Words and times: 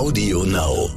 Audio 0.00 0.44
Now. 0.44 0.88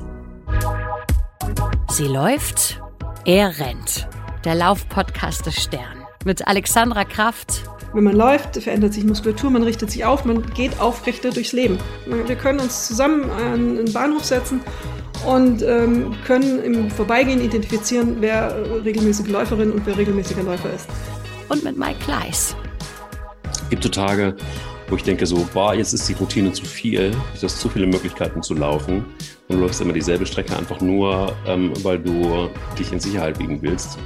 Sie 1.92 2.08
läuft, 2.08 2.82
er 3.26 3.60
rennt. 3.60 4.08
Der 4.46 4.56
Laufpodcast 4.56 5.46
des 5.46 5.62
Stern. 5.62 6.06
Mit 6.24 6.48
Alexandra 6.48 7.04
Kraft. 7.04 7.64
Wenn 7.94 8.06
man 8.06 8.16
läuft, 8.16 8.64
verändert 8.64 8.94
sich 8.94 9.04
Muskulatur, 9.04 9.50
man 9.50 9.64
richtet 9.64 9.92
sich 9.92 10.06
auf, 10.06 10.24
man 10.24 10.42
geht 10.54 10.80
aufrechter 10.80 11.32
durchs 11.32 11.52
Leben. 11.52 11.80
Wir 12.06 12.38
können 12.38 12.62
uns 12.62 12.88
zusammen 12.88 13.30
an 13.30 13.78
einen 13.78 13.92
Bahnhof 13.92 14.24
setzen 14.24 14.62
und 15.28 15.62
ähm, 15.64 16.16
können 16.26 16.64
im 16.64 16.90
Vorbeigehen 16.90 17.42
identifizieren, 17.42 18.22
wer 18.22 18.56
regelmäßige 18.86 19.28
Läuferin 19.28 19.74
und 19.74 19.86
wer 19.86 19.98
regelmäßiger 19.98 20.44
Läufer 20.44 20.72
ist. 20.74 20.88
Und 21.50 21.62
mit 21.66 21.78
Mike 21.78 22.00
Kleiss. 22.06 22.56
Es 23.52 23.70
gibt 23.70 23.84
so 23.84 23.90
Tage, 23.90 24.38
wo 24.94 24.98
ich 24.98 25.02
denke 25.02 25.26
so, 25.26 25.44
boah, 25.56 25.74
jetzt 25.74 25.92
ist 25.94 26.08
die 26.08 26.14
Routine 26.14 26.54
zu 26.54 26.66
viel, 26.66 27.10
du 27.10 27.42
hast 27.42 27.60
zu 27.60 27.68
viele 27.68 27.88
Möglichkeiten 27.88 28.44
zu 28.44 28.54
laufen 28.54 29.04
und 29.48 29.56
du 29.56 29.62
läufst 29.62 29.82
immer 29.82 29.92
dieselbe 29.92 30.24
Strecke 30.24 30.56
einfach 30.56 30.82
nur, 30.82 31.36
ähm, 31.48 31.74
weil 31.82 31.98
du 31.98 32.48
dich 32.78 32.94
in 32.94 33.00
Sicherheit 33.00 33.40
wiegen 33.40 33.60
willst. 33.64 33.98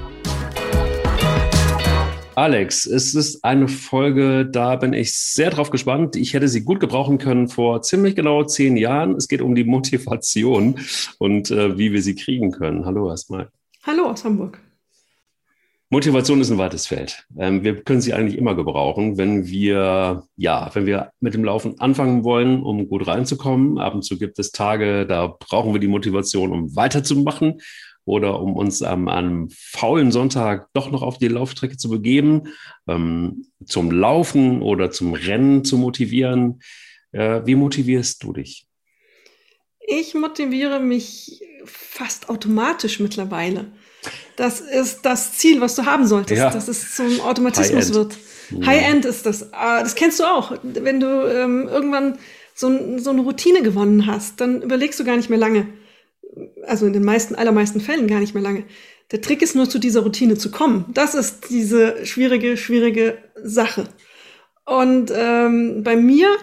Alex, 2.36 2.86
es 2.86 3.14
ist 3.16 3.44
eine 3.44 3.68
Folge, 3.68 4.46
da 4.46 4.78
bin 4.78 4.94
ich 4.94 5.14
sehr 5.14 5.50
drauf 5.50 5.72
gespannt. 5.72 6.16
Ich 6.16 6.34
hätte 6.34 6.48
sie 6.48 6.64
gut 6.64 6.80
gebrauchen 6.80 7.18
können 7.18 7.50
vor 7.50 7.82
ziemlich 7.82 8.16
genau 8.16 8.46
zehn 8.46 8.78
Jahren. 8.78 9.16
Es 9.16 9.28
geht 9.28 9.42
um 9.42 9.56
die 9.56 9.66
Motivation 9.66 10.80
und 11.18 11.52
äh, 11.52 11.78
wie 11.78 11.92
wir 11.92 12.02
sie 12.02 12.16
kriegen 12.16 12.52
können. 12.52 12.86
Hallo 12.86 13.10
erstmal. 13.10 13.50
Hallo 13.84 14.06
aus 14.06 14.24
Hamburg. 14.24 14.58
Motivation 15.90 16.42
ist 16.42 16.52
ein 16.52 16.58
weites 16.58 16.86
Feld. 16.86 17.26
Ähm, 17.38 17.64
wir 17.64 17.82
können 17.82 18.02
sie 18.02 18.14
eigentlich 18.14 18.38
immer 18.38 18.56
gebrauchen, 18.56 19.18
wenn 19.18 19.48
wir, 19.48 20.24
ja, 20.36 20.70
wenn 20.74 20.86
wir 20.86 21.12
mit 21.22 21.34
dem 21.34 21.46
Laufen 21.46 21.80
anfangen 21.80 22.26
wollen, 22.26 22.62
um 22.62 22.90
gut 22.90 23.08
reinzukommen. 23.08 23.78
Ab 23.78 23.96
und 23.96 24.04
zu 24.04 24.20
gibt 24.20 24.38
es 24.38 24.52
Tage, 24.52 25.06
da 25.08 25.28
brauchen 25.28 25.72
wir 25.72 25.80
die 25.80 25.88
Motivation, 25.88 26.52
um 26.52 26.76
weiterzumachen 26.76 27.62
oder 28.04 28.42
um 28.42 28.58
uns 28.58 28.84
am 28.84 29.08
einem 29.08 29.50
faulen 29.50 30.12
Sonntag 30.12 30.68
doch 30.74 30.92
noch 30.92 31.04
auf 31.04 31.20
die 31.20 31.30
Laufstrecke 31.30 31.78
zu 31.78 31.90
begeben, 31.90 32.54
ähm, 32.88 33.46
zum 33.66 33.90
Laufen 33.90 34.62
oder 34.62 34.92
zum 34.92 35.14
Rennen 35.14 35.64
zu 35.64 35.78
motivieren. 35.78 36.60
Äh, 37.14 37.42
wie 37.46 37.56
motivierst 37.56 38.22
du 38.24 38.34
dich? 38.34 38.68
Ich 39.80 40.14
motiviere 40.14 40.82
mich 40.82 41.42
fast 41.64 42.30
automatisch 42.30 43.00
mittlerweile. 43.00 43.72
Das 44.36 44.62
ist 44.62 45.02
das 45.04 45.34
Ziel, 45.34 45.62
was 45.62 45.76
du 45.76 45.86
haben 45.86 46.06
solltest, 46.08 46.40
ja. 46.40 46.50
dass 46.50 46.68
es 46.68 46.96
zum 46.96 47.22
Automatismus 47.22 47.88
High 47.88 47.96
wird. 47.96 48.18
High-End 48.66 49.06
ist 49.06 49.26
das. 49.26 49.52
Ah, 49.54 49.84
das 49.84 49.96
kennst 49.96 50.20
du 50.20 50.24
auch. 50.24 50.54
Wenn 50.64 51.00
du 51.00 51.08
ähm, 51.08 51.68
irgendwann 51.68 52.18
so, 52.54 52.98
so 52.98 53.10
eine 53.10 53.22
Routine 53.22 53.62
gewonnen 53.62 54.06
hast, 54.06 54.40
dann 54.40 54.62
überlegst 54.62 55.00
du 55.00 55.04
gar 55.04 55.18
nicht 55.18 55.30
mehr 55.30 55.40
lange 55.40 55.68
also 56.66 56.86
in 56.86 56.94
den 56.94 57.04
meisten, 57.04 57.36
allermeisten 57.36 57.82
Fällen 57.82 58.08
gar 58.08 58.20
nicht 58.20 58.34
mehr 58.34 58.44
lange. 58.44 58.64
Der 59.12 59.22
Trick 59.22 59.42
ist 59.42 59.56
nur 59.56 59.70
zu 59.70 59.80
dieser 59.80 60.02
Routine 60.02 60.38
zu 60.38 60.52
kommen. 60.52 60.86
Das 60.94 61.16
ist 61.16 61.50
diese 61.50 62.06
schwierige, 62.06 62.58
schwierige 62.58 63.18
Sache. 63.42 63.86
Und 64.66 65.12
ähm, 65.16 65.84
bei 65.84 65.96
mir 65.96 66.36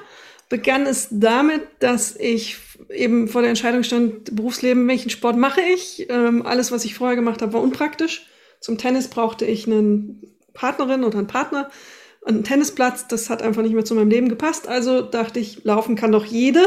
begann 0.55 0.87
es 0.87 1.09
damit, 1.11 1.63
dass 1.81 2.15
ich 2.15 2.59
eben 2.89 3.27
vor 3.27 3.41
der 3.41 3.49
Entscheidung 3.49 3.83
stand, 3.83 4.37
Berufsleben, 4.37 4.87
welchen 4.87 5.11
Sport 5.11 5.37
mache 5.37 5.61
ich? 5.61 6.09
Ähm, 6.09 6.47
alles, 6.47 6.71
was 6.71 6.85
ich 6.85 6.95
vorher 6.95 7.17
gemacht 7.17 7.43
habe, 7.43 7.55
war 7.55 7.61
unpraktisch. 7.61 8.29
Zum 8.61 8.79
Tennis 8.79 9.09
brauchte 9.09 9.47
ich 9.47 9.67
eine 9.67 10.15
Partnerin 10.53 11.03
oder 11.03 11.19
einen 11.19 11.27
Partner 11.27 11.73
und 12.21 12.35
einen 12.35 12.45
Tennisplatz. 12.45 13.09
Das 13.09 13.31
hat 13.31 13.43
einfach 13.43 13.63
nicht 13.63 13.75
mehr 13.75 13.85
zu 13.85 13.97
meinem 13.97 14.11
Leben 14.11 14.29
gepasst. 14.29 14.69
Also 14.69 15.03
dachte 15.03 15.41
ich, 15.41 15.65
laufen 15.65 15.97
kann 15.97 16.13
doch 16.13 16.25
jede 16.25 16.65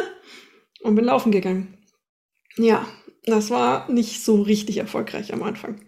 und 0.82 0.96
bin 0.96 1.06
laufen 1.06 1.32
gegangen. 1.32 1.78
Ja, 2.58 2.86
das 3.26 3.50
war 3.52 3.90
nicht 3.90 4.22
so 4.22 4.42
richtig 4.42 4.80
erfolgreich 4.80 5.32
am 5.32 5.44
Anfang. 5.44 5.80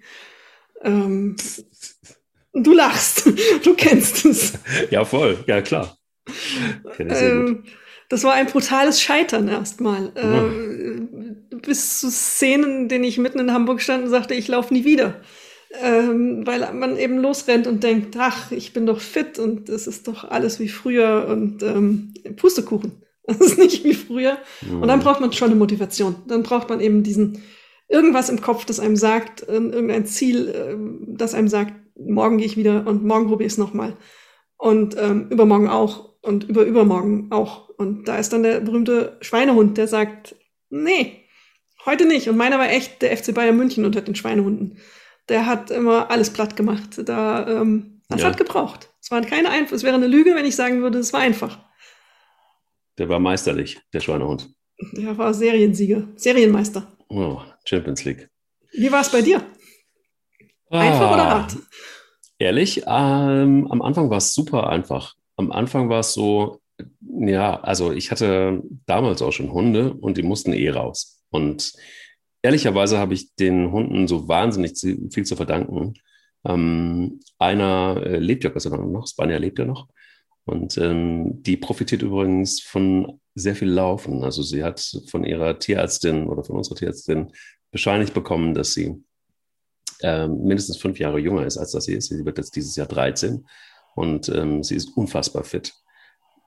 Ähm, 0.84 1.36
du 2.54 2.72
lachst, 2.72 3.30
du 3.66 3.74
kennst 3.74 4.24
es. 4.24 4.54
Ja, 4.90 5.04
voll, 5.04 5.44
ja 5.48 5.62
klar. 5.62 5.98
Ähm, 6.98 7.66
das 8.10 8.24
war 8.24 8.34
ein 8.34 8.48
brutales 8.48 9.02
Scheitern 9.02 9.48
erstmal. 9.48 10.12
Ähm, 10.16 11.46
bis 11.62 12.00
zu 12.00 12.10
Szenen, 12.10 12.82
in 12.82 12.90
denen 12.90 13.04
ich 13.04 13.18
mitten 13.18 13.40
in 13.40 13.54
Hamburg 13.54 13.82
stand 13.82 14.04
und 14.04 14.10
sagte, 14.10 14.34
ich 14.34 14.48
laufe 14.48 14.74
nie 14.74 14.84
wieder. 14.84 15.22
Ähm, 15.82 16.48
weil 16.48 16.74
man 16.74 16.98
eben 16.98 17.20
losrennt 17.20 17.68
und 17.68 17.84
denkt, 17.84 18.16
ach, 18.18 18.52
ich 18.52 18.74
bin 18.74 18.88
doch 18.88 19.00
fit 19.00 19.38
und 19.38 19.70
es 19.70 19.86
ist 19.86 20.08
doch 20.08 20.24
alles 20.24 20.60
wie 20.60 20.68
früher 20.68 21.28
und 21.30 21.62
ähm, 21.64 22.14
Pustekuchen. 22.36 22.94
Das 23.30 23.42
ist 23.42 23.60
nicht 23.60 23.84
wie 23.84 23.94
früher. 23.94 24.40
Mhm. 24.62 24.82
Und 24.82 24.88
dann 24.88 25.02
braucht 25.02 25.22
man 25.22 25.32
schon 25.32 25.52
eine 25.52 25.60
Motivation. 25.60 26.16
Dann 26.26 26.42
braucht 26.42 26.68
man 26.68 26.80
eben 26.80 27.04
diesen 27.04 27.44
irgendwas 27.88 28.30
im 28.30 28.42
Kopf, 28.42 28.66
das 28.66 28.80
einem 28.80 28.96
sagt, 28.96 29.48
irgendein 29.48 30.08
Ziel, 30.08 30.52
ähm, 30.56 31.06
das 31.10 31.36
einem 31.36 31.48
sagt, 31.48 31.76
morgen 31.96 32.38
gehe 32.40 32.48
ich 32.48 32.58
wieder 32.58 32.88
und 32.88 33.06
morgen 33.06 33.28
probiere 33.28 33.46
ich 33.46 33.54
es 33.54 33.60
nochmal. 33.60 33.98
Und 34.58 34.98
ähm, 34.98 35.28
übermorgen 35.30 35.70
auch 35.70 36.16
und 36.24 36.46
über 36.46 36.64
übermorgen 36.64 37.28
auch. 37.30 37.69
Und 37.80 38.10
da 38.10 38.18
ist 38.18 38.34
dann 38.34 38.44
der 38.44 38.60
berühmte 38.60 39.18
Schweinehund, 39.22 39.78
der 39.78 39.88
sagt, 39.88 40.36
nee, 40.70 41.24
heute 41.86 42.06
nicht. 42.06 42.28
Und 42.28 42.36
meiner 42.36 42.60
war 42.60 42.70
echt 42.70 43.02
der 43.02 43.16
FC 43.16 43.34
Bayern 43.34 43.56
München 43.56 43.86
unter 43.86 44.02
den 44.02 44.16
Schweinehunden. 44.16 44.80
Der 45.30 45.46
hat 45.46 45.72
immer 45.72 46.12
alles 46.12 46.30
platt 46.34 46.58
gemacht. 46.58 47.02
Da, 47.06 47.48
ähm, 47.48 48.02
das 48.10 48.20
ja. 48.20 48.28
hat 48.28 48.38
gebraucht. 48.38 48.90
Es 49.00 49.10
war 49.12 49.22
keine 49.22 49.50
Einf 49.50 49.72
es 49.72 49.84
wäre 49.84 49.96
eine 49.96 50.08
Lüge, 50.08 50.36
wenn 50.36 50.46
ich 50.46 50.58
sagen 50.58 50.82
würde, 50.82 51.00
es 51.00 51.14
war 51.14 51.22
einfach. 51.22 51.58
Der 52.98 53.08
war 53.08 53.20
meisterlich, 53.22 53.80
der 53.94 54.02
Schweinehund. 54.02 54.50
Der 54.92 55.18
war 55.18 55.34
Seriensieger, 55.34 56.10
Serienmeister. 56.18 56.86
Oh, 57.08 57.40
Champions 57.64 58.04
League. 58.04 58.30
Wie 58.74 58.92
war 58.92 59.02
es 59.02 59.10
bei 59.10 59.22
dir? 59.22 59.42
Einfach 60.70 61.12
ah, 61.12 61.14
oder 61.14 61.30
hart? 61.30 61.58
Ehrlich, 62.40 62.84
ähm, 62.86 63.68
am 63.72 63.82
Anfang 63.82 64.10
war 64.10 64.18
es 64.18 64.34
super 64.34 64.70
einfach. 64.70 65.16
Am 65.38 65.54
Anfang 65.54 65.88
war 65.88 66.02
es 66.02 66.14
so, 66.14 66.59
ja, 67.28 67.60
also 67.60 67.92
ich 67.92 68.12
hatte 68.12 68.62
damals 68.86 69.22
auch 69.22 69.32
schon 69.32 69.52
Hunde 69.52 69.94
und 69.94 70.18
die 70.18 70.24
mussten 70.24 70.54
eh 70.54 70.70
raus. 70.70 71.22
Und 71.30 71.74
ehrlicherweise 72.42 72.98
habe 72.98 73.14
ich 73.14 73.36
den 73.36 73.72
Hunden 73.72 74.08
so 74.08 74.28
wahnsinnig 74.28 74.78
viel 74.78 75.26
zu 75.26 75.36
verdanken. 75.36 75.96
Ähm, 76.46 77.20
einer 77.38 78.02
äh, 78.06 78.20
lebt 78.20 78.44
ja 78.44 78.50
Gott 78.50 78.66
noch, 78.66 79.08
Spania 79.08 79.38
lebt 79.38 79.60
ja 79.60 79.66
noch. 79.66 79.88
Und 80.46 80.78
ähm, 80.78 81.44
die 81.44 81.58
profitiert 81.58 82.02
übrigens 82.02 82.62
von 82.62 83.20
sehr 83.36 83.56
viel 83.56 83.70
Laufen. 83.70 84.24
Also 84.24 84.42
sie 84.42 84.64
hat 84.64 84.80
von 85.08 85.24
ihrer 85.24 85.60
Tierärztin 85.60 86.28
oder 86.28 86.44
von 86.44 86.56
unserer 86.56 86.76
Tierärztin 86.76 87.32
bescheinigt 87.72 88.14
bekommen, 88.14 88.54
dass 88.54 88.74
sie 88.74 89.04
ähm, 90.02 90.44
mindestens 90.44 90.78
fünf 90.78 90.98
Jahre 90.98 91.20
jünger 91.20 91.46
ist, 91.46 91.58
als 91.58 91.72
das 91.72 91.86
sie 91.86 91.94
ist. 91.94 92.08
Sie 92.10 92.26
wird 92.26 92.38
jetzt 92.38 92.56
dieses 92.56 92.76
Jahr 92.76 92.88
13 92.88 93.46
und 93.96 94.30
ähm, 94.30 94.64
sie 94.64 94.76
ist 94.76 94.96
unfassbar 94.96 95.44
fit. 95.44 95.74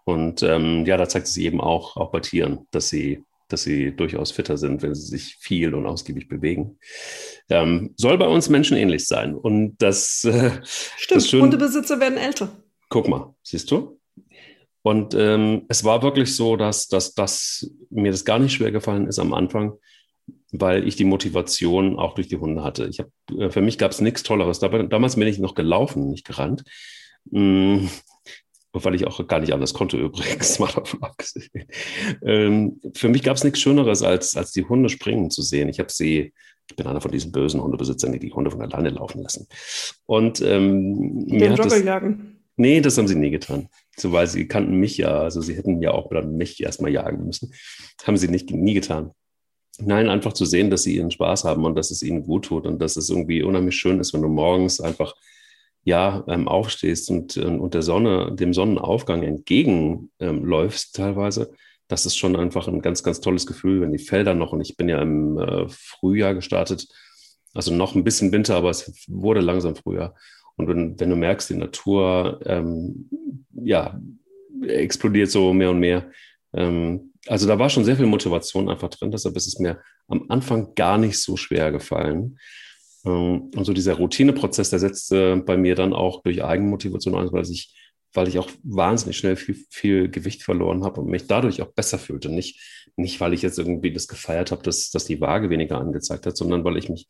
Und 0.05 0.43
ähm, 0.43 0.85
ja, 0.87 0.97
da 0.97 1.09
zeigt 1.09 1.29
sie 1.29 1.45
eben 1.45 1.61
auch, 1.61 1.97
auch 1.97 2.11
bei 2.11 2.21
Tieren, 2.21 2.67
dass 2.71 2.89
sie, 2.89 3.23
dass 3.49 3.63
sie 3.63 3.95
durchaus 3.95 4.33
fitter 4.33 4.57
sind, 4.57 4.83
wenn 4.83 4.95
sie 4.95 5.07
sich 5.07 5.37
viel 5.39 5.75
und 5.75 5.87
ausgiebig 5.87 6.29
bewegen. 6.29 6.79
Ähm, 7.49 7.95
soll 7.97 8.19
bei 8.19 8.27
uns 8.27 8.49
Menschen 8.49 8.77
ähnlich 8.77 9.07
sein. 9.07 9.35
Und 9.35 9.77
das 9.79 10.25
äh, 10.25 10.51
stimmt. 10.65 11.23
Das 11.23 11.33
Hundebesitzer 11.33 12.01
werden 12.01 12.19
älter. 12.19 12.49
Guck 12.89 13.09
mal, 13.09 13.35
siehst 13.43 13.71
du? 13.71 13.99
Und 14.83 15.15
ähm, 15.15 15.63
es 15.69 15.85
war 15.85 16.03
wirklich 16.03 16.35
so, 16.35 16.57
dass, 16.57 16.89
dass, 16.89 17.15
dass 17.15 17.71
mir 17.91 18.11
das 18.11 18.25
gar 18.25 18.41
nicht 18.41 18.53
schwer 18.53 18.73
gefallen 18.73 19.07
ist 19.07 19.21
am 19.21 19.33
Anfang, 19.33 19.75
weil 20.51 20.87
ich 20.87 20.97
die 20.97 21.05
Motivation 21.05 21.99
auch 21.99 22.15
durch 22.15 22.27
die 22.27 22.39
Hunde 22.39 22.65
hatte. 22.65 22.89
Ich 22.89 22.99
hab, 22.99 23.09
äh, 23.39 23.51
für 23.51 23.61
mich 23.61 23.79
gab 23.79 23.93
es 23.93 24.01
nichts 24.01 24.25
Tolleres. 24.25 24.59
Damals 24.59 25.15
bin 25.15 25.29
ich 25.29 25.39
noch 25.39 25.55
gelaufen, 25.55 26.09
nicht 26.09 26.27
gerannt. 26.27 26.65
Mm, 28.73 28.85
weil 28.85 28.95
ich 28.95 29.07
auch 29.07 29.27
gar 29.27 29.41
nicht 29.41 29.53
anders 29.53 29.75
konnte 29.75 29.97
übrigens, 29.97 30.59
mal 30.61 30.71
davon 30.73 31.03
abgesehen. 31.03 31.67
Ähm, 32.25 32.81
für 32.95 33.09
mich 33.09 33.23
gab 33.23 33.37
es 33.37 33.45
nichts 33.45 33.61
Schöneres, 33.61 34.03
als, 34.03 34.37
als 34.37 34.53
die 34.53 34.65
Hunde 34.65 34.89
springen 34.89 35.31
zu 35.31 35.43
sehen. 35.43 35.69
Ich 35.69 35.79
habe 35.79 35.91
sie, 35.91 36.33
ich 36.69 36.77
bin 36.77 36.87
einer 36.87 37.01
von 37.01 37.11
diesen 37.11 37.33
bösen 37.33 37.63
Hundebesitzern, 37.63 38.13
die 38.13 38.19
die 38.19 38.33
Hunde 38.33 38.51
von 38.51 38.63
alleine 38.63 38.91
laufen 38.91 39.23
lassen. 39.23 39.47
Und 40.07 40.41
ähm, 40.41 41.27
mir 41.27 41.51
hat 41.51 41.59
das, 41.59 41.83
jagen. 41.83 42.39
Nee, 42.57 42.81
das 42.81 42.99
haben 42.99 43.09
sie 43.09 43.15
nie 43.15 43.31
getan. 43.31 43.69
So, 43.97 44.13
weil 44.13 44.27
sie 44.27 44.47
kannten 44.47 44.77
mich 44.77 44.99
ja, 44.99 45.21
also 45.23 45.41
sie 45.41 45.55
hätten 45.55 45.83
ja 45.83 45.93
auch 45.93 46.11
dann 46.11 46.37
mich 46.37 46.63
erstmal 46.63 46.93
jagen 46.93 47.27
müssen. 47.27 47.53
Haben 48.05 48.17
sie 48.17 48.29
nicht, 48.29 48.51
nie 48.51 48.75
getan. 48.75 49.13
Nein, 49.79 50.09
einfach 50.09 50.35
zu 50.35 50.45
sehen, 50.45 50.71
dass 50.71 50.83
sie 50.83 50.97
ihren 50.97 51.11
Spaß 51.11 51.45
haben 51.45 51.65
und 51.65 51.75
dass 51.77 51.91
es 51.91 52.03
ihnen 52.03 52.25
gut 52.25 52.45
tut 52.45 52.67
und 52.67 52.79
dass 52.81 52.97
es 52.97 53.09
irgendwie 53.09 53.43
unheimlich 53.43 53.75
schön 53.75 54.01
ist, 54.01 54.13
wenn 54.13 54.23
du 54.23 54.29
morgens 54.29 54.81
einfach 54.81 55.15
ja 55.85 56.25
ähm, 56.29 56.49
aufstehst 56.49 57.11
und, 57.11 57.37
ähm, 57.37 57.61
und 57.61 57.75
der 57.75 57.83
Sonne, 57.83 58.35
dem 58.35 58.55
Sonnenaufgang 58.55 59.23
entgegenläufst 59.23 60.99
ähm, 60.99 61.05
teilweise. 61.05 61.53
Das 61.89 62.07
ist 62.07 62.17
schon 62.17 62.37
einfach 62.37 62.69
ein 62.69 62.81
ganz, 62.81 63.03
ganz 63.03 63.21
tolles 63.21 63.47
Gefühl, 63.47 63.81
wenn 63.81 63.93
die 63.93 63.99
Felder 63.99 64.35
noch, 64.35 64.53
und 64.53 64.61
ich 64.61 64.77
bin 64.77 64.89
ja 64.89 65.01
im 65.03 65.39
äh, 65.39 65.69
Frühjahr 65.69 66.35
gestartet, 66.35 66.87
also 67.55 67.75
noch 67.75 67.95
ein 67.95 68.05
bisschen 68.05 68.33
Winter, 68.33 68.57
aber 68.57 68.71
es 68.71 69.05
wurde 69.09 69.41
langsam 69.41 69.77
Frühjahr. 69.77 70.15
Und 70.57 70.69
wenn, 70.69 70.99
wenn 70.99 71.11
du 71.11 71.17
merkst, 71.17 71.51
die 71.51 71.57
Natur 71.57 72.41
ähm, 72.47 73.11
ja, 73.53 74.01
explodiert 74.67 75.31
so 75.31 75.53
mehr 75.53 75.71
und 75.71 75.81
mehr, 75.81 76.11
ähm, 76.55 77.13
also 77.27 77.47
da 77.47 77.59
war 77.59 77.71
schon 77.71 77.85
sehr 77.85 77.97
viel 77.97 78.07
Motivation 78.07 78.69
einfach 78.69 78.89
drin, 78.89 79.11
deshalb 79.11 79.37
ist 79.37 79.47
es 79.47 79.59
mir 79.59 79.81
am 80.09 80.27
Anfang 80.29 80.75
gar 80.75 80.99
nicht 80.99 81.19
so 81.19 81.37
schwer 81.37 81.73
gefallen. 81.73 82.39
Ähm, 83.05 83.51
und 83.55 83.65
so 83.65 83.73
dieser 83.73 83.95
Routineprozess, 83.95 84.71
der 84.71 84.79
setzte 84.79 85.37
bei 85.37 85.57
mir 85.57 85.75
dann 85.75 85.93
auch 85.93 86.23
durch 86.23 86.43
Eigenmotivation 86.45 87.15
ein, 87.15 87.33
weil 87.33 87.49
ich, 87.51 87.75
weil 88.13 88.29
ich 88.29 88.39
auch 88.39 88.51
wahnsinnig 88.63 89.17
schnell 89.17 89.37
viel, 89.37 89.57
viel 89.71 90.09
Gewicht 90.09 90.43
verloren 90.43 90.85
habe 90.85 91.01
und 91.01 91.11
mich 91.11 91.27
dadurch 91.27 91.63
auch 91.63 91.73
besser 91.73 91.99
fühlte. 91.99 92.29
Nicht, 92.29 92.61
nicht 92.97 93.21
weil 93.21 93.33
ich 93.33 93.43
jetzt 93.43 93.59
irgendwie 93.59 93.93
das 93.93 94.09
gefeiert 94.09 94.53
habe, 94.53 94.63
dass, 94.63 94.91
dass 94.91 95.05
die 95.05 95.21
Waage 95.21 95.51
weniger 95.51 95.79
angezeigt 95.79 96.27
hat, 96.27 96.37
sondern 96.37 96.65
weil 96.65 96.77
ich 96.77 96.89
mich 96.89 97.09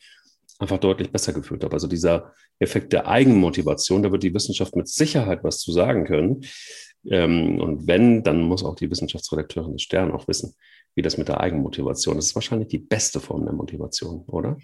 einfach 0.58 0.78
deutlich 0.78 1.10
besser 1.10 1.32
gefühlt 1.32 1.64
habe. 1.64 1.74
Also 1.74 1.88
dieser 1.88 2.32
Effekt 2.58 2.92
der 2.92 3.08
Eigenmotivation, 3.08 4.02
da 4.02 4.12
wird 4.12 4.22
die 4.22 4.34
Wissenschaft 4.34 4.76
mit 4.76 4.88
Sicherheit 4.88 5.42
was 5.42 5.58
zu 5.58 5.72
sagen 5.72 6.04
können. 6.04 6.44
Ähm, 7.10 7.60
und 7.60 7.88
wenn, 7.88 8.22
dann 8.22 8.42
muss 8.42 8.64
auch 8.64 8.76
die 8.76 8.90
Wissenschaftsredakteurin 8.90 9.72
des 9.72 9.82
Stern 9.82 10.12
auch 10.12 10.28
wissen, 10.28 10.54
wie 10.94 11.02
das 11.02 11.18
mit 11.18 11.28
der 11.28 11.40
Eigenmotivation 11.40 12.16
ist. 12.16 12.26
Das 12.26 12.30
ist 12.30 12.34
wahrscheinlich 12.36 12.68
die 12.68 12.78
beste 12.78 13.18
Form 13.18 13.44
der 13.44 13.54
Motivation, 13.54 14.24
oder? 14.26 14.56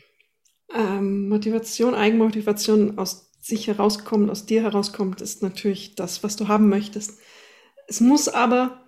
Ähm, 0.75 1.29
Motivation, 1.29 1.95
Eigenmotivation 1.95 2.99
aus 2.99 3.31
sich 3.41 3.67
herauskommt, 3.67 4.31
aus 4.31 4.47
dir 4.47 4.63
herauskommt, 4.63 5.21
ist 5.21 5.43
natürlich 5.43 5.95
das, 5.95 6.23
was 6.23 6.37
du 6.37 6.49
haben 6.49 6.69
möchtest. 6.69 7.19
Es 7.87 8.01
muss 8.01 8.29
aber 8.29 8.83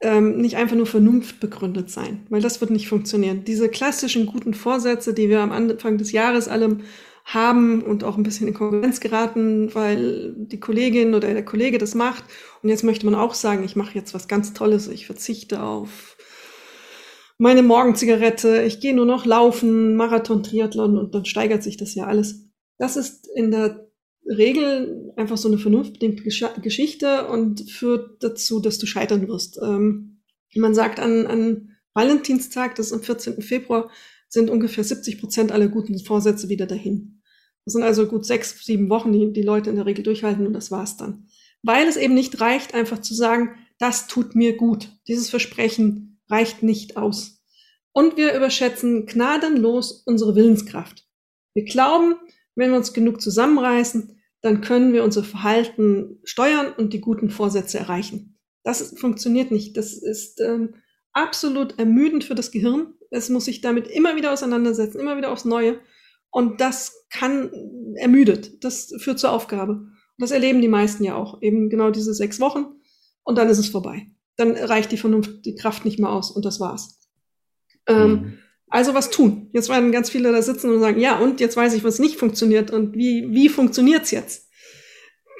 ähm, 0.00 0.38
nicht 0.38 0.56
einfach 0.56 0.76
nur 0.76 0.86
Vernunft 0.86 1.40
begründet 1.40 1.90
sein, 1.90 2.26
weil 2.30 2.40
das 2.40 2.60
wird 2.60 2.70
nicht 2.70 2.88
funktionieren. 2.88 3.44
Diese 3.44 3.68
klassischen 3.68 4.26
guten 4.26 4.54
Vorsätze, 4.54 5.12
die 5.12 5.28
wir 5.28 5.40
am 5.40 5.52
Anfang 5.52 5.98
des 5.98 6.12
Jahres 6.12 6.48
alle 6.48 6.78
haben 7.24 7.82
und 7.82 8.04
auch 8.04 8.16
ein 8.16 8.22
bisschen 8.22 8.48
in 8.48 8.54
Konkurrenz 8.54 9.00
geraten, 9.00 9.74
weil 9.74 10.34
die 10.36 10.60
Kollegin 10.60 11.14
oder 11.14 11.32
der 11.32 11.44
Kollege 11.44 11.76
das 11.76 11.94
macht. 11.94 12.24
Und 12.62 12.70
jetzt 12.70 12.84
möchte 12.84 13.04
man 13.04 13.14
auch 13.14 13.34
sagen, 13.34 13.64
ich 13.64 13.76
mache 13.76 13.94
jetzt 13.94 14.14
was 14.14 14.28
ganz 14.28 14.54
Tolles, 14.54 14.88
ich 14.88 15.04
verzichte 15.04 15.62
auf 15.62 16.16
meine 17.38 17.62
Morgenzigarette, 17.62 18.62
ich 18.62 18.80
gehe 18.80 18.94
nur 18.94 19.06
noch 19.06 19.24
laufen, 19.24 19.94
Marathon, 19.94 20.42
Triathlon 20.42 20.98
und 20.98 21.14
dann 21.14 21.24
steigert 21.24 21.62
sich 21.62 21.76
das 21.76 21.94
ja 21.94 22.06
alles. 22.06 22.48
Das 22.78 22.96
ist 22.96 23.28
in 23.34 23.52
der 23.52 23.88
Regel 24.26 25.12
einfach 25.16 25.38
so 25.38 25.48
eine 25.48 25.58
vernünftige 25.58 26.12
Geschichte 26.60 27.28
und 27.28 27.70
führt 27.70 28.22
dazu, 28.22 28.60
dass 28.60 28.78
du 28.78 28.86
scheitern 28.86 29.28
wirst. 29.28 29.58
Ähm, 29.62 30.20
man 30.54 30.74
sagt 30.74 30.98
an, 30.98 31.26
an 31.26 31.76
Valentinstag, 31.94 32.74
das 32.74 32.88
ist 32.88 32.92
am 32.92 33.02
14. 33.02 33.40
Februar, 33.40 33.90
sind 34.28 34.50
ungefähr 34.50 34.84
70 34.84 35.20
Prozent 35.20 35.52
aller 35.52 35.68
guten 35.68 35.98
Vorsätze 35.98 36.48
wieder 36.48 36.66
dahin. 36.66 37.22
Das 37.64 37.72
sind 37.72 37.82
also 37.82 38.06
gut 38.06 38.26
sechs, 38.26 38.64
sieben 38.64 38.90
Wochen, 38.90 39.12
die 39.12 39.32
die 39.32 39.42
Leute 39.42 39.70
in 39.70 39.76
der 39.76 39.86
Regel 39.86 40.02
durchhalten 40.02 40.46
und 40.46 40.52
das 40.52 40.70
war's 40.70 40.96
dann. 40.96 41.28
Weil 41.62 41.86
es 41.86 41.96
eben 41.96 42.14
nicht 42.14 42.40
reicht, 42.40 42.74
einfach 42.74 43.00
zu 43.00 43.14
sagen, 43.14 43.54
das 43.78 44.06
tut 44.06 44.34
mir 44.34 44.56
gut. 44.56 44.90
Dieses 45.06 45.30
Versprechen 45.30 46.07
reicht 46.30 46.62
nicht 46.62 46.96
aus. 46.96 47.42
Und 47.92 48.16
wir 48.16 48.34
überschätzen 48.34 49.06
gnadenlos 49.06 50.02
unsere 50.06 50.34
Willenskraft. 50.36 51.06
Wir 51.54 51.64
glauben, 51.64 52.14
wenn 52.54 52.70
wir 52.70 52.76
uns 52.76 52.92
genug 52.92 53.20
zusammenreißen, 53.20 54.20
dann 54.40 54.60
können 54.60 54.92
wir 54.92 55.02
unser 55.02 55.24
Verhalten 55.24 56.20
steuern 56.22 56.72
und 56.72 56.92
die 56.92 57.00
guten 57.00 57.30
Vorsätze 57.30 57.78
erreichen. 57.78 58.38
Das 58.62 58.94
funktioniert 58.98 59.50
nicht. 59.50 59.76
Das 59.76 59.94
ist 59.94 60.40
ähm, 60.40 60.74
absolut 61.12 61.78
ermüdend 61.78 62.24
für 62.24 62.34
das 62.34 62.50
Gehirn. 62.50 62.94
Es 63.10 63.30
muss 63.30 63.46
sich 63.46 63.62
damit 63.62 63.88
immer 63.88 64.14
wieder 64.14 64.32
auseinandersetzen, 64.32 65.00
immer 65.00 65.16
wieder 65.16 65.32
aufs 65.32 65.44
Neue. 65.44 65.80
Und 66.30 66.60
das 66.60 67.06
kann 67.10 67.50
ermüdet. 67.96 68.62
Das 68.62 68.92
führt 68.98 69.18
zur 69.18 69.32
Aufgabe. 69.32 69.72
Und 69.72 70.18
das 70.18 70.30
erleben 70.30 70.60
die 70.60 70.68
meisten 70.68 71.02
ja 71.02 71.16
auch. 71.16 71.42
Eben 71.42 71.70
genau 71.70 71.90
diese 71.90 72.14
sechs 72.14 72.38
Wochen. 72.38 72.66
Und 73.24 73.38
dann 73.38 73.48
ist 73.48 73.58
es 73.58 73.68
vorbei 73.68 74.08
dann 74.38 74.52
reicht 74.52 74.92
die 74.92 74.96
Vernunft, 74.96 75.44
die 75.44 75.56
Kraft 75.56 75.84
nicht 75.84 75.98
mehr 75.98 76.10
aus 76.10 76.30
und 76.30 76.44
das 76.44 76.60
war's. 76.60 77.00
Ähm, 77.86 78.10
mhm. 78.10 78.38
Also 78.70 78.94
was 78.94 79.10
tun? 79.10 79.48
Jetzt 79.52 79.68
werden 79.68 79.92
ganz 79.92 80.10
viele 80.10 80.30
da 80.32 80.42
sitzen 80.42 80.70
und 80.70 80.80
sagen, 80.80 81.00
ja, 81.00 81.18
und 81.18 81.40
jetzt 81.40 81.56
weiß 81.56 81.74
ich, 81.74 81.84
was 81.84 81.98
nicht 81.98 82.16
funktioniert 82.16 82.70
und 82.70 82.96
wie, 82.96 83.26
wie 83.30 83.48
funktioniert's 83.48 84.10
jetzt? 84.10 84.48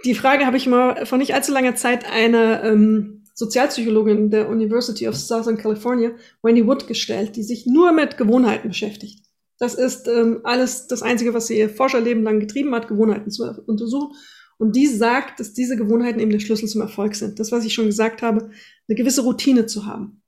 Die 0.05 0.15
Frage 0.15 0.47
habe 0.47 0.57
ich 0.57 0.67
mal 0.67 1.07
vor 1.07 1.19
nicht 1.19 1.35
allzu 1.35 1.53
langer 1.53 1.75
Zeit 1.75 2.11
einer 2.11 2.65
ähm, 2.65 3.25
Sozialpsychologin 3.35 4.31
der 4.31 4.49
University 4.49 5.07
of 5.07 5.17
Southern 5.17 5.59
California, 5.59 6.13
Wendy 6.43 6.67
Wood, 6.67 6.87
gestellt, 6.87 7.37
die 7.37 7.43
sich 7.43 7.67
nur 7.67 7.93
mit 7.93 8.17
Gewohnheiten 8.17 8.69
beschäftigt. 8.69 9.25
Das 9.59 9.75
ist 9.75 10.09
ähm, 10.09 10.41
alles 10.45 10.87
das 10.87 11.03
Einzige, 11.03 11.35
was 11.35 11.49
sie 11.49 11.59
ihr 11.59 11.69
Forscherleben 11.69 12.23
lang 12.23 12.41
getrieben 12.41 12.75
hat, 12.75 12.89
Gewohnheiten 12.89 13.31
zu 13.31 13.45
untersuchen. 13.67 14.15
Und 14.57 14.75
die 14.75 14.87
sagt, 14.87 15.39
dass 15.39 15.53
diese 15.53 15.77
Gewohnheiten 15.77 16.19
eben 16.19 16.33
der 16.33 16.41
Schlüssel 16.41 16.69
zum 16.69 16.81
Erfolg 16.81 17.15
sind. 17.15 17.39
Das, 17.39 17.53
was 17.53 17.65
ich 17.65 17.75
schon 17.75 17.87
gesagt 17.87 18.23
habe, 18.23 18.51
eine 18.89 18.97
gewisse 18.97 19.23
Routine 19.23 19.67
zu 19.67 19.87
haben. 19.87 20.23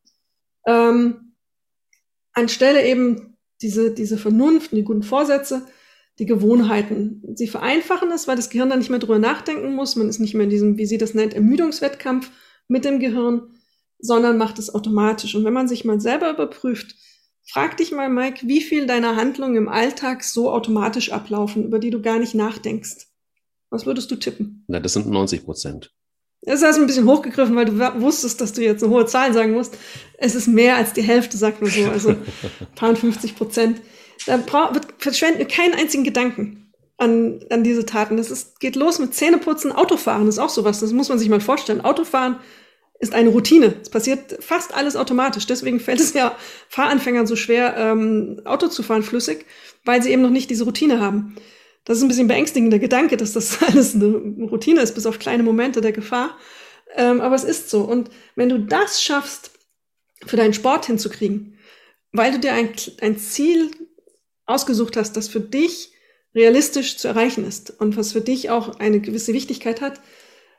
Ähm, 0.66 1.34
anstelle 2.32 2.86
eben 2.86 3.36
diese, 3.62 3.92
diese 3.92 4.18
Vernunft, 4.18 4.72
die 4.72 4.84
guten 4.84 5.02
Vorsätze, 5.02 5.66
die 6.18 6.26
Gewohnheiten. 6.26 7.22
Sie 7.34 7.48
vereinfachen 7.48 8.10
es, 8.12 8.28
weil 8.28 8.36
das 8.36 8.50
Gehirn 8.50 8.68
dann 8.68 8.78
nicht 8.78 8.90
mehr 8.90 8.98
drüber 8.98 9.18
nachdenken 9.18 9.74
muss. 9.74 9.96
Man 9.96 10.08
ist 10.08 10.18
nicht 10.18 10.34
mehr 10.34 10.44
in 10.44 10.50
diesem, 10.50 10.76
wie 10.76 10.86
sie 10.86 10.98
das 10.98 11.14
nennt, 11.14 11.34
Ermüdungswettkampf 11.34 12.30
mit 12.68 12.84
dem 12.84 13.00
Gehirn, 13.00 13.54
sondern 13.98 14.38
macht 14.38 14.58
es 14.58 14.74
automatisch. 14.74 15.34
Und 15.34 15.44
wenn 15.44 15.52
man 15.52 15.68
sich 15.68 15.84
mal 15.84 16.00
selber 16.00 16.30
überprüft, 16.30 16.94
frag 17.50 17.76
dich 17.78 17.90
mal, 17.90 18.08
Mike, 18.08 18.46
wie 18.46 18.60
viel 18.60 18.86
deiner 18.86 19.16
Handlungen 19.16 19.56
im 19.56 19.68
Alltag 19.68 20.22
so 20.22 20.50
automatisch 20.50 21.10
ablaufen, 21.10 21.64
über 21.64 21.78
die 21.78 21.90
du 21.90 22.02
gar 22.02 22.18
nicht 22.18 22.34
nachdenkst. 22.34 23.08
Was 23.70 23.86
würdest 23.86 24.10
du 24.10 24.16
tippen? 24.16 24.64
Na, 24.68 24.80
das 24.80 24.92
sind 24.92 25.06
90 25.06 25.44
Prozent. 25.44 25.94
Das 26.42 26.62
ist 26.62 26.78
ein 26.78 26.86
bisschen 26.86 27.06
hochgegriffen, 27.06 27.54
weil 27.54 27.66
du 27.66 27.78
wusstest, 28.00 28.40
dass 28.40 28.54
du 28.54 28.62
jetzt 28.62 28.82
eine 28.82 28.92
hohe 28.92 29.04
Zahl 29.04 29.32
sagen 29.34 29.52
musst. 29.52 29.76
Es 30.16 30.34
ist 30.34 30.46
mehr 30.46 30.76
als 30.76 30.94
die 30.94 31.02
Hälfte, 31.02 31.36
sagt 31.36 31.60
man 31.60 31.70
so, 31.70 31.84
also 31.84 32.16
paar 32.74 32.96
50 32.96 33.36
Prozent. 33.36 33.82
Da 34.26 34.38
verschwenden 34.98 35.38
wir 35.38 35.48
keinen 35.48 35.74
einzigen 35.74 36.04
Gedanken 36.04 36.72
an, 36.96 37.40
an 37.50 37.62
diese 37.62 37.84
Taten. 37.84 38.16
Das 38.16 38.30
ist, 38.30 38.60
geht 38.60 38.76
los 38.76 38.98
mit 38.98 39.14
Zähneputzen, 39.14 39.72
Autofahren 39.72 40.28
ist 40.28 40.38
auch 40.38 40.48
sowas. 40.48 40.80
Das 40.80 40.92
muss 40.92 41.08
man 41.08 41.18
sich 41.18 41.28
mal 41.28 41.40
vorstellen. 41.40 41.82
Autofahren 41.82 42.36
ist 43.00 43.14
eine 43.14 43.30
Routine. 43.30 43.74
Es 43.80 43.88
passiert 43.88 44.42
fast 44.42 44.74
alles 44.74 44.96
automatisch. 44.96 45.46
Deswegen 45.46 45.80
fällt 45.80 46.00
es 46.00 46.12
ja 46.12 46.36
Fahranfängern 46.68 47.26
so 47.26 47.36
schwer, 47.36 47.74
ähm, 47.76 48.42
Auto 48.44 48.68
zu 48.68 48.82
fahren 48.82 49.02
flüssig, 49.02 49.46
weil 49.84 50.02
sie 50.02 50.10
eben 50.10 50.22
noch 50.22 50.30
nicht 50.30 50.50
diese 50.50 50.64
Routine 50.64 51.00
haben. 51.00 51.36
Das 51.84 51.98
ist 51.98 52.02
ein 52.02 52.08
bisschen 52.08 52.28
beängstigender 52.28 52.78
Gedanke, 52.78 53.16
dass 53.16 53.32
das 53.32 53.62
alles 53.66 53.94
eine 53.94 54.16
Routine 54.50 54.80
ist, 54.80 54.94
bis 54.94 55.06
auf 55.06 55.18
kleine 55.18 55.42
Momente 55.42 55.80
der 55.80 55.92
Gefahr. 55.92 56.36
Ähm, 56.96 57.20
aber 57.20 57.34
es 57.34 57.44
ist 57.44 57.70
so. 57.70 57.82
Und 57.82 58.10
wenn 58.34 58.48
du 58.48 58.58
das 58.58 59.02
schaffst, 59.02 59.52
für 60.26 60.36
deinen 60.36 60.54
Sport 60.54 60.86
hinzukriegen, 60.86 61.58
weil 62.12 62.32
du 62.32 62.40
dir 62.40 62.52
ein, 62.52 62.70
ein 63.00 63.18
Ziel 63.18 63.70
ausgesucht 64.46 64.96
hast, 64.96 65.16
das 65.16 65.28
für 65.28 65.40
dich 65.40 65.92
realistisch 66.34 66.98
zu 66.98 67.08
erreichen 67.08 67.46
ist 67.46 67.70
und 67.80 67.96
was 67.96 68.12
für 68.12 68.20
dich 68.20 68.50
auch 68.50 68.78
eine 68.78 69.00
gewisse 69.00 69.32
Wichtigkeit 69.32 69.80
hat, 69.80 70.00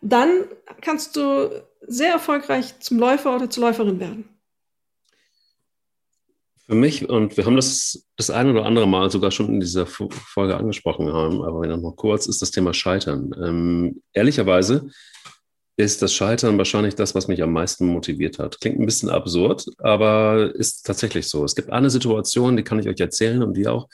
dann 0.02 0.46
kannst 0.82 1.16
du 1.16 1.64
sehr 1.82 2.12
erfolgreich 2.12 2.80
zum 2.80 2.98
Läufer 3.00 3.36
oder 3.36 3.50
zur 3.50 3.66
Läuferin 3.66 4.00
werden. 4.00 4.31
Für 6.72 6.78
mich, 6.78 7.10
und 7.10 7.36
wir 7.36 7.46
haben 7.46 7.58
das 7.58 8.08
das 8.16 8.30
eine 8.30 8.52
oder 8.52 8.66
andere 8.66 8.88
Mal 8.88 9.12
sogar 9.12 9.30
schon 9.32 9.50
in 9.50 9.60
dieser 9.60 9.86
Folge 9.86 10.56
angesprochen 10.56 11.12
haben, 11.12 11.42
aber 11.42 11.60
wenn 11.60 11.82
noch 11.82 11.98
kurz, 11.98 12.28
ist 12.28 12.42
das 12.42 12.52
Thema 12.52 12.74
Scheitern. 12.74 13.36
Ähm, 13.44 14.02
ehrlicherweise 14.14 14.88
ist 15.76 16.02
das 16.02 16.14
Scheitern 16.14 16.58
wahrscheinlich 16.58 16.96
das, 16.96 17.14
was 17.14 17.28
mich 17.28 17.44
am 17.44 17.52
meisten 17.52 17.88
motiviert 17.88 18.40
hat. 18.40 18.62
Klingt 18.62 18.80
ein 18.80 18.86
bisschen 18.86 19.10
absurd, 19.10 19.66
aber 19.80 20.56
ist 20.56 20.86
tatsächlich 20.86 21.28
so. 21.28 21.44
Es 21.44 21.56
gibt 21.56 21.72
eine 21.72 21.90
Situation, 21.90 22.56
die 22.56 22.64
kann 22.64 22.80
ich 22.80 22.88
euch 22.88 23.02
erzählen 23.02 23.44
und 23.44 23.58
die 23.58 23.68
auch, 23.68 23.90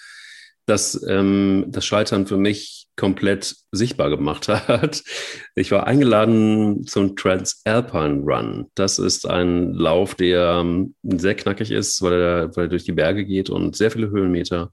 dass 0.67 1.01
ähm, 1.09 1.65
das 1.69 1.83
Scheitern 1.83 2.27
für 2.27 2.37
mich 2.37 2.86
komplett 2.97 3.55
sichtbar 3.71 4.09
gemacht 4.09 4.47
hat. 4.49 5.03
Ich 5.55 5.71
war 5.71 5.87
eingeladen 5.87 6.85
zum 6.85 7.15
Transalpine 7.15 8.23
Run. 8.25 8.65
Das 8.75 8.99
ist 8.99 9.25
ein 9.25 9.73
Lauf, 9.73 10.15
der 10.15 10.59
ähm, 10.61 10.95
sehr 11.03 11.35
knackig 11.35 11.71
ist, 11.71 12.01
weil 12.01 12.13
er, 12.13 12.55
weil 12.57 12.65
er 12.65 12.69
durch 12.69 12.83
die 12.83 12.91
Berge 12.91 13.23
geht 13.23 13.49
und 13.49 13.77
sehr 13.77 13.91
viele 13.91 14.09
Höhenmeter 14.09 14.71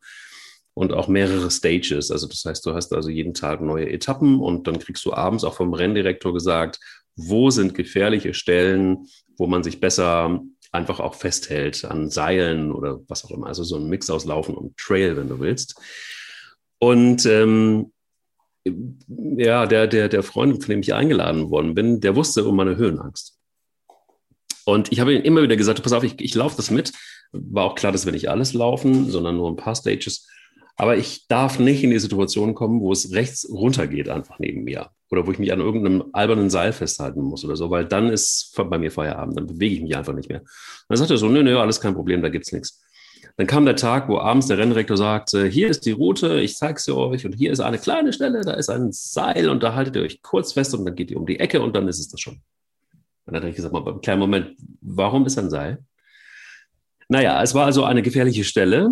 und 0.73 0.93
auch 0.93 1.07
mehrere 1.07 1.51
Stages. 1.51 2.11
Also 2.11 2.27
das 2.27 2.45
heißt, 2.45 2.67
du 2.67 2.75
hast 2.75 2.93
also 2.93 3.09
jeden 3.09 3.35
Tag 3.35 3.61
neue 3.61 3.89
Etappen 3.89 4.41
und 4.41 4.67
dann 4.67 4.81
kriegst 4.81 5.05
du 5.05 5.13
abends 5.13 5.45
auch 5.45 5.55
vom 5.55 5.73
Renndirektor 5.73 6.33
gesagt, 6.35 6.81
wo 7.17 7.51
sind 7.51 7.75
gefährliche 7.75 8.35
Stellen, 8.35 9.07
wo 9.37 9.47
man 9.47 9.63
sich 9.63 9.79
besser 9.79 10.41
einfach 10.73 10.99
auch 10.99 11.15
festhält 11.15 11.85
an 11.85 12.11
Seilen 12.11 12.73
oder 12.73 13.01
was 13.07 13.25
auch 13.25 13.31
immer. 13.31 13.47
Also 13.47 13.63
so 13.63 13.77
ein 13.77 13.89
Mix 13.89 14.11
aus 14.11 14.25
Laufen 14.25 14.57
und 14.57 14.77
Trail, 14.77 15.17
wenn 15.17 15.29
du 15.29 15.39
willst. 15.39 15.81
Und 16.79 17.25
ähm, 17.27 17.93
ja, 18.67 19.67
der, 19.67 19.87
der, 19.87 20.09
der 20.09 20.23
Freund, 20.23 20.63
von 20.63 20.71
dem 20.71 20.81
ich 20.81 20.95
eingeladen 20.95 21.51
worden 21.51 21.75
bin, 21.75 22.01
der 22.01 22.17
wusste 22.17 22.45
um 22.45 22.57
meine 22.57 22.77
Höhenangst. 22.77 23.39
Und 24.65 24.93
ich 24.93 25.01
habe 25.01 25.15
ihm 25.15 25.23
immer 25.23 25.43
wieder 25.43 25.57
gesagt, 25.57 25.83
pass 25.83 25.93
auf, 25.93 26.05
ich, 26.05 26.21
ich 26.21 26.35
laufe 26.35 26.57
das 26.57 26.71
mit. 26.71 26.93
War 27.33 27.65
auch 27.65 27.75
klar, 27.75 27.93
dass 27.93 28.07
wir 28.07 28.13
nicht 28.13 28.31
alles 28.31 28.55
laufen, 28.55 29.11
sondern 29.11 29.37
nur 29.37 29.51
ein 29.51 29.57
paar 29.57 29.75
Stages. 29.75 30.27
Aber 30.77 30.97
ich 30.97 31.29
darf 31.29 31.59
nicht 31.59 31.85
in 31.85 31.91
die 31.91 31.99
Situation 31.99 32.55
kommen, 32.55 32.81
wo 32.81 32.91
es 32.93 33.13
rechts 33.13 33.49
runter 33.49 33.87
geht, 33.87 34.09
einfach 34.09 34.39
neben 34.39 34.65
mir. 34.65 34.91
Oder 35.11 35.27
wo 35.27 35.33
ich 35.33 35.39
mich 35.39 35.53
an 35.53 35.61
irgendeinem 35.61 36.05
albernen 36.13 36.51
Seil 36.51 36.73
festhalten 36.73 37.23
muss 37.23 37.45
oder 37.45 37.57
so, 37.57 37.71
weil 37.71 37.85
dann 37.85 38.09
ist 38.09 38.53
bei 38.57 38.79
mir 38.79 38.91
Feierabend, 38.91 39.39
dann 39.39 39.47
bewege 39.47 39.77
ich 39.77 39.83
mich 39.83 39.97
einfach 39.97 40.15
nicht 40.15 40.29
mehr. 40.29 40.43
Dann 40.89 40.99
sagt 40.99 41.11
er 41.11 41.19
so, 41.19 41.29
nö, 41.29 41.43
nö, 41.43 41.59
alles 41.59 41.81
kein 41.81 41.95
Problem, 41.95 42.23
da 42.23 42.29
gibt's 42.29 42.53
nichts. 42.53 42.84
Dann 43.37 43.47
kam 43.49 43.65
der 43.65 43.75
Tag, 43.75 44.09
wo 44.09 44.19
abends 44.19 44.47
der 44.47 44.59
Renndirektor 44.59 44.97
sagte, 44.97 45.47
hier 45.47 45.69
ist 45.69 45.87
die 45.87 45.91
Route, 45.91 46.41
ich 46.41 46.57
zeige 46.57 46.81
sie 46.81 46.95
euch 46.95 47.27
und 47.27 47.33
hier 47.33 47.51
ist 47.51 47.61
eine 47.61 47.79
kleine 47.79 48.13
Stelle, 48.13 48.43
da 48.43 48.53
ist 48.53 48.71
ein 48.71 48.93
Seil 48.93 49.49
und 49.49 49.63
da 49.63 49.75
haltet 49.75 49.97
ihr 49.97 50.03
euch 50.03 50.23
kurz 50.23 50.53
fest 50.53 50.75
und 50.75 50.85
dann 50.85 50.95
geht 50.95 51.11
ihr 51.11 51.17
um 51.17 51.27
die 51.27 51.41
Ecke 51.41 51.61
und 51.61 51.75
dann 51.75 51.89
ist 51.89 51.99
es 51.99 52.09
das 52.09 52.21
schon. 52.21 52.41
Dann 53.27 53.37
habe 53.37 53.49
ich 53.49 53.57
gesagt, 53.57 53.73
mal, 53.73 53.87
einen 53.87 54.01
kleinen 54.01 54.21
Moment, 54.21 54.57
warum 54.81 55.27
ist 55.27 55.39
ein 55.39 55.51
Seil? 55.51 55.85
Naja, 57.09 57.43
es 57.43 57.55
war 57.55 57.67
also 57.67 57.85
eine 57.85 58.03
gefährliche 58.03 58.45
Stelle. 58.45 58.91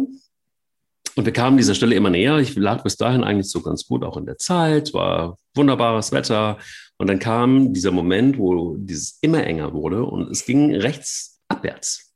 Und 1.15 1.27
wir 1.27 1.33
kamen 1.33 1.59
dieser 1.59 1.75
Stelle 1.75 1.95
immer 1.95 2.11
näher. 2.11 2.39
Ich 2.39 2.57
lag 2.57 2.83
bis 2.83 2.97
dahin 2.97 3.23
eigentlich 3.23 3.51
so 3.51 3.61
ganz 3.61 3.87
gut, 3.87 4.03
auch 4.03 4.17
in 4.17 4.25
der 4.25 4.39
Zeit, 4.39 4.95
war 4.95 5.37
wunderbares 5.55 6.11
Wetter. 6.13 6.59
Und 6.97 7.09
dann 7.09 7.19
kam 7.19 7.75
dieser 7.75 7.91
Moment, 7.91 8.39
wo 8.39 8.77
dieses 8.77 9.19
immer 9.21 9.45
enger 9.45 9.75
wurde 9.75 10.05
und 10.05 10.31
es 10.31 10.47
ging 10.47 10.75
rechts 10.75 11.41
abwärts. 11.49 12.12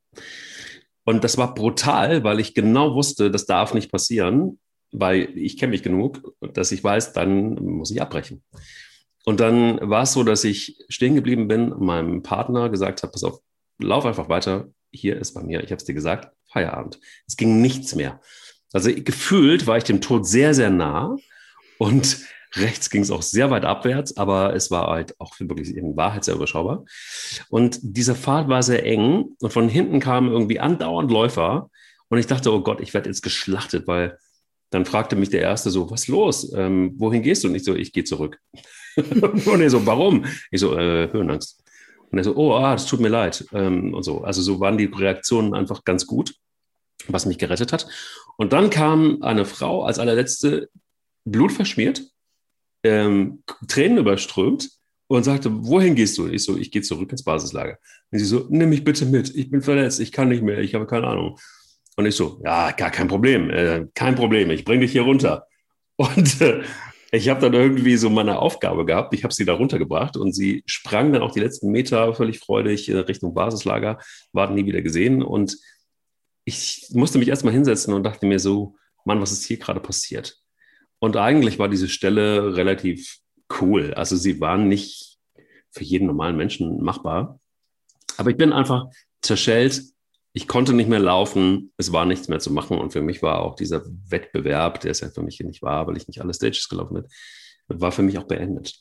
Und 1.07 1.23
das 1.23 1.39
war 1.39 1.55
brutal, 1.55 2.25
weil 2.25 2.41
ich 2.41 2.53
genau 2.53 2.97
wusste, 2.97 3.31
das 3.31 3.47
darf 3.47 3.75
nicht 3.75 3.93
passieren, 3.93 4.59
weil 4.91 5.31
ich 5.39 5.57
kenne 5.57 5.71
mich 5.71 5.85
genug, 5.85 6.35
dass 6.41 6.73
ich 6.73 6.83
weiß, 6.83 7.13
dann 7.13 7.55
muss 7.55 7.93
ich 7.93 8.03
abbrechen. 8.03 8.43
Und 9.25 9.39
dann 9.39 9.79
war 9.89 10.03
es 10.03 10.13
so, 10.13 10.25
dass 10.25 10.43
ich 10.43 10.85
stehen 10.89 11.15
geblieben 11.15 11.47
bin, 11.47 11.71
meinem 11.79 12.25
Partner 12.25 12.71
gesagt 12.71 13.05
habe, 13.05 13.13
pass 13.13 13.23
auf, 13.23 13.39
lauf 13.79 14.05
einfach 14.05 14.29
weiter, 14.29 14.69
hier 14.91 15.17
ist 15.17 15.33
bei 15.33 15.45
mir, 15.45 15.63
ich 15.63 15.71
habe 15.71 15.77
es 15.77 15.85
dir 15.85 15.95
gesagt, 15.95 16.35
Feierabend. 16.51 16.99
Es 17.29 17.37
ging 17.37 17.61
nichts 17.61 17.95
mehr. 17.95 18.21
Also 18.73 18.91
gefühlt 18.93 19.69
war 19.69 19.77
ich 19.77 19.85
dem 19.85 20.01
Tod 20.01 20.27
sehr, 20.27 20.55
sehr 20.55 20.71
nah 20.71 21.17
und 21.79 22.19
rechts 22.55 22.91
ging 22.91 23.03
es 23.03 23.11
auch 23.11 23.23
sehr 23.23 23.51
weit 23.51 23.65
abwärts, 23.65 24.17
aber 24.17 24.55
es 24.55 24.71
war 24.71 24.89
halt 24.89 25.19
auch 25.21 25.35
wirklich 25.41 25.77
in 25.77 25.97
Wahrheit 25.97 26.25
sehr 26.25 26.35
überschaubar. 26.35 26.85
Und 27.49 27.79
dieser 27.83 28.15
Pfad 28.15 28.49
war 28.49 28.63
sehr 28.63 28.85
eng 28.85 29.37
und 29.41 29.53
von 29.53 29.69
hinten 29.69 30.01
kamen 30.01 30.31
irgendwie 30.31 30.61
andauernd 30.61 31.11
Läufer 31.11 31.71
und 32.09 32.19
ich 32.19 32.27
dachte, 32.27 32.53
oh 32.53 32.61
Gott, 32.61 32.81
ich 32.81 32.95
werde 32.95 33.09
jetzt 33.09 33.23
geschlachtet, 33.23 33.87
weil 33.87 34.19
dann 34.71 34.85
fragte 34.85 35.17
mich 35.17 35.31
der 35.31 35.43
Erste 35.43 35.71
so, 35.71 35.91
was 35.91 36.09
los? 36.09 36.53
Ähm, 36.55 36.95
wohin 36.99 37.23
gehst 37.23 37.45
du? 37.45 37.49
Und 37.49 37.55
ich 37.55 37.65
so, 37.65 37.75
ich 37.75 37.93
gehe 37.93 38.05
zurück. 38.05 38.41
und 38.97 39.61
er 39.61 39.71
so, 39.71 39.87
warum? 39.87 40.27
Ich 40.51 40.61
so, 40.61 40.77
äh, 40.77 41.11
Höhenangst. 41.13 41.63
Und 42.11 42.19
er 42.19 42.25
so, 42.25 42.37
oh, 42.37 42.55
ah, 42.55 42.73
das 42.73 42.87
tut 42.87 43.01
mir 43.01 43.09
leid. 43.09 43.47
Ähm, 43.53 43.95
und 43.95 44.03
so. 44.03 44.23
Also 44.23 44.43
so 44.43 44.61
waren 44.61 44.79
die 44.79 44.87
Reaktionen 44.87 45.55
einfach 45.55 45.85
ganz 45.85 46.07
gut, 46.07 46.35
was 47.09 47.27
mich 47.27 47.39
gerettet 47.39 47.73
hat. 47.73 47.87
Und 48.37 48.53
dann 48.53 48.71
kam 48.71 49.23
eine 49.23 49.45
Frau 49.45 49.85
als 49.85 49.99
allerletzte, 49.99 50.69
blutverschmiert, 51.25 52.03
ähm, 52.87 53.43
Tränen 53.69 53.99
überströmt 53.99 54.71
und 55.09 55.25
sagte, 55.25 55.51
wohin 55.67 55.95
gehst 55.95 56.19
du? 56.19 56.29
Ich 56.29 56.45
so, 56.45 56.57
ich 56.57 56.71
gehe 56.71 56.83
zurück 56.83 57.11
ins 57.13 57.23
Basislager. 57.23 57.79
Und 58.11 58.19
sie 58.19 58.25
so, 58.25 58.47
nimm 58.49 58.71
mich 58.71 58.85
bitte 58.85 59.07
mit, 59.07 59.35
ich 59.35 59.51
bin 59.51 59.63
verletzt, 59.63 60.01
ich 60.01 60.13
kann 60.13 60.29
nicht 60.29 60.43
mehr, 60.43 60.59
ich 60.59 60.75
habe 60.75 60.87
keine 60.87 61.07
Ahnung. 61.07 61.39
Und 61.97 62.07
ich 62.07 62.15
so, 62.15 62.41
ja, 62.45 62.73
gar 62.73 62.91
kein 62.91 63.09
Problem, 63.09 63.51
äh, 63.51 63.87
kein 63.95 64.15
Problem, 64.15 64.51
ich 64.51 64.65
bringe 64.65 64.81
dich 64.81 64.93
hier 64.93 65.03
runter. 65.03 65.47
Und 65.97 66.41
äh, 66.41 66.63
ich 67.13 67.29
habe 67.29 67.41
dann 67.41 67.55
irgendwie 67.55 67.97
so 67.97 68.11
meine 68.11 68.39
Aufgabe 68.39 68.85
gehabt. 68.85 69.15
Ich 69.15 69.25
habe 69.25 69.33
sie 69.33 69.45
da 69.45 69.55
runtergebracht 69.55 70.17
und 70.17 70.35
sie 70.35 70.63
sprang 70.67 71.13
dann 71.13 71.23
auch 71.23 71.33
die 71.33 71.41
letzten 71.41 71.71
Meter 71.71 72.13
völlig 72.15 72.41
freudig 72.41 72.91
Richtung 72.91 73.33
Basislager, 73.33 73.99
war 74.33 74.51
nie 74.51 74.67
wieder 74.67 74.83
gesehen. 74.83 75.23
Und 75.23 75.57
ich 76.45 76.89
musste 76.93 77.19
mich 77.19 77.29
erstmal 77.29 77.55
hinsetzen 77.55 77.95
und 77.95 78.03
dachte 78.03 78.27
mir 78.27 78.41
so, 78.41 78.77
Mann, 79.05 79.21
was 79.21 79.33
ist 79.33 79.45
hier 79.45 79.57
gerade 79.57 79.81
passiert? 79.81 80.39
Und 80.99 81.17
eigentlich 81.17 81.59
war 81.59 81.69
diese 81.69 81.89
Stelle 81.89 82.57
relativ 82.57 83.19
cool. 83.61 83.95
Also 83.95 84.17
sie 84.17 84.41
waren 84.41 84.69
nicht 84.69 85.19
für 85.71 85.85
jeden 85.85 86.07
normalen 86.07 86.37
Menschen 86.37 86.83
machbar. 86.83 87.39
Aber 88.17 88.31
ich 88.31 88.37
bin 88.37 88.53
einfach 88.53 88.87
zerschellt 89.21 89.83
ich 90.37 90.47
konnte 90.47 90.75
nicht 90.75 90.91
mehr 90.91 90.99
laufen, 90.99 91.73
es 91.79 91.95
war 91.95 92.05
nichts 92.05 92.29
mehr 92.29 92.41
zu 92.41 92.53
machen 92.53 92.77
und 92.77 92.93
für 92.93 93.01
mich 93.01 93.23
war 93.23 93.41
auch 93.41 93.57
dieser 93.57 93.83
Wettbewerb, 94.11 94.81
der 94.81 94.91
ist 94.91 95.01
ja 95.01 95.09
für 95.09 95.23
mich 95.23 95.41
nicht 95.41 95.63
wahr, 95.63 95.87
weil 95.87 95.97
ich 95.97 96.09
nicht 96.09 96.21
alle 96.21 96.35
Stages 96.35 96.69
gelaufen 96.69 96.93
bin, 96.93 97.07
war 97.69 97.91
für 97.91 98.03
mich 98.03 98.19
auch 98.19 98.25
beendet. 98.25 98.75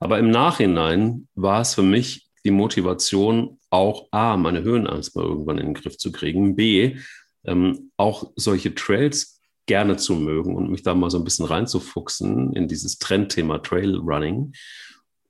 Aber 0.00 0.18
im 0.18 0.30
Nachhinein 0.30 1.28
war 1.34 1.60
es 1.60 1.74
für 1.74 1.82
mich 1.82 2.30
die 2.46 2.50
Motivation, 2.50 3.58
auch 3.68 4.08
A, 4.12 4.38
meine 4.38 4.62
Höhenangst 4.62 5.14
mal 5.14 5.26
irgendwann 5.26 5.58
in 5.58 5.66
den 5.66 5.74
Griff 5.74 5.98
zu 5.98 6.10
kriegen, 6.10 6.56
B, 6.56 6.96
ähm, 7.44 7.90
auch 7.98 8.32
solche 8.36 8.74
Trails 8.74 9.33
gerne 9.66 9.96
zu 9.96 10.14
mögen 10.14 10.54
und 10.56 10.70
mich 10.70 10.82
da 10.82 10.94
mal 10.94 11.10
so 11.10 11.18
ein 11.18 11.24
bisschen 11.24 11.46
reinzufuchsen 11.46 12.52
in 12.52 12.68
dieses 12.68 12.98
Trendthema 12.98 13.58
Trail 13.58 13.96
Running 13.96 14.52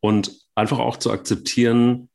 und 0.00 0.32
einfach 0.54 0.78
auch 0.78 0.96
zu 0.96 1.10
akzeptieren, 1.10 2.08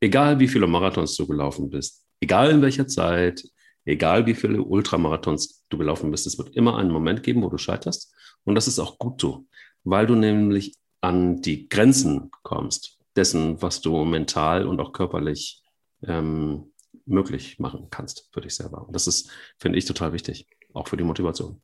egal 0.00 0.38
wie 0.38 0.48
viele 0.48 0.66
Marathons 0.66 1.16
du 1.16 1.26
gelaufen 1.26 1.70
bist, 1.70 2.04
Egal 2.24 2.50
in 2.52 2.62
welcher 2.62 2.86
Zeit, 2.86 3.44
egal 3.84 4.24
wie 4.24 4.34
viele 4.34 4.62
Ultramarathons 4.62 5.62
du 5.68 5.76
gelaufen 5.76 6.10
bist, 6.10 6.26
es 6.26 6.38
wird 6.38 6.56
immer 6.56 6.78
einen 6.78 6.90
Moment 6.90 7.22
geben, 7.22 7.42
wo 7.42 7.50
du 7.50 7.58
scheiterst. 7.58 8.14
Und 8.44 8.54
das 8.54 8.66
ist 8.66 8.78
auch 8.78 8.96
gut 8.96 9.20
so, 9.20 9.46
weil 9.82 10.06
du 10.06 10.14
nämlich 10.14 10.74
an 11.02 11.42
die 11.42 11.68
Grenzen 11.68 12.30
kommst 12.42 12.98
dessen, 13.14 13.60
was 13.60 13.82
du 13.82 14.06
mental 14.06 14.66
und 14.66 14.80
auch 14.80 14.92
körperlich 14.92 15.62
ähm, 16.02 16.72
möglich 17.04 17.58
machen 17.58 17.88
kannst 17.90 18.30
für 18.32 18.40
dich 18.40 18.54
selber. 18.54 18.86
Und 18.86 18.94
das 18.94 19.06
ist, 19.06 19.30
finde 19.58 19.78
ich, 19.78 19.84
total 19.84 20.14
wichtig, 20.14 20.46
auch 20.74 20.88
für 20.88 20.96
die 20.96 21.04
Motivation. 21.04 21.60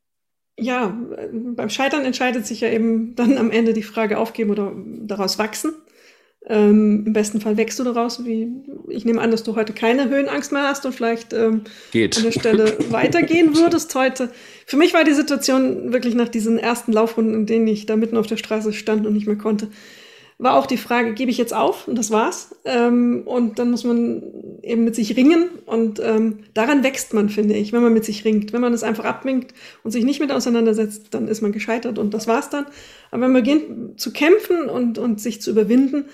Ja, 0.59 0.97
beim 1.31 1.69
Scheitern 1.69 2.03
entscheidet 2.03 2.45
sich 2.45 2.61
ja 2.61 2.69
eben 2.69 3.15
dann 3.15 3.37
am 3.37 3.51
Ende 3.51 3.73
die 3.73 3.83
Frage 3.83 4.17
aufgeben 4.17 4.51
oder 4.51 4.73
daraus 5.03 5.39
wachsen. 5.39 5.73
Ähm, 6.47 7.03
Im 7.05 7.13
besten 7.13 7.39
Fall 7.39 7.55
wächst 7.57 7.79
du 7.79 7.83
daraus. 7.83 8.25
Wie, 8.25 8.51
ich 8.89 9.05
nehme 9.05 9.21
an, 9.21 9.29
dass 9.29 9.43
du 9.43 9.55
heute 9.55 9.73
keine 9.73 10.09
Höhenangst 10.09 10.51
mehr 10.51 10.63
hast 10.63 10.85
und 10.85 10.93
vielleicht 10.93 11.33
ähm, 11.33 11.65
Geht. 11.91 12.17
an 12.17 12.23
der 12.23 12.31
Stelle 12.31 12.77
weitergehen 12.89 13.55
würdest 13.55 13.93
heute. 13.93 14.31
Für 14.65 14.77
mich 14.77 14.93
war 14.93 15.03
die 15.03 15.13
Situation 15.13 15.93
wirklich 15.93 16.15
nach 16.15 16.29
diesen 16.29 16.57
ersten 16.57 16.93
Laufrunden, 16.93 17.35
in 17.35 17.45
denen 17.45 17.67
ich 17.67 17.85
da 17.85 17.95
mitten 17.95 18.17
auf 18.17 18.25
der 18.25 18.37
Straße 18.37 18.73
stand 18.73 19.05
und 19.05 19.13
nicht 19.13 19.27
mehr 19.27 19.37
konnte, 19.37 19.69
war 20.41 20.55
auch 20.55 20.65
die 20.65 20.77
Frage, 20.77 21.13
gebe 21.13 21.29
ich 21.29 21.37
jetzt 21.37 21.53
auf? 21.53 21.87
Und 21.87 21.99
das 21.99 22.09
war's. 22.09 22.55
Ähm, 22.65 23.21
und 23.25 23.59
dann 23.59 23.69
muss 23.69 23.83
man 23.83 24.23
eben 24.63 24.83
mit 24.83 24.95
sich 24.95 25.15
ringen. 25.15 25.49
Und 25.67 25.99
ähm, 25.99 26.39
daran 26.55 26.83
wächst 26.83 27.13
man, 27.13 27.29
finde 27.29 27.53
ich, 27.53 27.73
wenn 27.73 27.83
man 27.83 27.93
mit 27.93 28.05
sich 28.05 28.25
ringt. 28.25 28.51
Wenn 28.51 28.59
man 28.59 28.73
es 28.73 28.81
einfach 28.81 29.05
abwinkt 29.05 29.53
und 29.83 29.91
sich 29.91 30.03
nicht 30.03 30.19
mit 30.19 30.31
auseinandersetzt, 30.31 31.09
dann 31.11 31.27
ist 31.27 31.41
man 31.41 31.51
gescheitert 31.51 31.99
und 31.99 32.15
das 32.15 32.25
war's 32.25 32.49
dann. 32.49 32.65
Aber 33.11 33.21
wenn 33.21 33.31
man 33.31 33.43
beginnt 33.43 34.01
zu 34.01 34.11
kämpfen 34.11 34.67
und, 34.67 34.97
und 34.97 35.21
sich 35.21 35.43
zu 35.43 35.51
überwinden, 35.51 36.05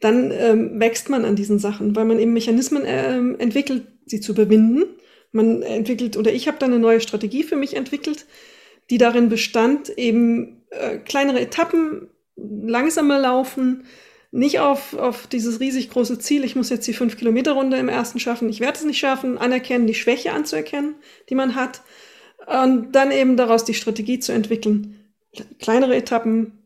dann 0.00 0.30
ähm, 0.32 0.78
wächst 0.78 1.08
man 1.08 1.24
an 1.24 1.34
diesen 1.34 1.58
Sachen, 1.58 1.96
weil 1.96 2.04
man 2.04 2.18
eben 2.18 2.34
Mechanismen 2.34 2.82
ähm, 2.84 3.36
entwickelt, 3.38 3.84
sie 4.04 4.20
zu 4.20 4.32
überwinden. 4.32 4.84
Man 5.30 5.62
entwickelt, 5.62 6.18
oder 6.18 6.30
ich 6.30 6.46
habe 6.46 6.58
dann 6.58 6.72
eine 6.72 6.80
neue 6.80 7.00
Strategie 7.00 7.42
für 7.42 7.56
mich 7.56 7.74
entwickelt, 7.74 8.26
die 8.90 8.98
darin 8.98 9.30
bestand, 9.30 9.96
eben 9.96 10.62
äh, 10.68 10.98
kleinere 10.98 11.40
Etappen 11.40 12.08
langsamer 12.36 13.18
laufen, 13.18 13.84
nicht 14.30 14.60
auf, 14.60 14.94
auf 14.94 15.26
dieses 15.26 15.60
riesig 15.60 15.90
große 15.90 16.18
Ziel, 16.18 16.44
ich 16.44 16.56
muss 16.56 16.70
jetzt 16.70 16.86
die 16.86 16.94
5-Kilometer-Runde 16.94 17.76
im 17.76 17.90
ersten 17.90 18.18
schaffen, 18.18 18.48
ich 18.48 18.60
werde 18.60 18.78
es 18.78 18.84
nicht 18.84 18.98
schaffen, 18.98 19.36
anerkennen, 19.36 19.86
die 19.86 19.94
Schwäche 19.94 20.32
anzuerkennen, 20.32 20.94
die 21.28 21.34
man 21.34 21.54
hat, 21.54 21.82
und 22.46 22.92
dann 22.92 23.12
eben 23.12 23.36
daraus 23.36 23.64
die 23.64 23.74
Strategie 23.74 24.18
zu 24.18 24.32
entwickeln. 24.32 24.98
Kleinere 25.60 25.94
Etappen 25.94 26.58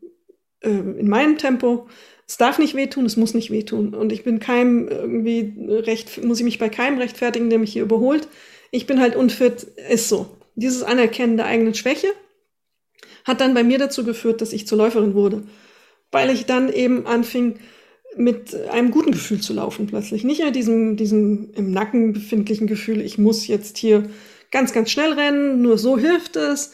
äh, 0.61 0.69
in 0.69 1.07
meinem 1.07 1.37
Tempo. 1.37 1.87
Es 2.27 2.37
darf 2.37 2.57
nicht 2.59 2.75
wehtun, 2.75 3.05
es 3.05 3.15
muss 3.15 3.33
nicht 3.33 3.51
wehtun. 3.51 3.93
Und 3.93 4.11
ich 4.11 4.23
bin 4.23 4.39
keinem 4.39 4.87
irgendwie 4.87 5.53
recht, 5.69 6.23
muss 6.23 6.39
ich 6.39 6.45
mich 6.45 6.59
bei 6.59 6.69
keinem 6.69 6.97
rechtfertigen, 6.97 7.49
der 7.49 7.59
mich 7.59 7.73
hier 7.73 7.83
überholt. 7.83 8.27
Ich 8.71 8.87
bin 8.87 8.99
halt 8.99 9.15
unfit, 9.15 9.63
ist 9.89 10.09
so. 10.09 10.37
Dieses 10.55 10.83
Anerkennen 10.83 11.37
der 11.37 11.45
eigenen 11.45 11.75
Schwäche 11.75 12.07
hat 13.27 13.41
dann 13.41 13.53
bei 13.53 13.63
mir 13.63 13.77
dazu 13.77 14.05
geführt, 14.05 14.41
dass 14.41 14.53
ich 14.53 14.65
zur 14.65 14.77
Läuferin 14.77 15.13
wurde. 15.13 15.43
Weil 16.11 16.29
ich 16.29 16.45
dann 16.45 16.71
eben 16.71 17.05
anfing, 17.05 17.59
mit 18.15 18.55
einem 18.71 18.89
guten 18.89 19.11
Gefühl 19.11 19.41
zu 19.41 19.53
laufen 19.53 19.85
plötzlich. 19.85 20.23
Nicht 20.23 20.41
mehr 20.41 20.51
diesem, 20.51 20.95
diesem 20.95 21.51
im 21.53 21.71
Nacken 21.71 22.13
befindlichen 22.13 22.65
Gefühl, 22.65 23.01
ich 23.01 23.17
muss 23.17 23.45
jetzt 23.45 23.77
hier 23.77 24.09
ganz, 24.49 24.73
ganz 24.73 24.89
schnell 24.89 25.13
rennen, 25.13 25.61
nur 25.61 25.77
so 25.77 25.97
hilft 25.97 26.37
es, 26.37 26.73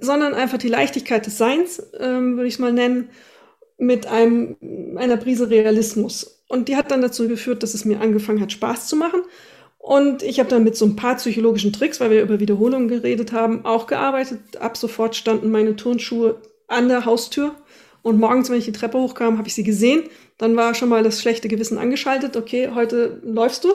sondern 0.00 0.34
einfach 0.34 0.58
die 0.58 0.68
Leichtigkeit 0.68 1.26
des 1.26 1.38
Seins, 1.38 1.82
ähm, 2.00 2.36
würde 2.36 2.48
ich 2.48 2.54
es 2.54 2.60
mal 2.60 2.72
nennen, 2.72 3.10
mit 3.76 4.06
einem, 4.06 4.56
einer 4.96 5.18
Prise 5.18 5.50
Realismus. 5.50 6.42
Und 6.48 6.68
die 6.68 6.76
hat 6.76 6.90
dann 6.90 7.02
dazu 7.02 7.28
geführt, 7.28 7.62
dass 7.62 7.74
es 7.74 7.84
mir 7.84 8.00
angefangen 8.00 8.40
hat, 8.40 8.52
Spaß 8.52 8.88
zu 8.88 8.96
machen 8.96 9.20
und 9.84 10.22
ich 10.22 10.38
habe 10.38 10.48
dann 10.48 10.64
mit 10.64 10.78
so 10.78 10.86
ein 10.86 10.96
paar 10.96 11.16
psychologischen 11.16 11.70
Tricks, 11.70 12.00
weil 12.00 12.10
wir 12.10 12.22
über 12.22 12.40
Wiederholungen 12.40 12.88
geredet 12.88 13.32
haben, 13.32 13.66
auch 13.66 13.86
gearbeitet. 13.86 14.56
Ab 14.58 14.78
sofort 14.78 15.14
standen 15.14 15.50
meine 15.50 15.76
Turnschuhe 15.76 16.40
an 16.68 16.88
der 16.88 17.04
Haustür. 17.04 17.54
Und 18.00 18.18
morgens, 18.18 18.48
wenn 18.48 18.56
ich 18.56 18.64
die 18.64 18.72
Treppe 18.72 18.96
hochkam, 18.96 19.36
habe 19.36 19.46
ich 19.46 19.54
sie 19.54 19.62
gesehen. 19.62 20.04
Dann 20.38 20.56
war 20.56 20.72
schon 20.74 20.88
mal 20.88 21.02
das 21.02 21.20
schlechte 21.20 21.48
Gewissen 21.48 21.76
angeschaltet. 21.76 22.34
Okay, 22.34 22.70
heute 22.74 23.20
läufst 23.24 23.64
du. 23.64 23.74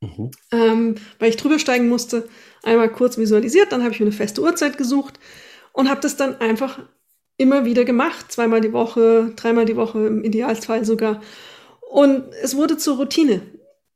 Mhm. 0.00 0.30
Ähm, 0.50 0.94
weil 1.18 1.28
ich 1.28 1.36
drüber 1.36 1.58
steigen 1.58 1.90
musste, 1.90 2.26
einmal 2.62 2.90
kurz 2.90 3.18
visualisiert. 3.18 3.70
Dann 3.70 3.82
habe 3.82 3.92
ich 3.92 4.00
mir 4.00 4.06
eine 4.06 4.16
feste 4.16 4.40
Uhrzeit 4.40 4.78
gesucht. 4.78 5.20
und 5.74 5.90
habe 5.90 6.00
das 6.00 6.16
dann 6.16 6.40
einfach 6.40 6.78
immer 7.36 7.66
wieder 7.66 7.84
gemacht, 7.84 8.32
zweimal 8.32 8.62
die 8.62 8.72
Woche, 8.72 9.34
dreimal 9.36 9.66
die 9.66 9.76
Woche 9.76 10.06
im 10.06 10.24
Idealfall 10.24 10.86
sogar. 10.86 11.20
Und 11.90 12.24
es 12.42 12.56
wurde 12.56 12.78
zur 12.78 12.96
Routine. 12.96 13.42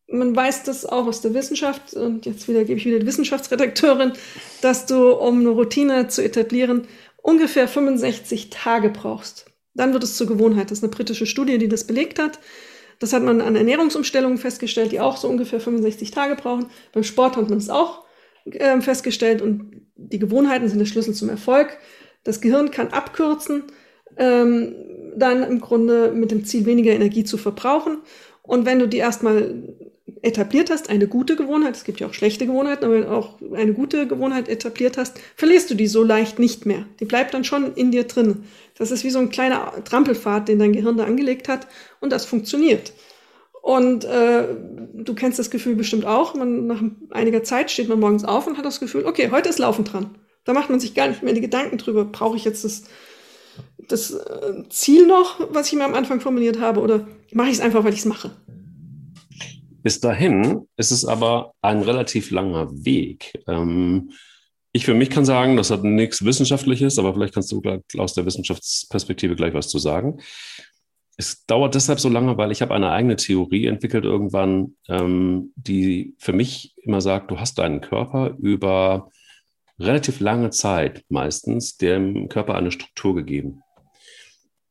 Man 0.06 0.36
weiß 0.36 0.64
das 0.64 0.84
auch 0.84 1.06
aus 1.06 1.22
der 1.22 1.34
Wissenschaft, 1.34 1.94
und 1.94 2.26
jetzt 2.26 2.46
wieder 2.48 2.64
gebe 2.64 2.78
ich 2.78 2.84
wieder 2.84 2.98
die 2.98 3.06
Wissenschaftsredakteurin, 3.06 4.12
dass 4.60 4.86
du, 4.86 5.12
um 5.12 5.40
eine 5.40 5.48
Routine 5.48 6.08
zu 6.08 6.22
etablieren, 6.22 6.86
ungefähr 7.22 7.66
65 7.68 8.50
Tage 8.50 8.90
brauchst. 8.90 9.46
Dann 9.74 9.92
wird 9.92 10.04
es 10.04 10.16
zur 10.16 10.26
Gewohnheit. 10.26 10.70
Das 10.70 10.78
ist 10.78 10.84
eine 10.84 10.92
britische 10.92 11.26
Studie, 11.26 11.58
die 11.58 11.68
das 11.68 11.84
belegt 11.84 12.18
hat. 12.18 12.38
Das 12.98 13.12
hat 13.12 13.22
man 13.22 13.40
an 13.40 13.56
Ernährungsumstellungen 13.56 14.38
festgestellt, 14.38 14.92
die 14.92 15.00
auch 15.00 15.16
so 15.16 15.28
ungefähr 15.28 15.60
65 15.60 16.10
Tage 16.10 16.36
brauchen. 16.36 16.66
Beim 16.92 17.02
Sport 17.02 17.36
hat 17.36 17.48
man 17.48 17.58
es 17.58 17.70
auch 17.70 18.04
äh, 18.44 18.80
festgestellt 18.80 19.42
und 19.42 19.82
die 19.96 20.18
Gewohnheiten 20.18 20.68
sind 20.68 20.78
der 20.78 20.86
Schlüssel 20.86 21.14
zum 21.14 21.28
Erfolg. 21.28 21.78
Das 22.22 22.40
Gehirn 22.40 22.70
kann 22.70 22.88
abkürzen, 22.88 23.64
ähm, 24.16 24.74
dann 25.16 25.42
im 25.42 25.60
Grunde 25.60 26.12
mit 26.12 26.30
dem 26.30 26.44
Ziel, 26.44 26.66
weniger 26.66 26.92
Energie 26.92 27.24
zu 27.24 27.36
verbrauchen. 27.36 27.98
Und 28.42 28.66
wenn 28.66 28.78
du 28.78 28.86
die 28.86 28.98
erstmal 28.98 29.54
etabliert 30.24 30.70
hast, 30.70 30.88
eine 30.88 31.06
gute 31.06 31.36
Gewohnheit, 31.36 31.76
es 31.76 31.84
gibt 31.84 32.00
ja 32.00 32.06
auch 32.06 32.14
schlechte 32.14 32.46
Gewohnheiten, 32.46 32.84
aber 32.84 32.94
wenn 32.94 33.06
auch 33.06 33.34
eine 33.54 33.74
gute 33.74 34.06
Gewohnheit 34.06 34.48
etabliert 34.48 34.96
hast, 34.96 35.20
verlierst 35.36 35.70
du 35.70 35.74
die 35.74 35.86
so 35.86 36.02
leicht 36.02 36.38
nicht 36.38 36.64
mehr. 36.64 36.86
Die 36.98 37.04
bleibt 37.04 37.34
dann 37.34 37.44
schon 37.44 37.74
in 37.74 37.90
dir 37.90 38.04
drin. 38.04 38.44
Das 38.76 38.90
ist 38.90 39.04
wie 39.04 39.10
so 39.10 39.18
ein 39.18 39.28
kleiner 39.28 39.84
Trampelpfad, 39.84 40.48
den 40.48 40.58
dein 40.58 40.72
Gehirn 40.72 40.96
da 40.96 41.04
angelegt 41.04 41.48
hat 41.48 41.66
und 42.00 42.10
das 42.10 42.24
funktioniert. 42.24 42.92
Und 43.60 44.04
äh, 44.04 44.46
du 44.94 45.14
kennst 45.14 45.38
das 45.38 45.50
Gefühl 45.50 45.74
bestimmt 45.74 46.06
auch. 46.06 46.34
Man, 46.34 46.66
nach 46.66 46.82
einiger 47.10 47.42
Zeit 47.42 47.70
steht 47.70 47.88
man 47.88 48.00
morgens 48.00 48.24
auf 48.24 48.46
und 48.46 48.56
hat 48.58 48.64
das 48.64 48.80
Gefühl, 48.80 49.06
okay, 49.06 49.30
heute 49.30 49.48
ist 49.48 49.58
Laufen 49.58 49.84
dran. 49.84 50.14
Da 50.44 50.52
macht 50.52 50.70
man 50.70 50.80
sich 50.80 50.94
gar 50.94 51.08
nicht 51.08 51.22
mehr 51.22 51.32
die 51.32 51.40
Gedanken 51.40 51.78
drüber, 51.78 52.04
brauche 52.04 52.36
ich 52.36 52.44
jetzt 52.44 52.64
das, 52.64 52.84
das 53.88 54.10
äh, 54.10 54.68
Ziel 54.70 55.06
noch, 55.06 55.40
was 55.50 55.68
ich 55.68 55.74
mir 55.74 55.84
am 55.84 55.94
Anfang 55.94 56.20
formuliert 56.20 56.60
habe, 56.60 56.80
oder 56.80 57.06
mache 57.32 57.48
ich 57.48 57.54
es 57.54 57.60
einfach, 57.60 57.84
weil 57.84 57.94
ich 57.94 58.00
es 58.00 58.04
mache? 58.04 58.30
Bis 59.84 60.00
dahin 60.00 60.66
ist 60.78 60.92
es 60.92 61.04
aber 61.04 61.52
ein 61.60 61.82
relativ 61.82 62.30
langer 62.30 62.70
Weg. 62.72 63.34
Ähm, 63.46 64.12
ich 64.72 64.86
für 64.86 64.94
mich 64.94 65.10
kann 65.10 65.26
sagen, 65.26 65.58
das 65.58 65.70
hat 65.70 65.84
nichts 65.84 66.24
Wissenschaftliches, 66.24 66.98
aber 66.98 67.12
vielleicht 67.12 67.34
kannst 67.34 67.52
du 67.52 67.62
aus 67.98 68.14
der 68.14 68.24
Wissenschaftsperspektive 68.24 69.36
gleich 69.36 69.52
was 69.52 69.68
zu 69.68 69.78
sagen. 69.78 70.20
Es 71.18 71.44
dauert 71.44 71.74
deshalb 71.74 72.00
so 72.00 72.08
lange, 72.08 72.38
weil 72.38 72.50
ich 72.50 72.62
habe 72.62 72.74
eine 72.74 72.92
eigene 72.92 73.16
Theorie 73.16 73.66
entwickelt 73.66 74.06
irgendwann, 74.06 74.74
ähm, 74.88 75.52
die 75.54 76.14
für 76.18 76.32
mich 76.32 76.74
immer 76.78 77.02
sagt, 77.02 77.30
du 77.30 77.38
hast 77.38 77.58
deinen 77.58 77.82
Körper 77.82 78.34
über 78.40 79.10
relativ 79.78 80.18
lange 80.18 80.48
Zeit 80.48 81.04
meistens 81.10 81.76
dem 81.76 82.30
Körper 82.30 82.54
eine 82.54 82.70
Struktur 82.70 83.14
gegeben. 83.14 83.63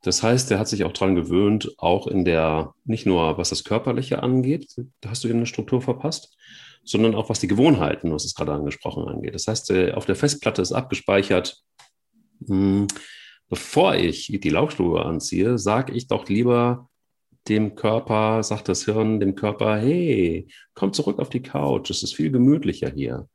Das 0.03 0.21
heißt, 0.21 0.51
er 0.51 0.59
hat 0.59 0.67
sich 0.67 0.83
auch 0.83 0.91
daran 0.91 1.15
gewöhnt, 1.15 1.73
auch 1.77 2.07
in 2.07 2.25
der, 2.25 2.73
nicht 2.83 3.05
nur 3.05 3.37
was 3.37 3.49
das 3.49 3.63
Körperliche 3.63 4.21
angeht, 4.21 4.67
da 4.99 5.09
hast 5.09 5.23
du 5.23 5.29
ihm 5.29 5.37
eine 5.37 5.45
Struktur 5.45 5.81
verpasst, 5.81 6.37
sondern 6.83 7.15
auch 7.15 7.29
was 7.29 7.39
die 7.39 7.47
Gewohnheiten, 7.47 8.11
was 8.11 8.25
es 8.25 8.35
gerade 8.35 8.51
angesprochen 8.51 9.07
angeht. 9.07 9.33
Das 9.33 9.47
heißt, 9.47 9.71
äh, 9.71 9.93
auf 9.93 10.05
der 10.05 10.17
Festplatte 10.17 10.61
ist 10.61 10.73
abgespeichert, 10.73 11.63
hm, 12.45 12.87
bevor 13.47 13.95
ich 13.95 14.37
die 14.43 14.49
Laufschuhe 14.49 15.05
anziehe, 15.05 15.57
sage 15.57 15.93
ich 15.93 16.07
doch 16.07 16.27
lieber 16.27 16.89
dem 17.47 17.75
Körper, 17.75 18.43
sagt 18.43 18.67
das 18.67 18.83
Hirn 18.83 19.21
dem 19.21 19.35
Körper, 19.35 19.77
hey, 19.77 20.47
komm 20.73 20.91
zurück 20.91 21.19
auf 21.19 21.29
die 21.29 21.41
Couch, 21.41 21.89
es 21.89 22.03
ist 22.03 22.15
viel 22.15 22.29
gemütlicher 22.29 22.89
hier. 22.89 23.29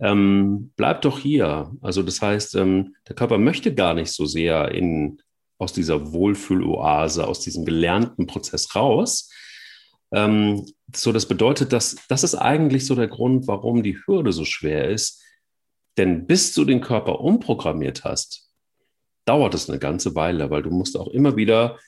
Ähm, 0.00 0.72
bleib 0.74 1.02
doch 1.02 1.20
hier. 1.20 1.70
Also 1.80 2.02
das 2.02 2.20
heißt, 2.20 2.56
ähm, 2.56 2.96
der 3.08 3.14
Körper 3.14 3.38
möchte 3.38 3.72
gar 3.74 3.94
nicht 3.94 4.10
so 4.10 4.26
sehr 4.26 4.72
in, 4.72 5.20
aus 5.64 5.72
dieser 5.72 6.12
Wohlfühloase, 6.12 7.26
aus 7.26 7.40
diesem 7.40 7.64
gelernten 7.64 8.26
Prozess 8.26 8.74
raus, 8.76 9.30
ähm, 10.14 10.64
so, 10.94 11.12
das 11.12 11.26
bedeutet, 11.26 11.72
dass 11.72 11.96
das 12.08 12.22
ist 12.22 12.36
eigentlich 12.36 12.86
so 12.86 12.94
der 12.94 13.08
Grund, 13.08 13.48
warum 13.48 13.82
die 13.82 13.98
Hürde 14.06 14.32
so 14.32 14.44
schwer 14.44 14.88
ist. 14.88 15.22
Denn 15.98 16.26
bis 16.26 16.54
du 16.54 16.64
den 16.64 16.80
Körper 16.80 17.20
umprogrammiert 17.20 18.04
hast, 18.04 18.48
dauert 19.24 19.54
es 19.54 19.68
eine 19.68 19.78
ganze 19.78 20.14
Weile, 20.14 20.50
weil 20.50 20.62
du 20.62 20.70
musst 20.70 20.96
auch 20.96 21.08
immer 21.08 21.36
wieder 21.36 21.78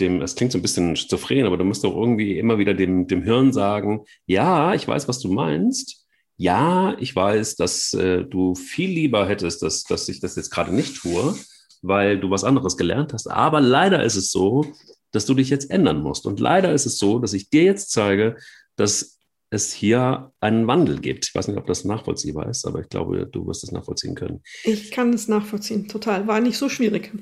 dem, 0.00 0.22
es 0.22 0.36
klingt 0.36 0.52
so 0.52 0.58
ein 0.58 0.62
bisschen 0.62 0.96
schizophren, 0.96 1.44
aber 1.44 1.56
du 1.56 1.64
musst 1.64 1.84
auch 1.84 1.96
irgendwie 1.96 2.38
immer 2.38 2.58
wieder 2.58 2.72
dem, 2.72 3.06
dem 3.06 3.22
Hirn 3.22 3.52
sagen, 3.52 4.04
ja, 4.26 4.74
ich 4.74 4.86
weiß, 4.86 5.08
was 5.08 5.18
du 5.18 5.30
meinst. 5.32 6.06
Ja, 6.36 6.96
ich 7.00 7.14
weiß, 7.16 7.56
dass 7.56 7.92
äh, 7.94 8.24
du 8.24 8.54
viel 8.54 8.90
lieber 8.90 9.28
hättest, 9.28 9.62
dass, 9.62 9.82
dass 9.82 10.08
ich 10.08 10.20
das 10.20 10.36
jetzt 10.36 10.50
gerade 10.50 10.72
nicht 10.72 10.96
tue, 10.96 11.36
weil 11.82 12.18
du 12.18 12.30
was 12.30 12.44
anderes 12.44 12.76
gelernt 12.76 13.12
hast. 13.12 13.26
Aber 13.28 13.60
leider 13.60 14.02
ist 14.02 14.16
es 14.16 14.30
so, 14.30 14.66
dass 15.12 15.26
du 15.26 15.34
dich 15.34 15.50
jetzt 15.50 15.70
ändern 15.70 16.02
musst. 16.02 16.26
Und 16.26 16.40
leider 16.40 16.72
ist 16.72 16.86
es 16.86 16.98
so, 16.98 17.18
dass 17.18 17.32
ich 17.32 17.50
dir 17.50 17.62
jetzt 17.62 17.90
zeige, 17.90 18.36
dass 18.76 19.18
es 19.50 19.72
hier 19.72 20.32
einen 20.40 20.66
Wandel 20.66 21.00
gibt. 21.00 21.26
Ich 21.26 21.34
weiß 21.34 21.48
nicht, 21.48 21.56
ob 21.56 21.66
das 21.66 21.84
nachvollziehbar 21.84 22.48
ist, 22.50 22.66
aber 22.66 22.80
ich 22.80 22.88
glaube, 22.88 23.26
du 23.26 23.46
wirst 23.46 23.64
es 23.64 23.72
nachvollziehen 23.72 24.14
können. 24.14 24.42
Ich 24.64 24.90
kann 24.90 25.12
es 25.14 25.26
nachvollziehen, 25.26 25.88
total. 25.88 26.26
War 26.26 26.40
nicht 26.40 26.58
so 26.58 26.68
schwierig. 26.68 27.12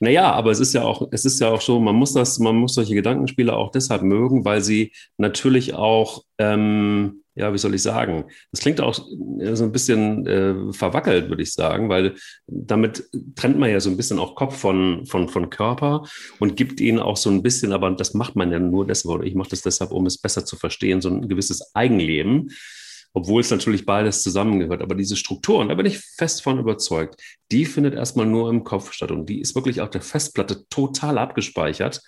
Naja, 0.00 0.32
aber 0.32 0.50
es 0.50 0.60
ist 0.60 0.72
ja 0.74 0.82
auch, 0.82 1.08
es 1.10 1.24
ist 1.24 1.40
ja 1.40 1.50
auch 1.50 1.60
so, 1.60 1.80
man 1.80 1.94
muss 1.94 2.12
das, 2.12 2.38
man 2.38 2.56
muss 2.56 2.74
solche 2.74 2.94
Gedankenspiele 2.94 3.54
auch 3.54 3.70
deshalb 3.70 4.02
mögen, 4.02 4.44
weil 4.44 4.60
sie 4.60 4.92
natürlich 5.16 5.74
auch 5.74 6.22
ähm, 6.38 7.22
ja, 7.38 7.54
wie 7.54 7.58
soll 7.58 7.74
ich 7.74 7.82
sagen? 7.82 8.24
Das 8.50 8.60
klingt 8.60 8.80
auch 8.80 8.94
so 8.94 9.64
ein 9.64 9.72
bisschen 9.72 10.26
äh, 10.26 10.72
verwackelt, 10.72 11.28
würde 11.28 11.42
ich 11.44 11.52
sagen, 11.52 11.88
weil 11.88 12.16
damit 12.48 13.04
trennt 13.36 13.58
man 13.58 13.70
ja 13.70 13.78
so 13.78 13.90
ein 13.90 13.96
bisschen 13.96 14.18
auch 14.18 14.34
Kopf 14.34 14.56
von, 14.56 15.06
von, 15.06 15.28
von 15.28 15.48
Körper 15.48 16.02
und 16.40 16.56
gibt 16.56 16.80
ihnen 16.80 16.98
auch 16.98 17.16
so 17.16 17.30
ein 17.30 17.42
bisschen, 17.42 17.72
aber 17.72 17.92
das 17.92 18.12
macht 18.12 18.34
man 18.34 18.50
ja 18.50 18.58
nur 18.58 18.86
deshalb, 18.86 19.14
oder 19.14 19.24
ich 19.24 19.36
mache 19.36 19.50
das 19.50 19.62
deshalb, 19.62 19.92
um 19.92 20.04
es 20.06 20.18
besser 20.18 20.44
zu 20.44 20.56
verstehen, 20.56 21.00
so 21.00 21.10
ein 21.10 21.28
gewisses 21.28 21.74
Eigenleben 21.76 22.50
obwohl 23.12 23.40
es 23.40 23.50
natürlich 23.50 23.86
beides 23.86 24.22
zusammengehört. 24.22 24.82
Aber 24.82 24.94
diese 24.94 25.16
Struktur, 25.16 25.58
und 25.58 25.68
da 25.68 25.74
bin 25.74 25.86
ich 25.86 25.98
fest 25.98 26.42
von 26.42 26.58
überzeugt, 26.58 27.20
die 27.50 27.64
findet 27.64 27.94
erstmal 27.94 28.26
nur 28.26 28.50
im 28.50 28.64
Kopf 28.64 28.92
statt 28.92 29.10
und 29.10 29.28
die 29.28 29.40
ist 29.40 29.54
wirklich 29.54 29.80
auf 29.80 29.90
der 29.90 30.02
Festplatte 30.02 30.68
total 30.68 31.18
abgespeichert. 31.18 32.02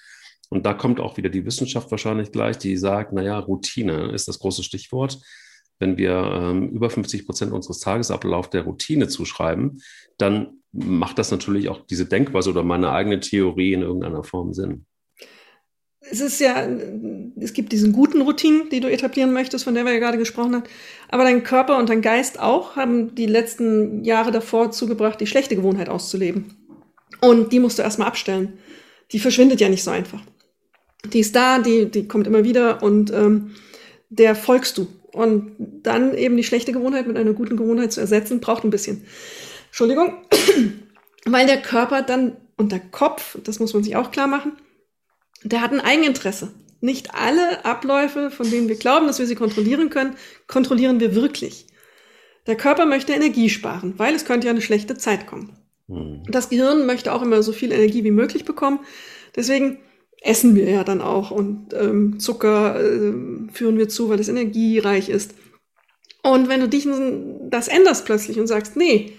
Und 0.51 0.67
da 0.67 0.75
kommt 0.75 1.01
auch 1.01 1.17
wieder 1.17 1.31
die 1.31 1.45
Wissenschaft 1.45 1.91
wahrscheinlich 1.91 2.33
gleich, 2.33 2.59
die 2.59 2.77
sagt, 2.77 3.13
naja, 3.13 3.39
Routine 3.39 4.11
ist 4.13 4.29
das 4.29 4.41
große 4.41 4.65
Stichwort. 4.65 5.19
Wenn 5.79 5.97
wir 5.97 6.13
ähm, 6.13 6.69
über 6.71 6.91
50 6.91 7.25
Prozent 7.25 7.53
unseres 7.53 7.79
Tagesablaufs 7.79 8.51
der 8.51 8.63
Routine 8.63 9.09
zuschreiben, 9.09 9.81
dann 10.19 10.61
macht 10.73 11.19
das 11.19 11.31
natürlich 11.31 11.69
auch 11.69 11.87
diese 11.87 12.07
Denkweise 12.07 12.51
oder 12.51 12.63
meine 12.63 12.91
eigene 12.91 13.21
Theorie 13.21 13.73
in 13.73 13.83
irgendeiner 13.83 14.23
Form 14.23 14.53
Sinn. 14.53 14.87
Es 16.01 16.21
ist 16.21 16.41
ja, 16.41 16.67
es 17.39 17.53
gibt 17.53 17.73
diesen 17.73 17.93
guten 17.93 18.23
Routinen, 18.23 18.71
die 18.71 18.81
du 18.81 18.91
etablieren 18.91 19.33
möchtest, 19.33 19.65
von 19.65 19.75
der 19.75 19.85
wir 19.85 19.93
ja 19.93 19.99
gerade 19.99 20.19
gesprochen 20.19 20.55
haben. 20.55 20.65
Aber 21.09 21.25
dein 21.25 21.43
Körper 21.43 21.77
und 21.77 21.91
dein 21.91 22.01
Geist 22.01 22.41
auch 22.41 22.77
haben 22.77 23.15
die 23.15 23.27
letzten 23.27 24.03
Jahre 24.03 24.31
davor 24.31 24.71
zugebracht, 24.71 25.21
die 25.21 25.27
schlechte 25.27 25.57
Gewohnheit 25.57 25.89
auszuleben. 25.89 26.57
Und 27.21 27.53
die 27.53 27.61
musst 27.61 27.79
du 27.79 27.83
erstmal 27.83 28.09
abstellen. 28.09 28.55
Die 29.13 29.19
verschwindet 29.19 29.61
ja 29.61 29.69
nicht 29.69 29.85
so 29.85 29.91
einfach 29.91 30.23
die 31.05 31.21
ist 31.21 31.35
da, 31.35 31.59
die, 31.59 31.91
die 31.91 32.07
kommt 32.07 32.27
immer 32.27 32.45
wieder 32.45 32.83
und 32.83 33.13
ähm, 33.13 33.53
der 34.09 34.35
folgst 34.35 34.79
du. 34.79 34.89
Und 35.13 35.57
dann 35.59 36.15
eben 36.15 36.37
die 36.37 36.45
schlechte 36.45 36.73
Gewohnheit 36.73 37.07
mit 37.07 37.17
einer 37.17 37.33
guten 37.33 37.57
Gewohnheit 37.57 37.93
zu 37.93 38.01
ersetzen, 38.01 38.41
braucht 38.41 38.65
ein 38.65 38.71
bisschen. 38.71 39.05
Entschuldigung, 39.67 40.15
weil 41.25 41.47
der 41.47 41.61
Körper 41.61 42.03
dann 42.03 42.37
und 42.57 42.73
der 42.73 42.81
Kopf, 42.81 43.39
das 43.43 43.59
muss 43.59 43.75
man 43.75 43.83
sich 43.83 43.97
auch 43.97 44.11
klar 44.11 44.27
machen, 44.27 44.53
der 45.43 45.61
hat 45.61 45.73
ein 45.73 45.81
Eigeninteresse. 45.81 46.53
Nicht 46.81 47.15
alle 47.15 47.65
Abläufe, 47.65 48.31
von 48.31 48.51
denen 48.51 48.69
wir 48.69 48.77
glauben, 48.77 49.07
dass 49.07 49.19
wir 49.19 49.27
sie 49.27 49.35
kontrollieren 49.35 49.91
können, 49.91 50.17
kontrollieren 50.47 50.99
wir 51.01 51.15
wirklich. 51.15 51.67
Der 52.47 52.57
Körper 52.57 52.87
möchte 52.87 53.13
Energie 53.13 53.51
sparen, 53.51 53.95
weil 53.99 54.15
es 54.15 54.25
könnte 54.25 54.47
ja 54.47 54.53
eine 54.53 54.63
schlechte 54.63 54.97
Zeit 54.97 55.27
kommen. 55.27 55.57
Hm. 55.89 56.23
Das 56.29 56.49
Gehirn 56.49 56.87
möchte 56.87 57.13
auch 57.13 57.23
immer 57.23 57.43
so 57.43 57.53
viel 57.53 57.73
Energie 57.73 58.03
wie 58.05 58.11
möglich 58.11 58.45
bekommen. 58.45 58.81
Deswegen 59.37 59.79
essen 60.23 60.55
wir 60.55 60.69
ja 60.71 60.85
dann 60.85 61.01
auch 61.01 61.31
und 61.31 61.73
ähm, 61.75 62.19
Zucker 62.19 62.81
äh, 62.81 63.13
führen 63.53 63.79
wir 63.79 63.89
zu, 63.89 64.09
weil 64.09 64.21
es 64.21 64.29
energiereich 64.29 65.09
ist. 65.09 65.35
Und 66.23 66.49
wenn 66.49 66.61
du 66.61 66.69
dich 66.69 66.87
das 67.49 67.69
änderst 67.69 68.05
plötzlich 68.05 68.39
und 68.39 68.47
sagst, 68.47 68.77
nee, 68.77 69.13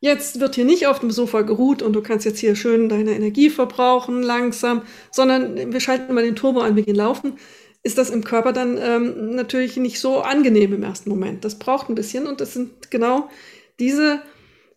jetzt 0.00 0.40
wird 0.40 0.54
hier 0.54 0.64
nicht 0.64 0.86
auf 0.86 0.98
dem 0.98 1.10
Sofa 1.10 1.42
geruht 1.42 1.82
und 1.82 1.92
du 1.92 2.02
kannst 2.02 2.24
jetzt 2.24 2.40
hier 2.40 2.56
schön 2.56 2.88
deine 2.88 3.14
Energie 3.14 3.50
verbrauchen, 3.50 4.22
langsam, 4.22 4.82
sondern 5.10 5.72
wir 5.72 5.80
schalten 5.80 6.12
mal 6.14 6.24
den 6.24 6.36
Turbo 6.36 6.60
an, 6.60 6.76
wir 6.76 6.82
gehen 6.82 6.96
laufen, 6.96 7.38
ist 7.82 7.98
das 7.98 8.10
im 8.10 8.24
Körper 8.24 8.52
dann 8.52 8.78
ähm, 8.78 9.34
natürlich 9.34 9.76
nicht 9.76 10.00
so 10.00 10.20
angenehm 10.20 10.72
im 10.74 10.82
ersten 10.82 11.08
Moment. 11.08 11.44
Das 11.44 11.58
braucht 11.58 11.88
ein 11.88 11.94
bisschen 11.94 12.26
und 12.26 12.40
das 12.40 12.52
sind 12.52 12.90
genau 12.90 13.30
diese 13.78 14.20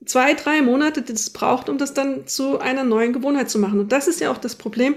zwei, 0.05 0.33
drei 0.33 0.61
Monate, 0.61 1.01
die 1.01 1.13
es 1.13 1.31
braucht, 1.31 1.69
um 1.69 1.77
das 1.77 1.93
dann 1.93 2.27
zu 2.27 2.59
einer 2.59 2.83
neuen 2.83 3.13
Gewohnheit 3.13 3.49
zu 3.49 3.59
machen. 3.59 3.79
Und 3.79 3.91
das 3.91 4.07
ist 4.07 4.19
ja 4.19 4.31
auch 4.31 4.37
das 4.37 4.55
Problem, 4.55 4.95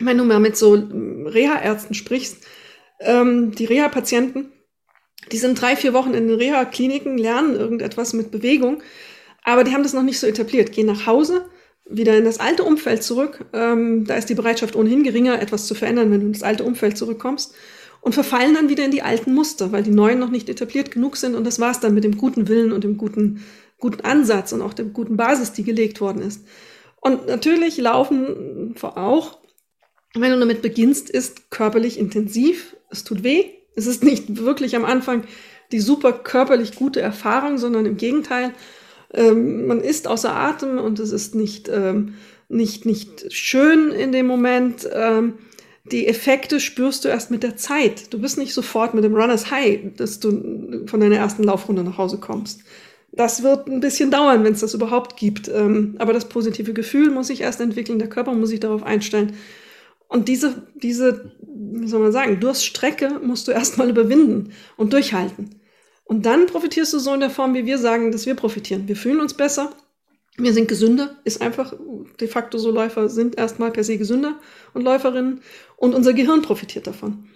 wenn 0.00 0.18
du 0.18 0.24
mal 0.24 0.40
mit 0.40 0.56
so 0.56 0.74
Reha-Ärzten 0.74 1.94
sprichst, 1.94 2.44
ähm, 3.00 3.52
die 3.52 3.64
Reha-Patienten, 3.64 4.52
die 5.32 5.38
sind 5.38 5.60
drei, 5.60 5.76
vier 5.76 5.92
Wochen 5.92 6.14
in 6.14 6.28
den 6.28 6.36
Reha-Kliniken, 6.36 7.18
lernen 7.18 7.54
irgendetwas 7.56 8.12
mit 8.12 8.30
Bewegung, 8.30 8.82
Aber 9.44 9.62
die 9.62 9.72
haben 9.72 9.82
das 9.82 9.92
noch 9.92 10.02
nicht 10.02 10.18
so 10.18 10.26
etabliert. 10.26 10.72
Gehen 10.72 10.86
nach 10.86 11.06
Hause, 11.06 11.48
wieder 11.88 12.16
in 12.16 12.24
das 12.24 12.40
alte 12.40 12.64
Umfeld 12.64 13.02
zurück. 13.02 13.44
Ähm, 13.52 14.06
da 14.06 14.16
ist 14.16 14.28
die 14.28 14.34
Bereitschaft 14.34 14.74
ohnehin 14.74 15.04
geringer, 15.04 15.40
etwas 15.40 15.66
zu 15.66 15.74
verändern, 15.74 16.10
wenn 16.10 16.20
du 16.20 16.26
in 16.26 16.32
das 16.32 16.42
alte 16.42 16.64
Umfeld 16.64 16.98
zurückkommst. 16.98 17.54
Und 18.00 18.14
verfallen 18.14 18.54
dann 18.54 18.68
wieder 18.68 18.84
in 18.84 18.90
die 18.90 19.02
alten 19.02 19.32
Muster, 19.32 19.72
weil 19.72 19.82
die 19.82 19.90
neuen 19.90 20.18
noch 20.18 20.30
nicht 20.30 20.48
etabliert 20.48 20.90
genug 20.90 21.16
sind. 21.16 21.34
Und 21.34 21.44
das 21.44 21.60
war's 21.60 21.80
dann 21.80 21.94
mit 21.94 22.04
dem 22.04 22.18
guten 22.18 22.48
Willen 22.48 22.72
und 22.72 22.84
dem 22.84 22.98
guten, 22.98 23.44
guten 23.78 24.02
Ansatz 24.02 24.52
und 24.52 24.60
auch 24.60 24.74
der 24.74 24.86
guten 24.86 25.16
Basis, 25.16 25.52
die 25.52 25.64
gelegt 25.64 26.00
worden 26.00 26.20
ist. 26.20 26.44
Und 27.00 27.26
natürlich 27.26 27.76
laufen 27.78 28.74
auch, 28.82 29.38
wenn 30.14 30.32
du 30.32 30.38
damit 30.38 30.62
beginnst, 30.62 31.10
ist 31.10 31.50
körperlich 31.50 31.98
intensiv. 31.98 32.76
Es 32.90 33.04
tut 33.04 33.22
weh. 33.24 33.44
Es 33.74 33.86
ist 33.86 34.04
nicht 34.04 34.36
wirklich 34.36 34.76
am 34.76 34.84
Anfang 34.84 35.24
die 35.72 35.80
super 35.80 36.12
körperlich 36.12 36.76
gute 36.76 37.00
Erfahrung, 37.00 37.58
sondern 37.58 37.86
im 37.86 37.96
Gegenteil, 37.96 38.54
ähm, 39.14 39.66
man 39.66 39.80
ist 39.80 40.08
außer 40.08 40.34
Atem 40.34 40.78
und 40.78 40.98
es 40.98 41.12
ist 41.12 41.34
nicht, 41.34 41.68
ähm, 41.68 42.14
nicht, 42.48 42.84
nicht 42.86 43.32
schön 43.32 43.90
in 43.90 44.12
dem 44.12 44.26
Moment. 44.26 44.88
Ähm, 44.92 45.34
die 45.90 46.06
Effekte 46.06 46.60
spürst 46.60 47.04
du 47.04 47.08
erst 47.08 47.30
mit 47.30 47.42
der 47.42 47.56
Zeit. 47.56 48.12
Du 48.12 48.18
bist 48.18 48.38
nicht 48.38 48.54
sofort 48.54 48.94
mit 48.94 49.04
dem 49.04 49.14
Runners 49.14 49.50
High, 49.50 49.94
dass 49.96 50.18
du 50.18 50.84
von 50.86 51.00
deiner 51.00 51.16
ersten 51.16 51.44
Laufrunde 51.44 51.84
nach 51.84 51.98
Hause 51.98 52.18
kommst. 52.18 52.60
Das 53.12 53.42
wird 53.42 53.68
ein 53.68 53.80
bisschen 53.80 54.10
dauern, 54.10 54.42
wenn 54.42 54.54
es 54.54 54.60
das 54.60 54.74
überhaupt 54.74 55.16
gibt. 55.16 55.48
Ähm, 55.48 55.94
aber 55.98 56.12
das 56.12 56.28
positive 56.28 56.72
Gefühl 56.72 57.10
muss 57.10 57.28
sich 57.28 57.42
erst 57.42 57.60
entwickeln, 57.60 57.98
der 57.98 58.08
Körper 58.08 58.32
muss 58.32 58.48
sich 58.48 58.60
darauf 58.60 58.82
einstellen. 58.82 59.34
Und 60.08 60.28
diese, 60.28 60.66
diese, 60.74 61.32
wie 61.42 61.86
soll 61.86 62.00
man 62.00 62.12
sagen, 62.12 62.40
Durststrecke 62.40 63.20
musst 63.22 63.46
du 63.46 63.52
erstmal 63.52 63.90
überwinden 63.90 64.52
und 64.76 64.92
durchhalten. 64.92 65.50
Und 66.14 66.24
dann 66.24 66.46
profitierst 66.46 66.92
du 66.92 67.00
so 67.00 67.12
in 67.12 67.18
der 67.18 67.28
Form, 67.28 67.54
wie 67.54 67.66
wir 67.66 67.76
sagen, 67.76 68.12
dass 68.12 68.24
wir 68.24 68.36
profitieren. 68.36 68.86
Wir 68.86 68.94
fühlen 68.94 69.18
uns 69.18 69.34
besser, 69.34 69.72
wir 70.36 70.52
sind 70.52 70.68
gesünder, 70.68 71.16
ist 71.24 71.42
einfach 71.42 71.74
de 72.20 72.28
facto 72.28 72.56
so, 72.56 72.70
Läufer 72.70 73.08
sind 73.08 73.36
erstmal 73.36 73.72
per 73.72 73.82
se 73.82 73.98
gesünder 73.98 74.38
und 74.74 74.82
Läuferinnen 74.82 75.40
und 75.76 75.92
unser 75.92 76.12
Gehirn 76.12 76.40
profitiert 76.42 76.86
davon. 76.86 77.28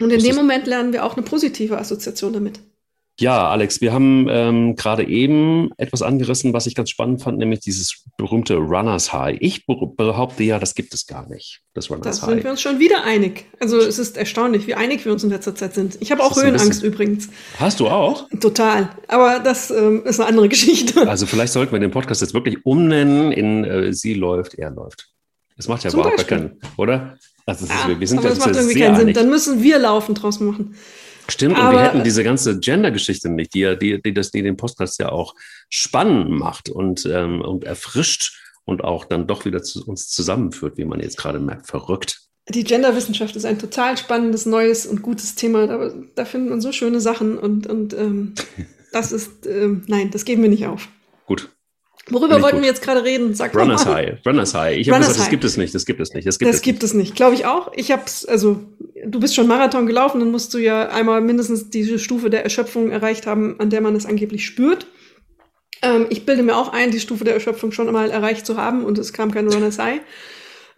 Und 0.00 0.10
in 0.10 0.24
dem 0.24 0.34
Moment 0.34 0.66
lernen 0.66 0.92
wir 0.92 1.04
auch 1.04 1.16
eine 1.16 1.24
positive 1.24 1.78
Assoziation 1.78 2.32
damit. 2.32 2.58
Ja, 3.20 3.50
Alex, 3.50 3.82
wir 3.82 3.92
haben 3.92 4.28
ähm, 4.30 4.76
gerade 4.76 5.06
eben 5.06 5.70
etwas 5.76 6.00
angerissen, 6.00 6.54
was 6.54 6.66
ich 6.66 6.74
ganz 6.74 6.88
spannend 6.88 7.22
fand, 7.22 7.36
nämlich 7.36 7.60
dieses 7.60 8.04
berühmte 8.16 8.54
Runners 8.54 9.12
High. 9.12 9.36
Ich 9.40 9.66
behaupte 9.66 10.42
ja, 10.42 10.58
das 10.58 10.74
gibt 10.74 10.94
es 10.94 11.06
gar 11.06 11.28
nicht, 11.28 11.60
das 11.74 11.90
Runners 11.90 12.06
High. 12.06 12.20
Da 12.20 12.26
sind 12.34 12.44
wir 12.44 12.50
uns 12.52 12.62
schon 12.62 12.78
wieder 12.78 13.04
einig. 13.04 13.44
Also 13.60 13.76
es 13.76 13.98
ist 13.98 14.16
erstaunlich, 14.16 14.66
wie 14.66 14.74
einig 14.74 15.04
wir 15.04 15.12
uns 15.12 15.22
in 15.22 15.28
letzter 15.28 15.54
Zeit 15.54 15.74
sind. 15.74 15.98
Ich 16.00 16.10
habe 16.10 16.22
auch 16.22 16.34
Höhenangst 16.34 16.82
übrigens. 16.82 17.28
Hast 17.58 17.80
du 17.80 17.88
auch? 17.88 18.26
Total. 18.40 18.88
Aber 19.06 19.38
das 19.38 19.70
ähm, 19.70 20.02
ist 20.06 20.18
eine 20.18 20.30
andere 20.30 20.48
Geschichte. 20.48 21.06
Also 21.06 21.26
vielleicht 21.26 21.52
sollten 21.52 21.72
wir 21.72 21.78
den 21.78 21.90
Podcast 21.90 22.22
jetzt 22.22 22.32
wirklich 22.32 22.64
umnennen 22.64 23.32
in 23.32 23.64
äh, 23.64 23.92
Sie 23.92 24.14
läuft, 24.14 24.54
er 24.54 24.70
läuft. 24.70 25.10
Das 25.58 25.68
macht 25.68 25.84
ja 25.84 25.92
überhaupt 25.92 26.26
keinen, 26.26 26.58
oder? 26.78 27.18
Also 27.44 27.66
ja, 27.66 27.92
ist, 27.92 28.00
wir 28.00 28.08
sind 28.08 28.18
aber 28.20 28.30
das 28.30 28.38
macht 28.38 28.56
irgendwie 28.56 28.80
keinen 28.80 28.96
Sinn. 28.96 29.12
Dann 29.12 29.28
müssen 29.28 29.62
wir 29.62 29.78
laufen 29.78 30.14
draus 30.14 30.40
machen. 30.40 30.74
Stimmt, 31.30 31.56
Aber, 31.56 31.68
und 31.68 31.74
wir 31.74 31.82
hätten 31.82 32.04
diese 32.04 32.24
ganze 32.24 32.58
Gender-Geschichte 32.58 33.28
nicht, 33.28 33.54
die, 33.54 33.76
die, 33.78 34.02
die, 34.02 34.14
das, 34.14 34.30
die 34.30 34.42
den 34.42 34.56
Podcast 34.56 34.98
ja 35.00 35.10
auch 35.10 35.34
spannend 35.68 36.30
macht 36.30 36.68
und, 36.68 37.06
ähm, 37.06 37.40
und 37.40 37.64
erfrischt 37.64 38.40
und 38.64 38.84
auch 38.84 39.04
dann 39.04 39.26
doch 39.26 39.44
wieder 39.44 39.62
zu 39.62 39.86
uns 39.86 40.08
zusammenführt, 40.08 40.76
wie 40.76 40.84
man 40.84 41.00
jetzt 41.00 41.16
gerade 41.16 41.38
merkt, 41.38 41.66
verrückt. 41.66 42.20
Die 42.48 42.64
Genderwissenschaft 42.64 43.36
ist 43.36 43.44
ein 43.44 43.58
total 43.58 43.96
spannendes, 43.96 44.46
neues 44.46 44.86
und 44.86 45.02
gutes 45.02 45.34
Thema. 45.34 45.66
Da, 45.66 45.92
da 46.14 46.24
findet 46.24 46.50
man 46.50 46.60
so 46.60 46.72
schöne 46.72 47.00
Sachen 47.00 47.38
und, 47.38 47.66
und 47.66 47.94
ähm, 47.94 48.34
das 48.92 49.12
ist, 49.12 49.46
ähm, 49.46 49.82
nein, 49.86 50.10
das 50.10 50.24
geben 50.24 50.42
wir 50.42 50.50
nicht 50.50 50.66
auf. 50.66 50.88
Worüber 52.10 52.42
wollten 52.42 52.56
gut. 52.56 52.62
wir 52.62 52.68
jetzt 52.68 52.82
gerade 52.82 53.04
reden? 53.04 53.34
Sag 53.34 53.54
Runners 53.54 53.84
mal. 53.84 53.94
High. 53.94 54.26
Runners 54.26 54.54
High. 54.54 54.76
Ich 54.76 54.90
habe 54.90 55.00
gesagt, 55.00 55.18
das 55.18 55.30
gibt 55.30 55.44
es 55.44 55.56
nicht. 55.56 55.74
Das 55.74 55.86
gibt 55.86 56.00
es 56.00 56.12
nicht. 56.12 56.26
Das 56.26 56.38
gibt, 56.38 56.48
das 56.48 56.56
es, 56.56 56.62
gibt 56.62 56.82
nicht. 56.82 56.90
es 56.90 56.94
nicht. 56.94 57.16
Glaube 57.16 57.34
ich 57.34 57.46
auch. 57.46 57.72
Ich 57.74 57.90
habe 57.90 58.02
es, 58.06 58.26
also 58.26 58.60
du 59.04 59.20
bist 59.20 59.34
schon 59.34 59.46
Marathon 59.46 59.86
gelaufen, 59.86 60.20
dann 60.20 60.30
musst 60.30 60.52
du 60.54 60.58
ja 60.58 60.88
einmal 60.88 61.20
mindestens 61.20 61.70
diese 61.70 61.98
Stufe 61.98 62.30
der 62.30 62.44
Erschöpfung 62.44 62.90
erreicht 62.90 63.26
haben, 63.26 63.58
an 63.58 63.70
der 63.70 63.80
man 63.80 63.94
es 63.96 64.06
angeblich 64.06 64.44
spürt. 64.44 64.86
Ähm, 65.82 66.06
ich 66.10 66.26
bilde 66.26 66.42
mir 66.42 66.56
auch 66.56 66.72
ein, 66.72 66.90
die 66.90 67.00
Stufe 67.00 67.24
der 67.24 67.34
Erschöpfung 67.34 67.72
schon 67.72 67.86
einmal 67.86 68.10
erreicht 68.10 68.46
zu 68.46 68.56
haben 68.56 68.84
und 68.84 68.98
es 68.98 69.12
kam 69.12 69.30
kein 69.30 69.48
Runners 69.48 69.78
High. 69.78 70.00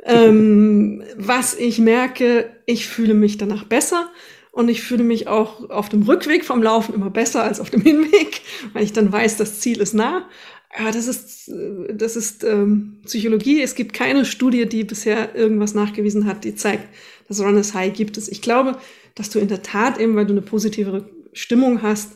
ähm, 0.05 1.03
was 1.17 1.55
ich 1.55 1.79
merke, 1.79 2.51
ich 2.67 2.87
fühle 2.87 3.15
mich 3.15 3.39
danach 3.39 3.65
besser. 3.65 4.11
Und 4.53 4.69
ich 4.69 4.83
fühle 4.83 5.03
mich 5.03 5.29
auch 5.29 5.71
auf 5.71 5.89
dem 5.89 6.03
Rückweg 6.03 6.45
vom 6.45 6.63
Laufen 6.63 6.95
immer 6.95 7.09
besser 7.09 7.43
als 7.43 7.59
auf 7.59 7.71
dem 7.71 7.81
Hinweg, 7.81 8.43
weil 8.75 8.85
ich 8.85 8.93
dann 8.93 9.11
weiß, 9.11 9.39
das 9.39 9.61
Ziel 9.61 9.81
ist 9.81 9.95
nah. 9.95 10.29
Ja, 10.79 10.91
das 10.91 11.07
ist, 11.07 11.51
das 11.93 12.17
ist 12.17 12.45
ähm, 12.45 13.01
Psychologie. 13.05 13.61
Es 13.61 13.75
gibt 13.75 13.93
keine 13.93 14.25
Studie, 14.25 14.67
die 14.67 14.85
bisher 14.85 15.35
irgendwas 15.35 15.75
nachgewiesen 15.75 16.27
hat, 16.27 16.45
die 16.45 16.55
zeigt, 16.55 16.89
dass 17.29 17.41
Runners 17.41 17.75
High 17.75 17.93
gibt 17.93 18.17
es. 18.17 18.29
Ich 18.29 18.41
glaube, 18.41 18.79
dass 19.15 19.29
du 19.29 19.39
in 19.39 19.49
der 19.49 19.63
Tat 19.63 19.99
eben, 19.99 20.17
weil 20.17 20.27
du 20.27 20.33
eine 20.33 20.43
positivere 20.43 21.11
Stimmung 21.35 21.83
hast, 21.83 22.13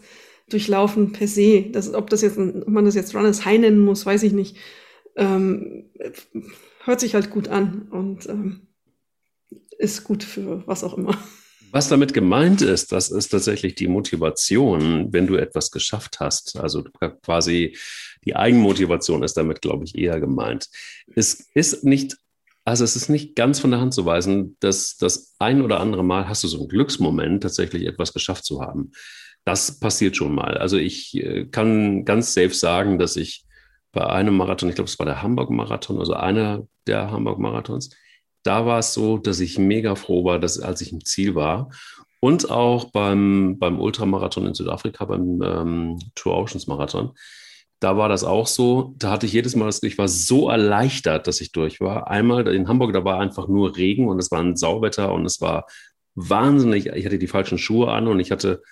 durchlaufen 0.48 1.12
per 1.12 1.28
se, 1.28 1.66
das, 1.70 1.92
ob, 1.92 2.08
das 2.08 2.22
jetzt, 2.22 2.38
ob 2.38 2.68
man 2.68 2.84
das 2.84 2.94
jetzt 2.94 3.14
Runners 3.14 3.44
High 3.44 3.60
nennen 3.60 3.84
muss, 3.84 4.06
weiß 4.06 4.22
ich 4.22 4.32
nicht, 4.32 4.56
ähm, 5.16 5.90
hört 6.84 7.00
sich 7.00 7.14
halt 7.14 7.30
gut 7.30 7.48
an 7.48 7.88
und 7.90 8.26
ähm, 8.28 8.68
ist 9.78 10.04
gut 10.04 10.22
für 10.22 10.62
was 10.66 10.84
auch 10.84 10.96
immer. 10.96 11.18
Was 11.72 11.88
damit 11.88 12.14
gemeint 12.14 12.62
ist, 12.62 12.92
das 12.92 13.10
ist 13.10 13.28
tatsächlich 13.28 13.74
die 13.74 13.88
Motivation, 13.88 15.12
wenn 15.12 15.26
du 15.26 15.34
etwas 15.34 15.70
geschafft 15.70 16.20
hast. 16.20 16.56
Also 16.56 16.84
quasi 17.22 17.76
die 18.26 18.36
Eigenmotivation 18.36 19.22
ist 19.22 19.36
damit, 19.36 19.62
glaube 19.62 19.84
ich, 19.84 19.96
eher 19.96 20.20
gemeint. 20.20 20.68
Es 21.14 21.48
ist 21.54 21.84
nicht, 21.84 22.16
also 22.64 22.82
es 22.82 22.96
ist 22.96 23.08
nicht 23.08 23.36
ganz 23.36 23.60
von 23.60 23.70
der 23.70 23.80
Hand 23.80 23.94
zu 23.94 24.04
weisen, 24.04 24.56
dass 24.60 24.96
das 24.96 25.34
ein 25.38 25.62
oder 25.62 25.80
andere 25.80 26.04
Mal 26.04 26.28
hast 26.28 26.42
du 26.42 26.48
so 26.48 26.58
einen 26.58 26.68
Glücksmoment, 26.68 27.42
tatsächlich 27.42 27.86
etwas 27.86 28.12
geschafft 28.12 28.44
zu 28.44 28.60
haben. 28.60 28.90
Das 29.44 29.78
passiert 29.78 30.16
schon 30.16 30.34
mal. 30.34 30.58
Also 30.58 30.76
ich 30.76 31.16
äh, 31.16 31.46
kann 31.46 32.04
ganz 32.04 32.34
safe 32.34 32.52
sagen, 32.52 32.98
dass 32.98 33.14
ich 33.14 33.44
bei 33.92 34.04
einem 34.04 34.36
Marathon, 34.36 34.68
ich 34.68 34.74
glaube, 34.74 34.90
es 34.90 34.98
war 34.98 35.06
der 35.06 35.22
Hamburg-Marathon, 35.22 35.98
also 35.98 36.14
einer 36.14 36.66
der 36.86 37.12
Hamburg-Marathons, 37.12 37.90
da 38.42 38.66
war 38.66 38.80
es 38.80 38.92
so, 38.92 39.18
dass 39.18 39.40
ich 39.40 39.58
mega 39.58 39.94
froh 39.94 40.24
war, 40.24 40.38
dass 40.38 40.60
als 40.60 40.80
ich 40.80 40.92
im 40.92 41.04
Ziel 41.04 41.34
war. 41.34 41.70
Und 42.20 42.50
auch 42.50 42.90
beim, 42.90 43.56
beim 43.58 43.80
Ultramarathon 43.80 44.46
in 44.46 44.54
Südafrika, 44.54 45.04
beim 45.04 45.40
ähm, 45.42 45.98
Tour 46.14 46.36
Oceans 46.36 46.66
Marathon, 46.66 47.12
da 47.80 47.96
war 47.96 48.08
das 48.08 48.24
auch 48.24 48.46
so. 48.46 48.94
Da 48.98 49.10
hatte 49.10 49.26
ich 49.26 49.32
jedes 49.32 49.54
Mal 49.56 49.70
ich 49.82 49.98
war 49.98 50.08
so 50.08 50.48
erleichtert, 50.48 51.26
dass 51.26 51.40
ich 51.40 51.52
durch 51.52 51.80
war. 51.80 52.08
Einmal 52.08 52.46
in 52.48 52.68
Hamburg, 52.68 52.92
da 52.92 53.04
war 53.04 53.20
einfach 53.20 53.48
nur 53.48 53.76
Regen 53.76 54.08
und 54.08 54.18
es 54.18 54.30
war 54.30 54.40
ein 54.40 54.56
Sauwetter 54.56 55.12
und 55.12 55.26
es 55.26 55.40
war 55.40 55.66
wahnsinnig. 56.14 56.86
Ich 56.86 57.04
hatte 57.04 57.18
die 57.18 57.26
falschen 57.26 57.58
Schuhe 57.58 57.90
an 57.92 58.08
und 58.08 58.20
ich 58.20 58.30
hatte 58.30 58.62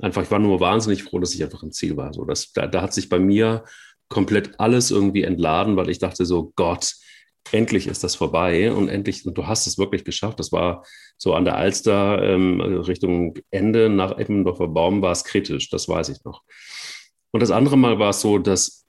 einfach, 0.00 0.22
ich 0.22 0.30
war 0.30 0.38
nur 0.38 0.60
wahnsinnig 0.60 1.04
froh, 1.04 1.18
dass 1.18 1.34
ich 1.34 1.42
einfach 1.42 1.62
im 1.62 1.72
Ziel 1.72 1.96
war. 1.96 2.12
So, 2.12 2.24
das, 2.24 2.52
da, 2.52 2.66
da 2.66 2.82
hat 2.82 2.92
sich 2.92 3.08
bei 3.08 3.18
mir 3.18 3.64
komplett 4.08 4.58
alles 4.58 4.90
irgendwie 4.90 5.22
entladen, 5.22 5.76
weil 5.76 5.90
ich 5.90 5.98
dachte 5.98 6.24
so, 6.24 6.52
Gott, 6.56 6.94
endlich 7.52 7.86
ist 7.86 8.04
das 8.04 8.14
vorbei 8.14 8.72
und 8.72 8.88
endlich, 8.88 9.26
und 9.26 9.36
du 9.36 9.46
hast 9.46 9.66
es 9.66 9.78
wirklich 9.78 10.04
geschafft. 10.04 10.40
Das 10.40 10.52
war 10.52 10.84
so 11.16 11.34
an 11.34 11.44
der 11.44 11.56
Alster 11.56 12.22
ähm, 12.22 12.60
Richtung 12.60 13.34
Ende 13.50 13.88
nach 13.88 14.18
Eppendorfer 14.18 14.68
Baum 14.68 15.02
war 15.02 15.12
es 15.12 15.24
kritisch, 15.24 15.70
das 15.70 15.88
weiß 15.88 16.08
ich 16.10 16.24
noch. 16.24 16.42
Und 17.30 17.40
das 17.40 17.50
andere 17.50 17.76
Mal 17.76 17.98
war 17.98 18.10
es 18.10 18.20
so, 18.20 18.38
dass, 18.38 18.86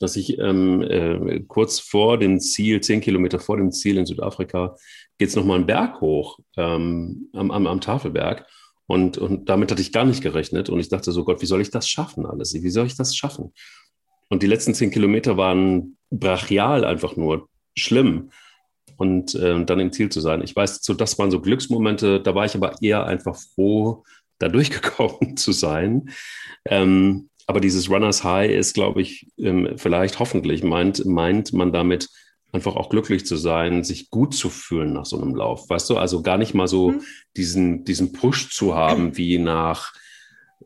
dass 0.00 0.16
ich 0.16 0.38
ähm, 0.38 0.82
äh, 0.82 1.40
kurz 1.46 1.78
vor 1.78 2.18
dem 2.18 2.40
Ziel, 2.40 2.80
zehn 2.80 3.00
Kilometer 3.00 3.38
vor 3.38 3.56
dem 3.56 3.70
Ziel 3.70 3.98
in 3.98 4.06
Südafrika, 4.06 4.76
geht 5.18 5.28
es 5.28 5.36
nochmal 5.36 5.58
einen 5.58 5.66
Berg 5.66 6.00
hoch 6.00 6.38
ähm, 6.56 7.28
am, 7.32 7.50
am, 7.50 7.66
am 7.66 7.80
Tafelberg. 7.80 8.46
Und, 8.86 9.16
und 9.18 9.48
damit 9.48 9.70
hatte 9.70 9.80
ich 9.80 9.92
gar 9.92 10.04
nicht 10.04 10.22
gerechnet. 10.22 10.68
Und 10.68 10.80
ich 10.80 10.88
dachte 10.88 11.12
so, 11.12 11.24
Gott, 11.24 11.40
wie 11.40 11.46
soll 11.46 11.60
ich 11.60 11.70
das 11.70 11.88
schaffen 11.88 12.26
alles? 12.26 12.54
Wie 12.54 12.70
soll 12.70 12.86
ich 12.86 12.96
das 12.96 13.16
schaffen? 13.16 13.52
Und 14.28 14.42
die 14.42 14.46
letzten 14.46 14.74
zehn 14.74 14.90
Kilometer 14.90 15.36
waren 15.36 15.96
brachial 16.10 16.84
einfach 16.84 17.16
nur 17.16 17.48
schlimm. 17.76 18.30
Und 18.96 19.34
äh, 19.34 19.64
dann 19.64 19.80
im 19.80 19.92
Ziel 19.92 20.08
zu 20.08 20.20
sein. 20.20 20.42
Ich 20.42 20.54
weiß, 20.54 20.80
so, 20.82 20.94
das 20.94 21.18
waren 21.18 21.30
so 21.30 21.40
Glücksmomente, 21.40 22.20
da 22.20 22.34
war 22.34 22.44
ich 22.44 22.54
aber 22.54 22.80
eher 22.80 23.06
einfach 23.06 23.36
froh, 23.36 24.04
da 24.38 24.48
durchgekommen 24.48 25.36
zu 25.36 25.52
sein. 25.52 26.10
Ähm, 26.66 27.28
aber 27.46 27.60
dieses 27.60 27.90
Runners 27.90 28.24
High 28.24 28.50
ist, 28.50 28.74
glaube 28.74 29.02
ich, 29.02 29.26
ähm, 29.38 29.74
vielleicht 29.76 30.18
hoffentlich 30.18 30.62
meint, 30.62 31.04
meint 31.04 31.52
man 31.52 31.72
damit 31.72 32.08
einfach 32.52 32.76
auch 32.76 32.88
glücklich 32.88 33.26
zu 33.26 33.36
sein, 33.36 33.82
sich 33.82 34.10
gut 34.10 34.34
zu 34.34 34.48
fühlen 34.48 34.92
nach 34.92 35.06
so 35.06 35.20
einem 35.20 35.34
Lauf. 35.34 35.68
Weißt 35.68 35.90
du, 35.90 35.96
also 35.96 36.22
gar 36.22 36.38
nicht 36.38 36.54
mal 36.54 36.68
so 36.68 36.92
mhm. 36.92 37.02
diesen, 37.36 37.84
diesen 37.84 38.12
Push 38.12 38.50
zu 38.50 38.74
haben 38.74 39.16
wie 39.16 39.38
nach 39.38 39.92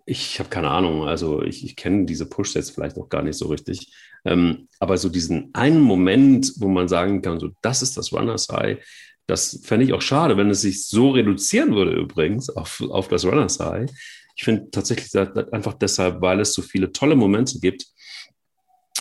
ich 0.08 0.38
habe 0.38 0.48
keine 0.48 0.70
Ahnung, 0.70 1.06
also 1.06 1.42
ich, 1.42 1.64
ich 1.64 1.76
kenne 1.76 2.06
diese 2.06 2.26
Push-Sets 2.26 2.70
vielleicht 2.70 2.96
noch 2.96 3.10
gar 3.10 3.22
nicht 3.22 3.36
so 3.36 3.48
richtig. 3.48 3.92
Ähm, 4.24 4.68
aber 4.80 4.96
so 4.96 5.10
diesen 5.10 5.50
einen 5.52 5.80
Moment, 5.80 6.54
wo 6.56 6.68
man 6.68 6.88
sagen 6.88 7.20
kann, 7.20 7.38
so 7.38 7.50
das 7.60 7.82
ist 7.82 7.96
das 7.98 8.12
Runners 8.12 8.48
High, 8.48 8.78
das 9.26 9.60
fände 9.62 9.84
ich 9.84 9.92
auch 9.92 10.00
schade, 10.00 10.38
wenn 10.38 10.48
es 10.48 10.62
sich 10.62 10.86
so 10.86 11.10
reduzieren 11.10 11.74
würde 11.74 11.92
übrigens 11.92 12.48
auf, 12.48 12.82
auf 12.88 13.08
das 13.08 13.26
Runners 13.26 13.60
High. 13.60 13.90
Ich 14.38 14.44
finde 14.44 14.70
tatsächlich 14.70 15.12
einfach 15.52 15.74
deshalb, 15.74 16.22
weil 16.22 16.40
es 16.40 16.54
so 16.54 16.62
viele 16.62 16.92
tolle 16.92 17.16
Momente 17.16 17.58
gibt, 17.60 17.84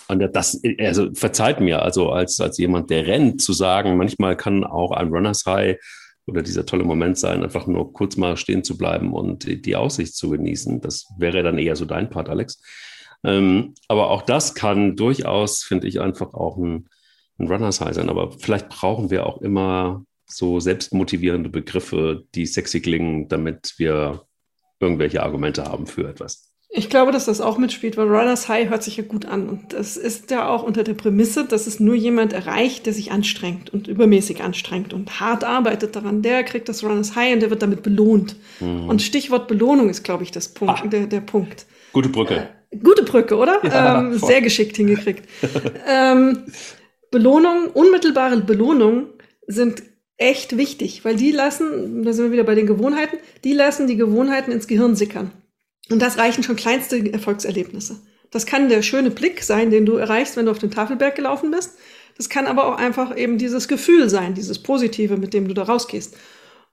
Und 0.10 0.20
das, 0.34 0.62
also 0.80 1.14
verzeiht 1.14 1.60
mir, 1.60 1.82
also 1.82 2.12
als, 2.12 2.40
als 2.40 2.58
jemand, 2.58 2.90
der 2.90 3.08
rennt, 3.08 3.42
zu 3.42 3.54
sagen, 3.54 3.98
manchmal 3.98 4.38
kann 4.38 4.64
auch 4.64 4.92
ein 4.92 5.10
Runners 5.10 5.46
High 5.46 5.78
oder 6.26 6.42
dieser 6.42 6.66
tolle 6.66 6.84
Moment 6.84 7.18
sein, 7.18 7.44
einfach 7.44 7.68
nur 7.68 7.94
kurz 7.94 8.18
mal 8.18 8.38
stehen 8.38 8.64
zu 8.64 8.78
bleiben 8.78 9.14
und 9.14 9.46
die, 9.46 9.62
die 9.62 9.76
Aussicht 9.76 10.16
zu 10.16 10.30
genießen. 10.30 10.82
Das 10.82 11.08
wäre 11.18 11.44
dann 11.44 11.58
eher 11.58 11.76
so 11.76 11.86
dein 11.86 12.10
Part, 12.10 12.30
Alex. 12.30 12.62
Ähm, 13.24 13.74
aber 13.88 14.10
auch 14.12 14.22
das 14.22 14.56
kann 14.56 14.96
durchaus, 14.96 15.64
finde 15.64 15.88
ich, 15.88 16.00
einfach 16.00 16.34
auch 16.34 16.58
ein, 16.58 16.88
ein 17.38 17.48
Runners 17.48 17.82
High 17.82 17.94
sein. 17.96 18.10
Aber 18.10 18.32
vielleicht 18.32 18.70
brauchen 18.70 19.10
wir 19.10 19.26
auch 19.26 19.42
immer 19.42 20.04
so 20.26 20.60
selbstmotivierende 20.60 21.50
Begriffe, 21.50 22.24
die 22.36 22.46
sexy 22.46 22.82
klingen, 22.82 23.28
damit 23.30 23.76
wir 23.78 24.27
irgendwelche 24.80 25.24
Argumente 25.24 25.64
haben 25.66 25.88
für 25.88 26.08
etwas. 26.08 26.54
Ich 26.70 26.90
glaube, 26.90 27.14
dass 27.14 27.26
das 27.26 27.40
auch 27.40 27.58
mitspielt, 27.58 27.96
weil 27.96 28.08
Runners 28.08 28.50
High 28.50 28.70
hört 28.70 28.84
sich 28.84 28.98
ja 28.98 29.04
gut 29.04 29.26
an. 29.26 29.48
Und 29.48 29.72
das 29.74 29.96
ist 29.96 30.30
ja 30.32 30.50
auch 30.50 30.64
unter 30.64 30.84
der 30.84 30.96
Prämisse, 30.96 31.46
dass 31.46 31.66
es 31.66 31.80
nur 31.80 31.96
jemand 31.96 32.34
erreicht, 32.34 32.86
der 32.86 32.94
sich 32.94 33.12
anstrengt 33.12 33.72
und 33.74 33.88
übermäßig 33.88 34.44
anstrengt 34.44 34.94
und 34.94 35.20
hart 35.22 35.46
arbeitet 35.46 35.96
daran. 35.96 36.22
Der 36.22 36.44
kriegt 36.44 36.68
das 36.68 36.84
Runners 36.84 37.16
High 37.16 37.36
und 37.36 37.40
der 37.40 37.50
wird 37.50 37.62
damit 37.62 37.84
belohnt. 37.84 38.36
Mhm. 38.60 38.90
Und 38.90 39.02
Stichwort 39.02 39.48
Belohnung 39.48 39.90
ist, 39.90 40.04
glaube 40.04 40.24
ich, 40.24 40.32
das 40.32 40.50
Punkt, 40.50 40.82
ah, 40.84 40.88
der, 40.88 41.08
der 41.08 41.22
Punkt. 41.22 41.66
Gute 41.94 42.10
Brücke. 42.10 42.50
Äh, 42.70 42.78
gute 42.78 43.04
Brücke, 43.04 43.38
oder? 43.38 43.62
Ja, 43.64 44.00
ähm, 44.00 44.20
sehr 44.20 44.42
geschickt 44.42 44.76
hingekriegt. 44.76 45.28
ähm, 45.88 46.44
Belohnung, 47.12 47.68
unmittelbare 47.74 48.42
Belohnung 48.42 49.08
sind 49.48 49.82
echt 50.18 50.58
wichtig, 50.58 51.06
weil 51.06 51.16
die 51.16 51.32
lassen, 51.32 52.04
da 52.04 52.14
sind 52.14 52.26
wir 52.26 52.32
wieder 52.32 52.44
bei 52.44 52.56
den 52.56 52.68
Gewohnheiten, 52.68 53.18
die 53.44 53.54
lassen 53.54 53.88
die 53.88 53.98
Gewohnheiten 53.98 54.52
ins 54.52 54.68
Gehirn 54.68 54.96
sickern. 54.96 55.32
Und 55.90 56.02
das 56.02 56.18
reichen 56.18 56.44
schon 56.44 56.56
kleinste 56.56 57.14
Erfolgserlebnisse. 57.14 58.02
Das 58.32 58.46
kann 58.46 58.68
der 58.68 58.82
schöne 58.82 59.12
Blick 59.12 59.44
sein, 59.44 59.70
den 59.70 59.86
du 59.86 59.96
erreichst, 59.96 60.36
wenn 60.36 60.46
du 60.46 60.52
auf 60.52 60.60
den 60.60 60.72
Tafelberg 60.72 61.16
gelaufen 61.16 61.52
bist. 61.52 61.78
Das 62.18 62.30
kann 62.30 62.48
aber 62.48 62.68
auch 62.68 62.78
einfach 62.78 63.16
eben 63.16 63.38
dieses 63.38 63.68
Gefühl 63.68 64.10
sein, 64.10 64.34
dieses 64.34 64.60
Positive, 64.60 65.18
mit 65.18 65.34
dem 65.34 65.48
du 65.48 65.54
da 65.54 65.64
rausgehst. 65.64 66.18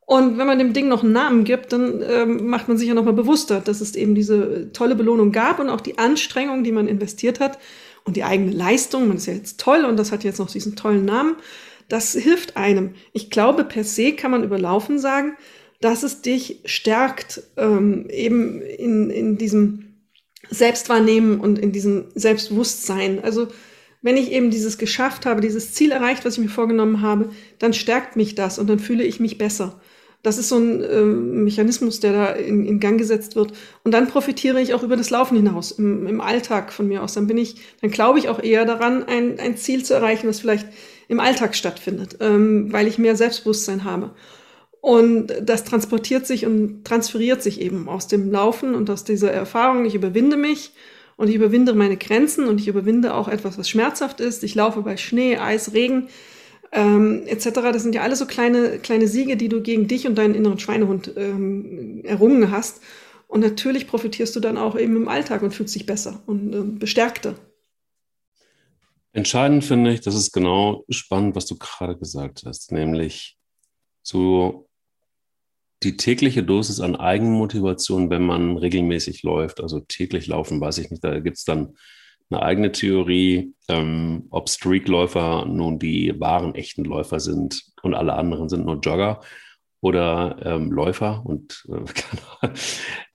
Und 0.06 0.36
wenn 0.36 0.46
man 0.46 0.58
dem 0.58 0.72
Ding 0.72 0.88
noch 0.88 1.02
einen 1.02 1.12
Namen 1.12 1.44
gibt, 1.44 1.72
dann 1.72 2.02
ähm, 2.02 2.46
macht 2.46 2.68
man 2.68 2.76
sich 2.76 2.88
ja 2.88 2.94
nochmal 2.94 3.14
bewusster, 3.14 3.60
dass 3.60 3.80
es 3.80 3.94
eben 3.94 4.14
diese 4.14 4.70
tolle 4.72 4.96
Belohnung 4.96 5.32
gab 5.32 5.60
und 5.60 5.70
auch 5.70 5.80
die 5.80 5.98
Anstrengung, 5.98 6.64
die 6.64 6.72
man 6.72 6.88
investiert 6.88 7.40
hat 7.40 7.58
und 8.04 8.16
die 8.16 8.24
eigene 8.24 8.52
Leistung. 8.52 9.08
Man 9.08 9.16
ist 9.16 9.26
ja 9.26 9.32
jetzt 9.32 9.60
toll 9.60 9.84
und 9.84 9.96
das 9.96 10.12
hat 10.12 10.24
jetzt 10.24 10.38
noch 10.38 10.50
diesen 10.50 10.76
tollen 10.76 11.04
Namen. 11.04 11.36
Das 11.88 12.12
hilft 12.12 12.56
einem. 12.56 12.94
Ich 13.12 13.30
glaube, 13.30 13.64
per 13.64 13.84
se 13.84 14.12
kann 14.12 14.30
man 14.30 14.44
überlaufen 14.44 14.98
sagen, 14.98 15.36
dass 15.80 16.02
es 16.02 16.22
dich 16.22 16.60
stärkt, 16.64 17.42
ähm, 17.56 18.06
eben 18.08 18.62
in, 18.62 19.10
in 19.10 19.36
diesem 19.36 19.94
Selbstwahrnehmen 20.50 21.40
und 21.40 21.58
in 21.58 21.72
diesem 21.72 22.06
Selbstbewusstsein. 22.14 23.22
Also 23.22 23.48
wenn 24.02 24.16
ich 24.16 24.32
eben 24.32 24.50
dieses 24.50 24.78
geschafft 24.78 25.26
habe, 25.26 25.40
dieses 25.40 25.72
Ziel 25.72 25.90
erreicht, 25.90 26.24
was 26.24 26.34
ich 26.34 26.40
mir 26.40 26.50
vorgenommen 26.50 27.00
habe, 27.00 27.30
dann 27.58 27.72
stärkt 27.72 28.16
mich 28.16 28.34
das 28.34 28.58
und 28.58 28.68
dann 28.68 28.78
fühle 28.78 29.04
ich 29.04 29.20
mich 29.20 29.38
besser. 29.38 29.80
Das 30.22 30.38
ist 30.38 30.48
so 30.48 30.56
ein 30.56 30.82
äh, 30.82 31.02
Mechanismus, 31.02 32.00
der 32.00 32.12
da 32.12 32.26
in, 32.32 32.64
in, 32.64 32.80
Gang 32.80 32.96
gesetzt 32.96 33.36
wird. 33.36 33.52
Und 33.82 33.92
dann 33.92 34.08
profitiere 34.08 34.58
ich 34.58 34.72
auch 34.72 34.82
über 34.82 34.96
das 34.96 35.10
Laufen 35.10 35.36
hinaus, 35.36 35.70
im, 35.70 36.06
im 36.06 36.22
Alltag 36.22 36.72
von 36.72 36.88
mir 36.88 37.02
aus. 37.02 37.12
Dann 37.12 37.26
bin 37.26 37.36
ich, 37.36 37.56
dann 37.82 37.90
glaube 37.90 38.18
ich 38.18 38.30
auch 38.30 38.42
eher 38.42 38.64
daran, 38.64 39.04
ein, 39.04 39.38
ein 39.38 39.58
Ziel 39.58 39.84
zu 39.84 39.92
erreichen, 39.92 40.26
was 40.26 40.40
vielleicht 40.40 40.66
im 41.08 41.20
Alltag 41.20 41.54
stattfindet, 41.54 42.18
ähm, 42.20 42.72
weil 42.72 42.86
ich 42.86 42.98
mehr 42.98 43.16
Selbstbewusstsein 43.16 43.84
habe. 43.84 44.14
Und 44.80 45.32
das 45.42 45.64
transportiert 45.64 46.26
sich 46.26 46.44
und 46.44 46.84
transferiert 46.84 47.42
sich 47.42 47.60
eben 47.60 47.88
aus 47.88 48.06
dem 48.06 48.30
Laufen 48.30 48.74
und 48.74 48.90
aus 48.90 49.04
dieser 49.04 49.32
Erfahrung. 49.32 49.86
Ich 49.86 49.94
überwinde 49.94 50.36
mich 50.36 50.72
und 51.16 51.28
ich 51.28 51.34
überwinde 51.34 51.72
meine 51.72 51.96
Grenzen 51.96 52.46
und 52.46 52.60
ich 52.60 52.68
überwinde 52.68 53.14
auch 53.14 53.28
etwas, 53.28 53.56
was 53.56 53.68
schmerzhaft 53.68 54.20
ist. 54.20 54.44
Ich 54.44 54.54
laufe 54.54 54.82
bei 54.82 54.96
Schnee, 54.96 55.38
Eis, 55.38 55.72
Regen 55.72 56.08
ähm, 56.74 57.22
etc. 57.26 57.50
Das 57.72 57.82
sind 57.82 57.94
ja 57.94 58.02
alle 58.02 58.16
so 58.16 58.26
kleine, 58.26 58.78
kleine 58.78 59.06
Siege, 59.08 59.36
die 59.36 59.48
du 59.48 59.62
gegen 59.62 59.86
dich 59.86 60.06
und 60.06 60.18
deinen 60.18 60.34
inneren 60.34 60.58
Schweinehund 60.58 61.12
ähm, 61.16 62.02
errungen 62.04 62.50
hast. 62.50 62.82
Und 63.28 63.40
natürlich 63.40 63.86
profitierst 63.86 64.36
du 64.36 64.40
dann 64.40 64.58
auch 64.58 64.78
eben 64.78 64.96
im 64.96 65.08
Alltag 65.08 65.42
und 65.42 65.54
fühlst 65.54 65.74
dich 65.74 65.86
besser 65.86 66.22
und 66.26 66.52
ähm, 66.52 66.78
bestärkter. 66.78 67.36
Entscheidend 69.14 69.64
finde 69.64 69.92
ich, 69.92 70.00
das 70.00 70.16
ist 70.16 70.32
genau 70.32 70.84
spannend, 70.88 71.36
was 71.36 71.46
du 71.46 71.56
gerade 71.56 71.96
gesagt 71.96 72.42
hast, 72.44 72.72
nämlich 72.72 73.38
so 74.02 74.68
die 75.84 75.96
tägliche 75.96 76.42
Dosis 76.42 76.80
an 76.80 76.96
Eigenmotivation, 76.96 78.10
wenn 78.10 78.26
man 78.26 78.56
regelmäßig 78.56 79.22
läuft, 79.22 79.60
also 79.60 79.78
täglich 79.80 80.26
laufen, 80.26 80.60
weiß 80.60 80.78
ich 80.78 80.90
nicht, 80.90 81.04
da 81.04 81.20
gibt 81.20 81.36
es 81.36 81.44
dann 81.44 81.76
eine 82.28 82.42
eigene 82.42 82.72
Theorie, 82.72 83.54
ähm, 83.68 84.26
ob 84.30 84.48
Streakläufer 84.48 85.44
nun 85.46 85.78
die 85.78 86.18
wahren, 86.18 86.56
echten 86.56 86.84
Läufer 86.84 87.20
sind 87.20 87.62
und 87.82 87.94
alle 87.94 88.14
anderen 88.14 88.48
sind 88.48 88.66
nur 88.66 88.80
Jogger 88.80 89.20
oder 89.80 90.38
ähm, 90.44 90.72
Läufer. 90.72 91.24
Und 91.24 91.64
äh, 91.68 92.48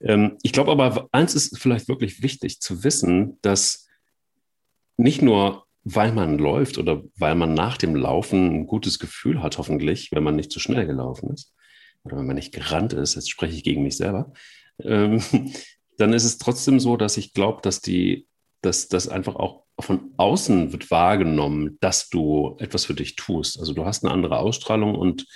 ähm, 0.00 0.38
ich 0.42 0.52
glaube 0.52 0.72
aber, 0.72 1.08
eins 1.12 1.34
ist 1.34 1.58
vielleicht 1.58 1.88
wirklich 1.88 2.22
wichtig 2.22 2.60
zu 2.60 2.84
wissen, 2.84 3.38
dass 3.42 3.86
nicht 4.96 5.20
nur 5.20 5.66
weil 5.84 6.12
man 6.12 6.38
läuft 6.38 6.78
oder 6.78 7.02
weil 7.16 7.34
man 7.34 7.54
nach 7.54 7.76
dem 7.76 7.96
Laufen 7.96 8.54
ein 8.54 8.66
gutes 8.66 8.98
Gefühl 8.98 9.42
hat, 9.42 9.58
hoffentlich, 9.58 10.10
wenn 10.12 10.22
man 10.22 10.36
nicht 10.36 10.52
zu 10.52 10.60
schnell 10.60 10.86
gelaufen 10.86 11.32
ist 11.32 11.54
oder 12.04 12.16
wenn 12.18 12.26
man 12.26 12.36
nicht 12.36 12.52
gerannt 12.52 12.92
ist, 12.92 13.14
jetzt 13.14 13.30
spreche 13.30 13.56
ich 13.56 13.64
gegen 13.64 13.82
mich 13.82 13.96
selber, 13.96 14.32
ähm, 14.82 15.22
dann 15.98 16.12
ist 16.12 16.24
es 16.24 16.38
trotzdem 16.38 16.80
so, 16.80 16.96
dass 16.96 17.16
ich 17.16 17.32
glaube, 17.32 17.60
dass 17.62 17.80
die, 17.80 18.26
dass 18.62 18.88
das 18.88 19.08
einfach 19.08 19.36
auch 19.36 19.64
von 19.78 20.12
außen 20.18 20.72
wird 20.72 20.90
wahrgenommen, 20.90 21.78
dass 21.80 22.10
du 22.10 22.56
etwas 22.58 22.84
für 22.84 22.94
dich 22.94 23.16
tust. 23.16 23.58
Also 23.58 23.72
du 23.72 23.86
hast 23.86 24.04
eine 24.04 24.12
andere 24.12 24.38
Ausstrahlung 24.38 24.94
und 24.94 25.26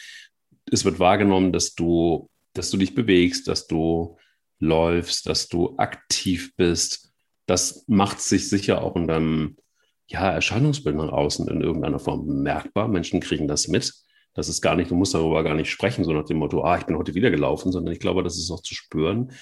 es 0.71 0.85
wird 0.85 0.99
wahrgenommen, 0.99 1.53
dass 1.53 1.75
du, 1.75 2.29
dass 2.53 2.71
du 2.71 2.77
dich 2.77 2.95
bewegst, 2.95 3.49
dass 3.49 3.67
du 3.67 4.19
läufst, 4.59 5.27
dass 5.27 5.49
du 5.49 5.77
aktiv 5.79 6.55
bist. 6.57 7.13
Das 7.47 7.85
macht 7.87 8.21
sich 8.21 8.49
sicher 8.49 8.83
auch 8.83 8.97
in 8.97 9.07
deinem 9.07 9.57
ja, 10.07 10.31
Erscheinungsbild 10.31 10.97
nach 10.97 11.11
außen 11.11 11.49
in 11.49 11.61
irgendeiner 11.61 11.99
Form 11.99 12.27
bemerkbar. 12.27 12.89
Menschen 12.89 13.21
kriegen 13.21 13.49
das 13.49 13.69
mit. 13.69 13.93
Das 14.35 14.49
ist 14.49 14.61
gar 14.61 14.75
nicht, 14.75 14.91
du 14.91 14.97
musst 14.97 15.15
darüber 15.15 15.45
gar 15.45 15.55
nicht 15.55 15.71
sprechen, 15.71 16.05
so 16.05 16.13
nach 16.13 16.25
dem 16.25 16.39
Motto, 16.39 16.65
ah, 16.65 16.77
ich 16.77 16.85
bin 16.85 16.99
heute 16.99 17.15
wieder 17.15 17.31
gelaufen, 17.31 17.71
sondern 17.71 17.93
ich 17.93 18.01
glaube, 18.01 18.23
das 18.23 18.37
ist 18.37 18.51
auch 18.51 18.63
zu 18.63 18.75
spüren. 18.75 19.33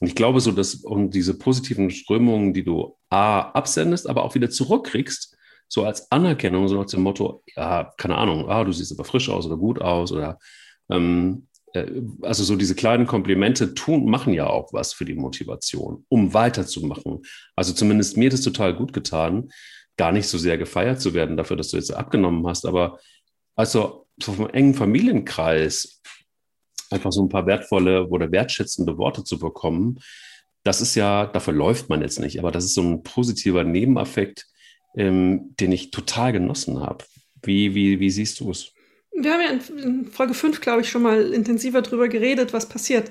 Und 0.00 0.06
ich 0.06 0.14
glaube 0.14 0.40
so, 0.40 0.50
dass 0.50 0.76
um 0.76 1.10
diese 1.10 1.38
positiven 1.38 1.90
Strömungen, 1.90 2.54
die 2.54 2.64
du 2.64 2.96
A, 3.10 3.40
absendest, 3.40 4.08
aber 4.08 4.24
auch 4.24 4.34
wieder 4.34 4.48
zurückkriegst, 4.48 5.36
so 5.68 5.84
als 5.84 6.10
Anerkennung, 6.10 6.68
so 6.68 6.76
nach 6.76 6.90
dem 6.90 7.02
Motto, 7.02 7.44
ja, 7.54 7.92
keine 7.98 8.16
Ahnung, 8.16 8.48
ah, 8.48 8.64
du 8.64 8.72
siehst 8.72 8.92
aber 8.92 9.04
frisch 9.04 9.28
aus 9.28 9.46
oder 9.46 9.58
gut 9.58 9.80
aus 9.80 10.10
oder 10.10 10.38
ähm, 10.90 11.46
äh, 11.74 11.86
also 12.22 12.42
so 12.44 12.56
diese 12.56 12.74
kleinen 12.74 13.06
Komplimente 13.06 13.74
tun, 13.74 14.06
machen 14.06 14.32
ja 14.32 14.46
auch 14.48 14.72
was 14.72 14.92
für 14.92 15.04
die 15.04 15.14
Motivation, 15.14 16.04
um 16.08 16.34
weiterzumachen. 16.34 17.22
Also 17.54 17.72
zumindest 17.72 18.16
mir 18.16 18.32
es 18.32 18.42
total 18.42 18.74
gut 18.74 18.92
getan, 18.92 19.50
gar 20.00 20.12
nicht 20.12 20.28
so 20.28 20.38
sehr 20.38 20.56
gefeiert 20.56 20.98
zu 20.98 21.12
werden 21.12 21.36
dafür, 21.36 21.58
dass 21.58 21.68
du 21.68 21.76
jetzt 21.76 21.92
abgenommen 21.92 22.46
hast, 22.46 22.64
aber 22.64 22.98
also 23.54 24.06
so 24.18 24.32
vom 24.32 24.48
engen 24.48 24.72
Familienkreis 24.72 26.00
einfach 26.88 27.12
so 27.12 27.22
ein 27.22 27.28
paar 27.28 27.44
wertvolle 27.44 28.08
oder 28.08 28.32
wertschätzende 28.32 28.96
Worte 28.96 29.24
zu 29.24 29.38
bekommen, 29.38 29.98
das 30.64 30.80
ist 30.80 30.94
ja, 30.94 31.26
dafür 31.26 31.52
läuft 31.52 31.90
man 31.90 32.00
jetzt 32.00 32.18
nicht, 32.18 32.38
aber 32.38 32.50
das 32.50 32.64
ist 32.64 32.72
so 32.72 32.80
ein 32.80 33.02
positiver 33.02 33.62
Nebeneffekt, 33.62 34.46
ähm, 34.96 35.54
den 35.60 35.70
ich 35.70 35.90
total 35.90 36.32
genossen 36.32 36.80
habe. 36.80 37.04
Wie, 37.42 37.74
wie, 37.74 38.00
wie 38.00 38.10
siehst 38.10 38.40
du 38.40 38.52
es? 38.52 38.72
Wir 39.12 39.34
haben 39.34 39.42
ja 39.42 39.82
in 39.82 40.06
Folge 40.06 40.32
5, 40.32 40.62
glaube 40.62 40.80
ich, 40.80 40.88
schon 40.88 41.02
mal 41.02 41.34
intensiver 41.34 41.82
darüber 41.82 42.08
geredet, 42.08 42.54
was 42.54 42.70
passiert 42.70 43.10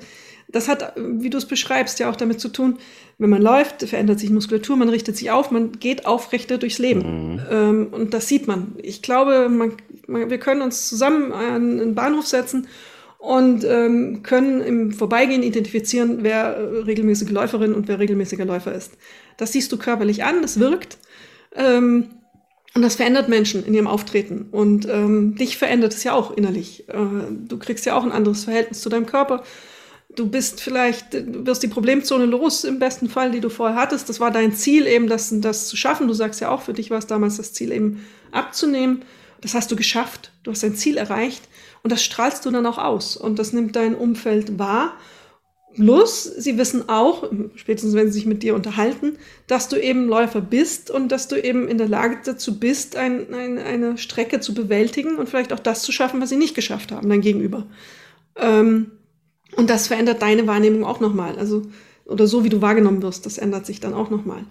das 0.52 0.68
hat, 0.68 0.94
wie 0.96 1.30
du 1.30 1.38
es 1.38 1.46
beschreibst, 1.46 2.00
ja 2.00 2.10
auch 2.10 2.16
damit 2.16 2.40
zu 2.40 2.50
tun, 2.50 2.78
wenn 3.18 3.30
man 3.30 3.42
läuft, 3.42 3.88
verändert 3.88 4.20
sich 4.20 4.30
Muskulatur, 4.30 4.76
man 4.78 4.90
richtet 4.90 5.16
sich 5.16 5.30
auf, 5.32 5.52
man 5.52 5.74
geht 5.74 6.06
aufrechter 6.06 6.58
durchs 6.58 6.80
Leben. 6.80 7.34
Mhm. 7.34 7.42
Ähm, 7.50 7.88
und 7.92 8.14
das 8.14 8.28
sieht 8.28 8.48
man. 8.48 8.76
Ich 8.82 9.02
glaube, 9.02 9.48
man, 9.50 9.74
man, 10.08 10.30
wir 10.30 10.40
können 10.40 10.62
uns 10.62 10.88
zusammen 10.88 11.32
an 11.32 11.80
einen 11.80 11.96
Bahnhof 11.96 12.26
setzen 12.26 12.68
und 13.20 13.64
ähm, 13.66 14.24
können 14.24 14.62
im 14.62 14.92
Vorbeigehen 14.92 15.44
identifizieren, 15.44 16.20
wer 16.22 16.86
regelmäßige 16.88 17.30
Läuferin 17.30 17.74
und 17.74 17.88
wer 17.88 18.00
regelmäßiger 18.00 18.46
Läufer 18.46 18.74
ist. 18.74 18.94
Das 19.38 19.52
siehst 19.52 19.72
du 19.72 19.78
körperlich 19.78 20.24
an, 20.24 20.42
das 20.42 20.60
wirkt. 20.60 20.98
Ähm, 21.56 22.10
und 22.76 22.84
das 22.84 22.96
verändert 22.96 23.30
Menschen 23.30 23.66
in 23.66 23.74
ihrem 23.74 23.88
Auftreten. 23.88 24.48
Und 24.52 24.88
ähm, 24.88 25.36
dich 25.36 25.58
verändert 25.58 25.94
es 25.94 26.04
ja 26.04 26.14
auch 26.14 26.32
innerlich. 26.32 26.88
Äh, 26.88 26.94
du 27.48 27.58
kriegst 27.60 27.86
ja 27.86 27.96
auch 27.96 28.04
ein 28.04 28.12
anderes 28.12 28.46
Verhältnis 28.46 28.82
zu 28.82 28.90
deinem 28.90 29.06
Körper 29.06 29.44
du 30.16 30.28
bist 30.28 30.62
vielleicht, 30.62 31.14
du 31.14 31.46
wirst 31.46 31.64
die 31.64 31.68
Problemzone 31.68 32.26
los 32.26 32.64
im 32.64 32.80
besten 32.80 33.10
Fall, 33.10 33.32
die 33.32 33.40
du 33.40 33.50
vorher 33.50 33.78
hattest. 33.78 34.10
Das 34.10 34.20
war 34.20 34.32
dein 34.32 34.54
Ziel, 34.54 34.88
eben 34.88 35.08
das, 35.08 35.34
das 35.40 35.68
zu 35.68 35.78
schaffen. 35.78 36.08
Du 36.08 36.14
sagst 36.14 36.42
ja 36.42 36.50
auch, 36.50 36.62
für 36.62 36.74
dich 36.74 36.92
war 36.92 36.98
es 36.98 37.08
damals 37.08 37.38
das 37.38 37.54
Ziel, 37.54 37.72
eben 37.72 38.06
abzunehmen. 38.32 39.04
Das 39.42 39.54
hast 39.54 39.72
du 39.72 39.76
geschafft. 39.76 40.32
Du 40.44 40.52
hast 40.52 40.64
dein 40.64 40.76
Ziel 40.76 40.98
erreicht. 40.98 41.48
Und 41.84 41.92
das 41.92 42.04
strahlst 42.04 42.46
du 42.46 42.52
dann 42.52 42.66
auch 42.66 42.78
aus. 42.78 43.16
Und 43.16 43.40
das 43.40 43.54
nimmt 43.54 43.76
dein 43.76 43.96
Umfeld 43.96 44.60
wahr. 44.60 44.98
Plus, 45.76 46.24
sie 46.24 46.58
wissen 46.58 46.90
auch, 46.90 47.30
spätestens 47.56 47.94
wenn 47.94 48.08
sie 48.08 48.14
sich 48.14 48.26
mit 48.26 48.42
dir 48.42 48.56
unterhalten, 48.56 49.18
dass 49.48 49.70
du 49.70 49.78
eben 49.78 50.08
Läufer 50.08 50.42
bist 50.42 50.90
und 50.90 51.10
dass 51.12 51.28
du 51.28 51.42
eben 51.42 51.68
in 51.68 51.78
der 51.78 51.88
Lage 51.88 52.18
dazu 52.26 52.60
bist, 52.60 52.96
ein, 52.96 53.34
ein, 53.34 53.60
eine 53.60 53.98
Strecke 53.98 54.40
zu 54.40 54.56
bewältigen 54.56 55.18
und 55.18 55.30
vielleicht 55.30 55.54
auch 55.54 55.60
das 55.60 55.84
zu 55.84 55.92
schaffen, 55.92 56.20
was 56.20 56.30
sie 56.30 56.38
nicht 56.38 56.56
geschafft 56.56 56.92
haben, 56.92 57.08
dein 57.08 57.22
Gegenüber. 57.22 57.68
Ähm, 58.36 58.92
und 59.56 59.70
das 59.70 59.88
verändert 59.88 60.22
deine 60.22 60.48
Wahrnehmung 60.48 60.84
auch 60.84 61.00
nochmal. 61.00 61.38
Also, 61.38 61.64
oder 62.06 62.28
so 62.28 62.44
wie 62.44 62.50
du 62.50 62.62
wahrgenommen 62.62 63.02
wirst, 63.02 63.26
das 63.26 63.38
ändert 63.38 63.66
sich 63.66 63.80
dann 63.80 63.94
auch 63.94 64.10
nochmal. 64.10 64.46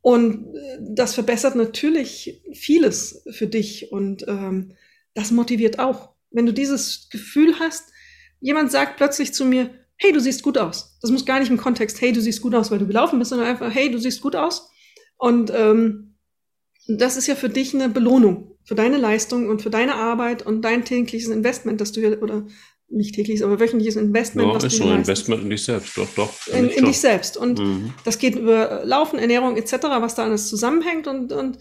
Und 0.00 0.54
äh, 0.54 0.78
das 0.80 1.14
verbessert 1.14 1.54
natürlich 1.54 2.42
vieles 2.52 3.22
für 3.30 3.46
dich 3.46 3.92
und 3.92 4.26
ähm, 4.28 4.72
das 5.14 5.30
motiviert 5.30 5.78
auch. 5.78 6.10
Wenn 6.30 6.46
du 6.46 6.52
dieses 6.52 7.08
Gefühl 7.10 7.58
hast, 7.58 7.90
jemand 8.40 8.72
sagt 8.72 8.96
plötzlich 8.96 9.32
zu 9.32 9.44
mir, 9.44 9.70
hey, 9.96 10.12
du 10.12 10.20
siehst 10.20 10.42
gut 10.42 10.58
aus. 10.58 10.98
Das 11.00 11.10
muss 11.10 11.26
gar 11.26 11.38
nicht 11.38 11.50
im 11.50 11.58
Kontext, 11.58 12.00
hey, 12.00 12.12
du 12.12 12.20
siehst 12.20 12.42
gut 12.42 12.54
aus, 12.54 12.70
weil 12.70 12.78
du 12.78 12.86
gelaufen 12.86 13.18
bist, 13.18 13.28
sondern 13.30 13.48
einfach, 13.48 13.72
hey, 13.72 13.90
du 13.90 13.98
siehst 13.98 14.20
gut 14.20 14.34
aus. 14.34 14.68
Und 15.16 15.52
ähm, 15.54 16.16
das 16.88 17.16
ist 17.16 17.28
ja 17.28 17.36
für 17.36 17.48
dich 17.48 17.74
eine 17.74 17.88
Belohnung 17.88 18.52
für 18.64 18.74
deine 18.74 18.96
Leistung 18.96 19.48
und 19.48 19.62
für 19.62 19.70
deine 19.70 19.94
Arbeit 19.94 20.44
und 20.44 20.62
dein 20.62 20.84
tägliches 20.84 21.30
Investment, 21.30 21.80
das 21.80 21.92
du 21.92 22.00
hier, 22.00 22.22
oder 22.22 22.46
nicht 22.92 23.14
tägliches, 23.14 23.42
aber 23.42 23.58
wöchentliches 23.58 23.96
Investment. 23.96 24.48
Ja, 24.48 24.54
was 24.54 24.64
ist 24.64 24.76
so 24.76 24.84
ein 24.84 24.98
Investment 24.98 25.42
in 25.42 25.50
dich 25.50 25.64
selbst, 25.64 25.96
doch, 25.96 26.08
doch. 26.14 26.32
In, 26.48 26.68
in 26.68 26.84
dich 26.84 27.00
selbst. 27.00 27.36
Und 27.36 27.58
mhm. 27.58 27.94
das 28.04 28.18
geht 28.18 28.36
über 28.36 28.82
Laufen, 28.84 29.18
Ernährung 29.18 29.56
etc., 29.56 29.72
was 30.00 30.14
da 30.14 30.24
alles 30.24 30.48
zusammenhängt 30.48 31.06
und, 31.06 31.32
und 31.32 31.58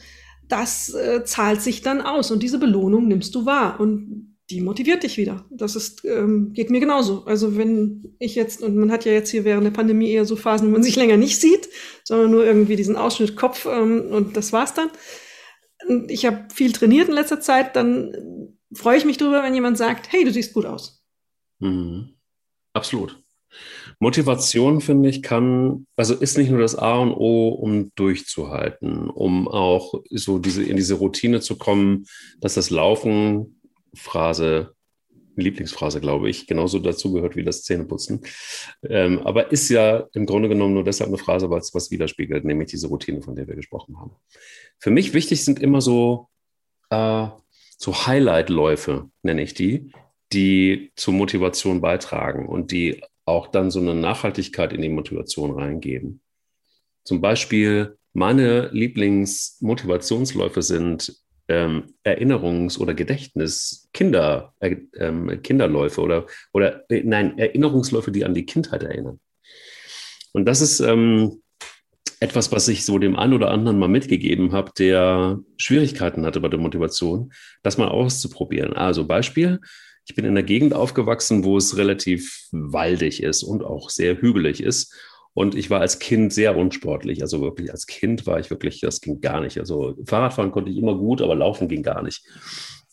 das 0.48 0.94
äh, 0.94 1.24
zahlt 1.24 1.62
sich 1.62 1.82
dann 1.82 2.02
aus 2.02 2.30
und 2.32 2.44
diese 2.44 2.60
Belohnung 2.60 3.08
nimmst 3.08 3.34
du 3.36 3.46
wahr 3.46 3.80
und 3.80 4.36
die 4.50 4.60
motiviert 4.60 5.04
dich 5.04 5.18
wieder. 5.18 5.46
Das 5.50 5.78
ist, 5.78 6.04
ähm, 6.04 6.52
geht 6.52 6.70
mir 6.70 6.82
genauso. 6.82 7.24
Also 7.26 7.56
wenn 7.58 8.16
ich 8.20 8.36
jetzt, 8.36 8.62
und 8.62 8.76
man 8.76 8.92
hat 8.92 9.06
ja 9.06 9.14
jetzt 9.14 9.30
hier 9.30 9.46
während 9.46 9.66
der 9.66 9.72
Pandemie 9.72 10.12
eher 10.12 10.26
so 10.26 10.36
Phasen, 10.36 10.68
wo 10.68 10.72
man 10.74 10.84
sich 10.84 10.98
länger 10.98 11.16
nicht 11.16 11.40
sieht, 11.40 11.70
sondern 12.04 12.32
nur 12.32 12.46
irgendwie 12.46 12.76
diesen 12.76 12.98
Ausschnitt 12.98 13.38
Kopf 13.38 13.66
ähm, 13.66 14.08
und 14.12 14.36
das 14.36 14.52
war's 14.52 14.74
dann. 14.74 14.90
Und 15.88 16.12
ich 16.12 16.26
habe 16.26 16.48
viel 16.54 16.74
trainiert 16.74 17.08
in 17.08 17.16
letzter 17.16 17.40
Zeit, 17.40 17.78
dann 17.78 18.14
freue 18.74 18.98
ich 18.98 19.06
mich 19.06 19.18
drüber, 19.18 19.42
wenn 19.42 19.56
jemand 19.56 19.78
sagt, 19.78 20.12
hey, 20.12 20.26
du 20.26 20.32
siehst 20.32 20.54
gut 20.54 20.66
aus. 20.66 21.01
Mhm. 21.62 22.10
Absolut. 22.74 23.22
Motivation, 24.00 24.82
finde 24.82 25.10
ich, 25.10 25.22
kann, 25.22 25.86
also 25.96 26.16
ist 26.16 26.38
nicht 26.38 26.50
nur 26.50 26.60
das 26.60 26.76
A 26.76 26.98
und 27.00 27.12
O, 27.12 27.50
um 27.50 27.92
durchzuhalten, 27.96 29.10
um 29.10 29.48
auch 29.48 29.94
so 30.10 30.40
diese, 30.40 30.64
in 30.64 30.78
diese 30.78 30.96
Routine 30.96 31.42
zu 31.42 31.58
kommen, 31.58 32.06
dass 32.40 32.54
das 32.54 32.70
Laufen, 32.70 33.62
Phrase, 33.94 34.74
Lieblingsphrase, 35.36 36.02
glaube 36.02 36.30
ich, 36.30 36.48
genauso 36.48 36.80
dazu 36.80 37.14
gehört 37.14 37.36
wie 37.36 37.44
das 37.44 37.64
Zähneputzen. 37.64 38.22
Ähm, 38.88 39.20
aber 39.20 39.52
ist 39.52 39.70
ja 39.70 40.08
im 40.14 40.26
Grunde 40.26 40.50
genommen 40.50 40.74
nur 40.74 40.84
deshalb 40.84 41.10
eine 41.10 41.18
Phrase, 41.18 41.50
weil 41.50 41.60
es 41.60 41.74
was 41.74 41.92
widerspiegelt, 41.92 42.46
nämlich 42.46 42.70
diese 42.70 42.88
Routine, 42.88 43.22
von 43.22 43.36
der 43.36 43.48
wir 43.48 43.56
gesprochen 43.56 44.00
haben. 44.00 44.16
Für 44.80 44.92
mich 44.92 45.14
wichtig 45.14 45.44
sind 45.44 45.60
immer 45.60 45.82
so, 45.82 46.28
äh, 46.90 47.28
so 47.78 48.08
Highlight-Läufe, 48.08 49.10
nenne 49.24 49.42
ich 49.42 49.54
die, 49.54 49.92
die 50.34 50.92
zur 50.96 51.14
Motivation 51.14 51.82
beitragen 51.82 52.48
und 52.48 52.72
die 52.72 53.02
auch 53.26 53.48
dann 53.48 53.72
so 53.72 53.80
eine 53.80 53.96
Nachhaltigkeit 53.96 54.74
in 54.74 54.82
die 54.82 54.90
Motivation 54.90 55.52
reingeben. 55.52 56.22
Zum 57.04 57.22
Beispiel 57.22 57.98
meine 58.14 58.70
Lieblingsmotivationsläufe 58.72 60.62
sind 60.62 61.16
ähm, 61.48 61.94
Erinnerungs- 62.04 62.80
oder 62.80 62.94
Gedächtnis-Kinder, 62.94 64.54
äh, 64.60 64.78
ähm, 64.98 65.42
Kinderläufe 65.42 66.02
oder, 66.02 66.26
oder 66.54 66.90
äh, 66.90 67.04
nein, 67.04 67.38
Erinnerungsläufe, 67.38 68.12
die 68.12 68.26
an 68.26 68.34
die 68.34 68.46
Kindheit 68.46 68.84
erinnern. 68.84 69.20
Und 70.34 70.46
das 70.46 70.62
ist 70.62 70.80
ähm, 70.80 71.42
etwas, 72.20 72.52
was 72.52 72.68
ich 72.68 72.86
so 72.86 73.00
dem 73.00 73.16
einen 73.18 73.34
oder 73.34 73.52
anderen 73.52 73.80
mal 73.80 73.90
mitgegeben 73.90 74.52
habe, 74.54 74.72
der 74.78 75.40
Schwierigkeiten 75.58 76.26
hatte 76.26 76.40
bei 76.40 76.50
der 76.50 76.60
Motivation, 76.60 77.34
das 77.64 77.78
mal 77.78 77.88
auszuprobieren. 77.88 78.74
Also 78.74 79.06
Beispiel, 79.08 79.60
ich 80.06 80.16
bin 80.16 80.26
in 80.26 80.32
einer 80.32 80.44
Gegend 80.44 80.74
aufgewachsen, 80.74 81.44
wo 81.44 81.58
es 81.58 81.78
relativ 81.78 82.48
waldig 82.52 83.24
ist 83.24 83.44
und 83.44 83.64
auch 83.64 83.90
sehr 83.90 84.20
hügelig 84.20 84.62
ist. 84.62 84.96
Und 85.34 85.56
ich 85.56 85.70
war 85.70 85.80
als 85.80 86.00
Kind 86.00 86.34
sehr 86.34 86.58
unsportlich. 86.58 87.22
Also 87.22 87.42
wirklich 87.42 87.72
als 87.72 87.88
Kind 87.88 88.28
war 88.28 88.40
ich 88.40 88.50
wirklich, 88.50 88.82
das 88.82 89.00
ging 89.00 89.22
gar 89.22 89.40
nicht. 89.40 89.58
Also 89.58 89.96
Fahrradfahren 90.06 90.52
konnte 90.52 90.72
ich 90.72 90.78
immer 90.78 90.98
gut, 90.98 91.22
aber 91.22 91.36
laufen 91.36 91.70
ging 91.70 91.84
gar 91.84 92.04
nicht. 92.04 92.26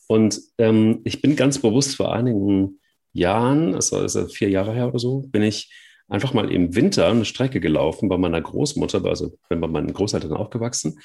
Und 0.06 0.40
ähm, 0.58 1.00
ich 1.04 1.20
bin 1.20 1.36
ganz 1.36 1.58
bewusst 1.58 1.96
vor 1.96 2.12
einigen 2.12 2.80
Jahren, 3.12 3.74
also 3.74 4.00
ist 4.02 4.36
vier 4.36 4.48
Jahre 4.48 4.72
her 4.72 4.88
oder 4.88 4.98
so, 4.98 5.22
bin 5.22 5.42
ich 5.42 5.72
einfach 6.08 6.32
mal 6.32 6.50
im 6.50 6.74
Winter 6.74 7.08
eine 7.08 7.24
Strecke 7.24 7.60
gelaufen 7.60 8.08
bei 8.08 8.16
meiner 8.16 8.40
Großmutter, 8.40 9.04
also 9.04 9.36
bin 9.48 9.60
bei 9.60 9.66
meinen 9.66 9.92
Großeltern 9.92 10.32
aufgewachsen, 10.32 11.00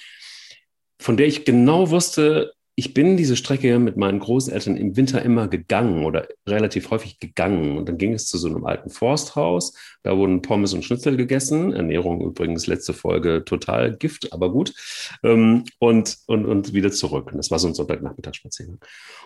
von 1.00 1.18
der 1.18 1.28
ich 1.28 1.44
genau 1.44 1.90
wusste, 1.90 2.54
ich 2.76 2.96
bin 2.96 3.18
diese 3.18 3.36
Strecke 3.36 3.78
mit 3.78 3.98
meinen 3.98 4.20
Großeltern 4.20 4.78
im 4.78 4.98
Winter 4.98 5.22
immer 5.22 5.48
gegangen 5.48 6.06
oder 6.06 6.28
relativ 6.48 6.90
häufig 6.90 7.20
gegangen. 7.20 7.78
Und 7.78 7.88
dann 7.88 8.00
ging 8.00 8.14
es 8.14 8.28
zu 8.28 8.40
so 8.40 8.48
einem 8.48 8.66
alten 8.66 8.90
Forsthaus. 8.90 9.74
Da 10.02 10.18
wurden 10.18 10.42
Pommes 10.42 10.74
und 10.74 10.84
Schnitzel 10.84 11.16
gegessen. 11.16 11.72
Ernährung 11.72 12.22
übrigens, 12.22 12.66
letzte 12.66 12.94
Folge 12.94 13.44
total 13.46 13.96
Gift, 13.96 14.34
aber 14.34 14.52
gut. 14.52 14.74
Ähm, 15.22 15.66
und, 15.78 16.18
und, 16.26 16.46
und 16.46 16.74
wieder 16.74 16.92
zurück. 16.92 17.32
Und 17.32 17.38
das 17.38 17.52
war 17.52 17.60
so 17.60 17.68
ein 17.68 17.76
Sonntagnachmittagsspaziergang. 17.76 18.80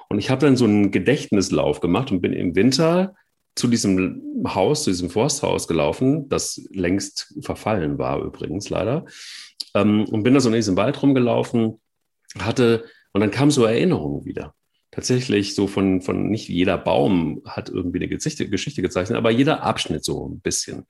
Und 0.09 0.19
ich 0.19 0.29
habe 0.29 0.45
dann 0.45 0.57
so 0.57 0.65
einen 0.65 0.91
Gedächtnislauf 0.91 1.79
gemacht 1.79 2.11
und 2.11 2.19
bin 2.19 2.33
im 2.33 2.53
Winter 2.55 3.15
zu 3.55 3.67
diesem 3.67 4.43
Haus, 4.45 4.83
zu 4.83 4.91
diesem 4.91 5.09
Forsthaus 5.09 5.67
gelaufen, 5.67 6.29
das 6.29 6.61
längst 6.71 7.33
verfallen 7.41 7.97
war 7.97 8.21
übrigens 8.21 8.69
leider. 8.69 9.05
Ähm, 9.73 10.03
und 10.05 10.23
bin 10.23 10.33
da 10.33 10.41
so 10.41 10.49
in 10.49 10.55
diesem 10.55 10.75
Wald 10.75 11.01
rumgelaufen, 11.01 11.79
hatte 12.39 12.83
und 13.17 13.21
dann 13.21 13.31
kamen 13.31 13.49
so 13.49 13.65
Erinnerungen 13.65 14.25
wieder. 14.25 14.53
Tatsächlich 14.91 15.55
so 15.55 15.65
von, 15.65 16.03
von 16.03 16.29
nicht 16.29 16.49
jeder 16.49 16.77
Baum 16.77 17.41
hat 17.45 17.67
irgendwie 17.67 17.97
eine 17.97 18.07
Geschichte, 18.07 18.47
Geschichte 18.47 18.83
gezeichnet, 18.83 19.17
aber 19.17 19.31
jeder 19.31 19.63
Abschnitt 19.63 20.05
so 20.05 20.29
ein 20.29 20.39
bisschen. 20.39 20.85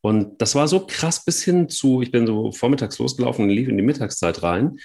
Und 0.00 0.42
das 0.42 0.56
war 0.56 0.66
so 0.66 0.84
krass 0.84 1.24
bis 1.24 1.44
hin 1.44 1.68
zu, 1.68 2.02
ich 2.02 2.10
bin 2.10 2.26
so 2.26 2.50
vormittags 2.50 2.98
losgelaufen 2.98 3.48
lief 3.48 3.68
in 3.68 3.76
die 3.76 3.84
Mittagszeit 3.84 4.42
rein, 4.42 4.80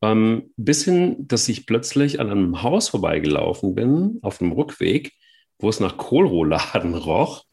ähm, 0.00 0.52
bis 0.56 0.84
hin, 0.84 1.26
dass 1.26 1.48
ich 1.48 1.66
plötzlich 1.66 2.20
an 2.20 2.30
einem 2.30 2.62
Haus 2.62 2.90
vorbeigelaufen 2.90 3.74
bin, 3.74 4.20
auf 4.22 4.38
dem 4.38 4.52
Rückweg, 4.52 5.12
wo 5.58 5.68
es 5.68 5.80
nach 5.80 5.96
Kohlrouladen 5.96 6.94
roch. 6.94 7.46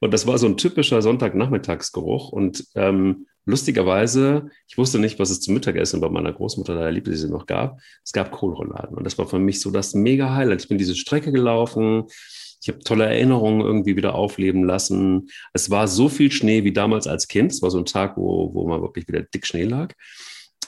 Und 0.00 0.12
das 0.12 0.26
war 0.26 0.38
so 0.38 0.46
ein 0.46 0.56
typischer 0.56 1.02
Sonntagnachmittagsgeruch. 1.02 2.30
Und 2.30 2.66
ähm, 2.74 3.26
lustigerweise, 3.44 4.50
ich 4.68 4.78
wusste 4.78 4.98
nicht, 4.98 5.18
was 5.18 5.30
es 5.30 5.40
zum 5.40 5.54
Mittagessen 5.54 6.00
bei 6.00 6.08
meiner 6.08 6.32
Großmutter, 6.32 6.74
da 6.74 6.88
liebte 6.88 7.14
sie 7.16 7.30
noch 7.30 7.46
gab. 7.46 7.80
Es 8.04 8.12
gab 8.12 8.30
Kohlrouladen. 8.30 8.96
Und 8.96 9.04
das 9.04 9.18
war 9.18 9.26
für 9.26 9.38
mich 9.38 9.60
so 9.60 9.70
das 9.70 9.94
mega 9.94 10.34
Highlight. 10.34 10.62
Ich 10.62 10.68
bin 10.68 10.78
diese 10.78 10.94
Strecke 10.94 11.32
gelaufen. 11.32 12.04
Ich 12.62 12.68
habe 12.68 12.80
tolle 12.80 13.06
Erinnerungen 13.06 13.62
irgendwie 13.62 13.96
wieder 13.96 14.14
aufleben 14.14 14.64
lassen. 14.64 15.30
Es 15.54 15.70
war 15.70 15.88
so 15.88 16.08
viel 16.08 16.30
Schnee 16.30 16.64
wie 16.64 16.72
damals 16.72 17.06
als 17.06 17.26
Kind. 17.26 17.52
Es 17.52 17.62
war 17.62 17.70
so 17.70 17.78
ein 17.78 17.86
Tag, 17.86 18.16
wo, 18.16 18.52
wo 18.52 18.68
mal 18.68 18.82
wirklich 18.82 19.08
wieder 19.08 19.22
dick 19.22 19.46
Schnee 19.46 19.64
lag. 19.64 19.94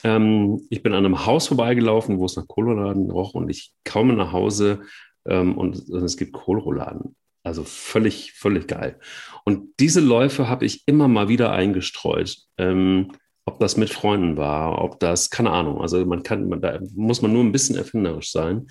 Ähm, 0.04 0.62
ich 0.70 0.82
bin 0.82 0.92
an 0.94 1.04
einem 1.04 1.26
Haus 1.26 1.48
vorbeigelaufen, 1.48 2.18
wo 2.18 2.24
es 2.24 2.36
nach 2.36 2.48
Kohlrouladen 2.48 3.10
roch 3.10 3.34
und 3.34 3.50
ich 3.50 3.72
komme 3.84 4.14
nach 4.14 4.32
Hause 4.32 4.82
ähm, 5.26 5.56
und, 5.56 5.88
und 5.88 6.02
es 6.02 6.16
gibt 6.16 6.32
Kohlrouladen. 6.32 7.14
Also 7.44 7.64
völlig, 7.64 8.32
völlig 8.32 8.68
geil. 8.68 8.98
Und 9.44 9.68
diese 9.80 10.00
Läufe 10.00 10.48
habe 10.48 10.64
ich 10.64 10.84
immer 10.86 11.08
mal 11.08 11.28
wieder 11.28 11.52
eingestreut. 11.52 12.36
Ähm, 12.56 13.12
ob 13.44 13.58
das 13.58 13.76
mit 13.76 13.90
Freunden 13.90 14.36
war, 14.36 14.82
ob 14.82 15.00
das, 15.00 15.30
keine 15.30 15.50
Ahnung. 15.50 15.80
Also 15.80 16.04
man 16.06 16.22
kann, 16.22 16.48
man, 16.48 16.60
da 16.60 16.78
muss 16.94 17.22
man 17.22 17.32
nur 17.32 17.42
ein 17.42 17.52
bisschen 17.52 17.76
erfinderisch 17.76 18.30
sein. 18.30 18.68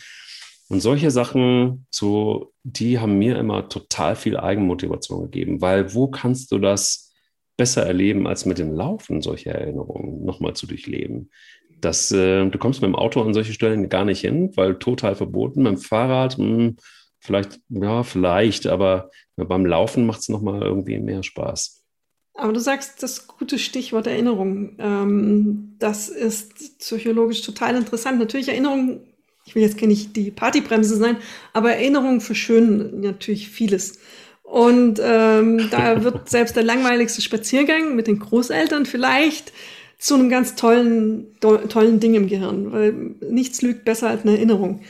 Und 0.69 0.79
solche 0.79 1.12
Sachen, 1.12 1.86
so, 1.89 2.53
die 2.63 2.99
haben 2.99 3.19
mir 3.19 3.38
immer 3.38 3.67
total 3.67 4.15
viel 4.15 4.38
Eigenmotivation 4.38 5.23
gegeben, 5.23 5.60
weil 5.60 5.93
wo 5.93 6.07
kannst 6.07 6.51
du 6.53 6.60
das 6.60 7.12
besser 7.57 7.86
erleben, 7.86 8.25
als 8.25 8.45
mit 8.45 8.57
dem 8.57 8.73
Laufen 8.73 9.21
solche 9.21 9.49
Erinnerungen 9.49 10.23
nochmal 10.23 10.53
zu 10.53 10.67
durchleben? 10.67 11.29
Das, 11.81 12.12
äh, 12.12 12.45
du 12.47 12.57
kommst 12.57 12.81
mit 12.81 12.88
dem 12.88 12.95
Auto 12.95 13.21
an 13.21 13.34
solche 13.34 13.51
Stellen 13.51 13.89
gar 13.89 14.05
nicht 14.05 14.21
hin, 14.21 14.51
weil 14.55 14.79
total 14.79 15.15
verboten. 15.15 15.63
Mit 15.63 15.73
dem 15.73 15.77
Fahrrad, 15.77 16.38
mh, 16.38 16.45
hm, 16.45 16.78
Vielleicht, 17.22 17.59
ja, 17.69 18.03
vielleicht, 18.03 18.65
aber 18.65 19.11
beim 19.36 19.65
Laufen 19.65 20.05
macht 20.07 20.22
es 20.22 20.30
nochmal 20.30 20.63
irgendwie 20.63 20.97
mehr 20.99 21.22
Spaß. 21.22 21.84
Aber 22.34 22.51
du 22.51 22.59
sagst 22.59 23.03
das 23.03 23.28
gute 23.28 23.59
Stichwort 23.59 24.07
Erinnerung. 24.07 24.76
Ähm, 24.80 25.76
das 25.78 26.09
ist 26.09 26.80
psychologisch 26.80 27.43
total 27.43 27.76
interessant. 27.76 28.17
Natürlich 28.17 28.49
Erinnerungen, 28.49 29.01
ich 29.45 29.53
will 29.53 29.61
jetzt 29.61 29.80
nicht 29.80 30.15
die 30.15 30.32
Partybremse 30.32 30.95
sein, 30.95 31.17
aber 31.53 31.74
Erinnerungen 31.74 32.22
verschönen 32.22 33.01
natürlich 33.01 33.49
vieles. 33.49 33.99
Und 34.41 34.99
ähm, 35.03 35.69
da 35.69 36.03
wird 36.03 36.28
selbst 36.28 36.55
der 36.55 36.63
langweiligste 36.63 37.22
Spaziergang 37.22 37.95
mit 37.95 38.07
den 38.07 38.17
Großeltern 38.17 38.88
vielleicht 38.88 39.53
zu 39.99 40.15
einem 40.15 40.30
ganz 40.30 40.55
tollen, 40.55 41.28
tollen 41.39 41.99
Ding 41.99 42.15
im 42.15 42.28
Gehirn, 42.28 42.72
weil 42.72 42.93
nichts 43.30 43.61
lügt 43.61 43.86
besser 43.86 44.09
als 44.09 44.24
eine 44.24 44.32
Erinnerung. 44.32 44.82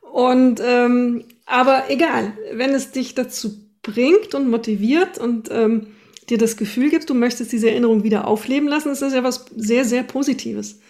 Und 0.00 0.62
ähm, 0.64 1.24
aber 1.46 1.84
egal, 1.88 2.32
wenn 2.52 2.70
es 2.70 2.90
dich 2.90 3.14
dazu 3.14 3.50
bringt 3.82 4.34
und 4.34 4.50
motiviert 4.50 5.18
und 5.18 5.48
ähm, 5.50 5.86
dir 6.28 6.38
das 6.38 6.56
Gefühl 6.56 6.90
gibt, 6.90 7.08
du 7.08 7.14
möchtest 7.14 7.52
diese 7.52 7.70
Erinnerung 7.70 8.02
wieder 8.02 8.26
aufleben 8.26 8.68
lassen, 8.68 8.90
ist 8.90 9.02
das 9.02 9.14
ja 9.14 9.22
was 9.22 9.46
sehr, 9.56 9.84
sehr 9.84 10.02
Positives. 10.02 10.80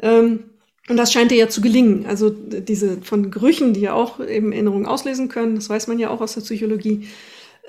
Ähm, 0.00 0.44
und 0.88 0.98
das 0.98 1.12
scheint 1.12 1.30
dir 1.30 1.38
ja 1.38 1.48
zu 1.48 1.62
gelingen. 1.62 2.04
Also 2.06 2.28
diese 2.28 3.00
von 3.00 3.30
Gerüchen, 3.30 3.72
die 3.72 3.80
ja 3.80 3.94
auch 3.94 4.20
eben 4.20 4.52
Erinnerungen 4.52 4.84
auslesen 4.84 5.28
können, 5.28 5.54
das 5.54 5.70
weiß 5.70 5.86
man 5.86 5.98
ja 5.98 6.10
auch 6.10 6.20
aus 6.20 6.34
der 6.34 6.42
Psychologie, 6.42 7.08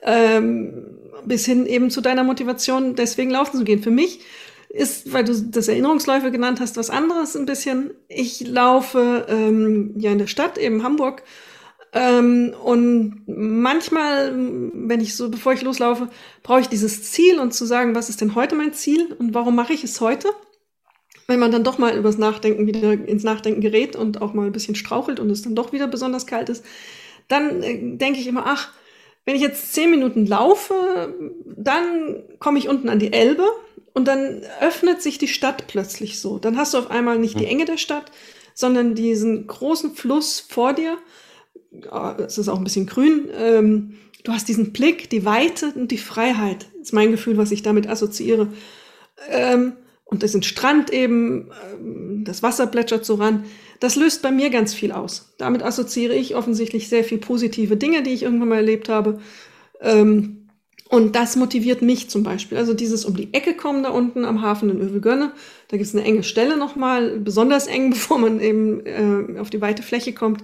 ähm, 0.03 0.73
bis 1.25 1.45
hin 1.45 1.65
eben 1.65 1.89
zu 1.89 2.01
deiner 2.01 2.25
Motivation, 2.25 2.95
deswegen 2.95 3.31
laufen 3.31 3.57
zu 3.57 3.63
gehen. 3.63 3.81
Für 3.81 3.91
mich 3.91 4.19
ist, 4.67 5.13
weil 5.13 5.23
du 5.23 5.33
das 5.33 5.69
Erinnerungsläufe 5.69 6.31
genannt 6.31 6.59
hast, 6.59 6.75
was 6.75 6.89
anderes 6.89 7.38
ein 7.38 7.45
bisschen. 7.45 7.91
Ich 8.09 8.45
laufe 8.45 9.25
ähm, 9.29 9.93
ja 9.97 10.11
in 10.11 10.17
der 10.17 10.27
Stadt, 10.27 10.57
eben 10.57 10.83
Hamburg. 10.83 11.23
Ähm, 11.96 12.54
und 12.62 13.24
manchmal, 13.26 14.34
wenn 14.36 15.00
ich 15.00 15.16
so, 15.16 15.32
bevor 15.32 15.54
ich 15.54 15.62
loslaufe, 15.62 16.10
brauche 16.43 16.60
ich 16.60 16.68
dieses 16.68 17.04
Ziel 17.04 17.39
und 17.39 17.54
zu 17.54 17.66
sagen, 17.66 17.96
was 17.96 18.10
ist 18.10 18.20
denn 18.20 18.36
heute 18.36 18.56
mein 18.56 18.74
Ziel 18.74 19.16
und 19.18 19.34
warum 19.34 19.56
mache 19.56 19.72
ich 19.72 19.86
es 19.86 20.02
heute? 20.02 20.28
Wenn 21.28 21.39
man 21.39 21.52
dann 21.52 21.64
doch 21.64 21.78
mal 21.78 21.98
übers 21.98 22.18
Nachdenken 22.18 22.68
wieder 22.68 22.91
ins 22.91 23.24
Nachdenken 23.24 23.62
gerät 23.62 23.96
und 23.96 24.22
auch 24.22 24.34
mal 24.34 24.46
ein 24.46 24.52
bisschen 24.52 24.76
strauchelt 24.76 25.22
und 25.22 25.30
es 25.30 25.41
dann 25.41 25.56
doch 25.56 25.72
wieder 25.72 25.88
besonders 25.88 26.28
kalt 26.28 26.50
ist, 26.50 26.66
dann 27.30 27.64
äh, 27.64 27.98
denke 27.98 28.20
ich 28.20 28.28
immer, 28.28 28.43
ach, 28.46 28.74
wenn 29.24 29.38
ich 29.38 29.41
jetzt 29.41 29.74
zehn 29.74 29.89
Minuten 29.89 30.28
laufe, 30.28 31.16
dann 31.46 32.24
komme 32.39 32.60
ich 32.60 32.68
unten 32.68 32.89
an 32.89 33.00
die 33.00 33.14
Elbe 33.14 33.48
und 33.93 34.08
dann 34.08 34.41
öffnet 34.60 35.02
sich 35.02 35.18
die 35.18 35.30
Stadt 35.30 35.68
plötzlich 35.68 36.20
so. 36.20 36.39
Dann 36.39 36.58
hast 36.58 36.74
du 36.74 36.78
auf 36.78 36.91
einmal 36.91 37.18
nicht 37.18 37.39
die 37.39 37.46
hm. 37.46 37.52
Enge 37.52 37.66
der 37.66 37.78
Stadt, 37.78 38.12
sondern 38.54 38.96
diesen 38.96 39.48
großen 39.48 39.96
Fluss 39.96 40.41
vor 40.41 40.74
dir. 40.74 40.98
Es 42.26 42.38
ist 42.38 42.49
auch 42.49 42.57
ein 42.57 42.63
bisschen 42.63 42.86
grün. 42.86 43.30
Ähm, 43.38 43.95
du 44.23 44.32
hast 44.32 44.47
diesen 44.47 44.71
Blick, 44.73 45.09
die 45.09 45.26
Weite 45.26 45.73
und 45.76 45.91
die 45.91 45.97
Freiheit. 45.97 46.67
Ist 46.82 46.93
mein 46.93 47.11
Gefühl, 47.11 47.38
was 47.38 47.51
ich 47.51 47.63
damit 47.63 47.88
assoziiere. 47.88 48.47
Ähm, 49.30 49.73
und 50.05 50.21
das 50.21 50.36
ist 50.36 50.45
Strand 50.45 50.93
eben, 50.93 51.49
ähm, 51.73 52.23
das 52.26 52.43
Wasser 52.43 52.67
plätschert 52.67 53.05
so 53.05 53.15
ran. 53.15 53.45
Das 53.80 53.95
löst 53.95 54.21
bei 54.21 54.32
mir 54.32 54.49
ganz 54.49 54.73
viel 54.73 54.91
aus. 54.91 55.34
Damit 55.38 55.63
assoziiere 55.63 56.13
ich 56.13 56.36
offensichtlich 56.36 56.88
sehr 56.89 57.03
viel 57.03 57.17
positive 57.17 57.76
Dinge, 57.76 58.03
die 58.03 58.11
ich 58.11 58.23
irgendwann 58.23 58.49
mal 58.49 58.57
erlebt 58.57 58.88
habe. 58.88 59.19
Ähm, 59.82 60.45
und 60.88 61.15
das 61.15 61.36
motiviert 61.36 61.82
mich 61.82 62.09
zum 62.09 62.21
Beispiel. 62.23 62.57
Also 62.57 62.76
dieses 62.76 63.05
um 63.05 63.15
die 63.15 63.34
Ecke 63.34 63.55
kommen 63.55 63.82
da 63.82 63.89
unten 63.89 64.23
am 64.23 64.41
Hafen 64.41 64.69
in 64.69 64.80
Övelgönne. 64.80 65.32
Da 65.67 65.78
gibt 65.78 65.88
es 65.88 65.95
eine 65.95 66.05
enge 66.05 66.23
Stelle 66.23 66.57
nochmal, 66.57 67.19
besonders 67.19 67.67
eng, 67.67 67.89
bevor 67.91 68.19
man 68.19 68.39
eben 68.39 68.86
äh, 68.86 69.39
auf 69.39 69.49
die 69.49 69.61
weite 69.61 69.82
Fläche 69.84 70.13
kommt. 70.13 70.43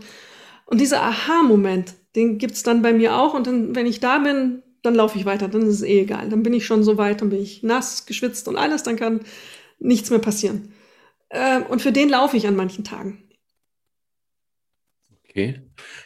Und 0.66 0.80
dieser 0.80 1.02
Aha-Moment, 1.02 1.94
den 2.16 2.38
gibt 2.38 2.56
es 2.56 2.64
dann 2.64 2.82
bei 2.82 2.94
mir 2.94 3.16
auch. 3.16 3.34
Und 3.34 3.48
dann, 3.48 3.76
wenn 3.76 3.86
ich 3.86 4.00
da 4.00 4.20
bin, 4.20 4.64
dann 4.84 4.96
laufe 4.96 5.18
ich 5.18 5.26
weiter. 5.26 5.48
Dann 5.48 5.64
ist 5.64 5.76
es 5.76 5.82
eh 5.84 6.02
egal. 6.02 6.30
Dann 6.30 6.44
bin 6.44 6.54
ich 6.54 6.66
schon 6.66 6.84
so 6.84 6.98
weit, 6.98 7.22
dann 7.22 7.30
bin 7.30 7.42
ich 7.42 7.64
nass, 7.64 8.06
geschwitzt 8.06 8.48
und 8.48 8.58
alles. 8.58 8.84
Dann 8.84 8.96
kann 8.96 9.22
nichts 9.80 10.10
mehr 10.10 10.20
passieren. 10.20 10.74
Äh, 11.30 11.62
und 11.62 11.82
für 11.82 11.92
den 11.92 12.10
laufe 12.10 12.38
ich 12.38 12.48
an 12.48 12.56
manchen 12.56 12.84
Tagen. 12.84 13.24
Okay. 15.30 15.62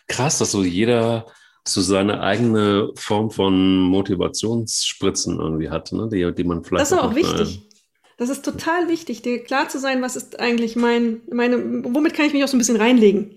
Krass, 0.07 0.37
dass 0.37 0.51
so 0.51 0.63
jeder 0.63 1.25
so 1.67 1.81
seine 1.81 2.21
eigene 2.21 2.91
Form 2.95 3.31
von 3.31 3.79
Motivationsspritzen 3.81 5.39
irgendwie 5.39 5.69
hat, 5.69 5.91
ne? 5.91 6.07
die, 6.11 6.31
die 6.33 6.43
man 6.43 6.63
vielleicht. 6.63 6.81
Das 6.81 6.91
ist 6.91 6.97
auch, 6.97 7.11
auch 7.11 7.15
wichtig. 7.15 7.67
Das 8.17 8.29
ist 8.29 8.45
total 8.45 8.87
wichtig, 8.87 9.23
dir 9.23 9.43
klar 9.43 9.67
zu 9.67 9.79
sein, 9.79 10.01
was 10.01 10.15
ist 10.15 10.39
eigentlich 10.39 10.75
mein, 10.75 11.21
meine, 11.31 11.83
womit 11.83 12.13
kann 12.13 12.25
ich 12.25 12.33
mich 12.33 12.43
auch 12.43 12.47
so 12.47 12.55
ein 12.55 12.59
bisschen 12.59 12.77
reinlegen. 12.77 13.31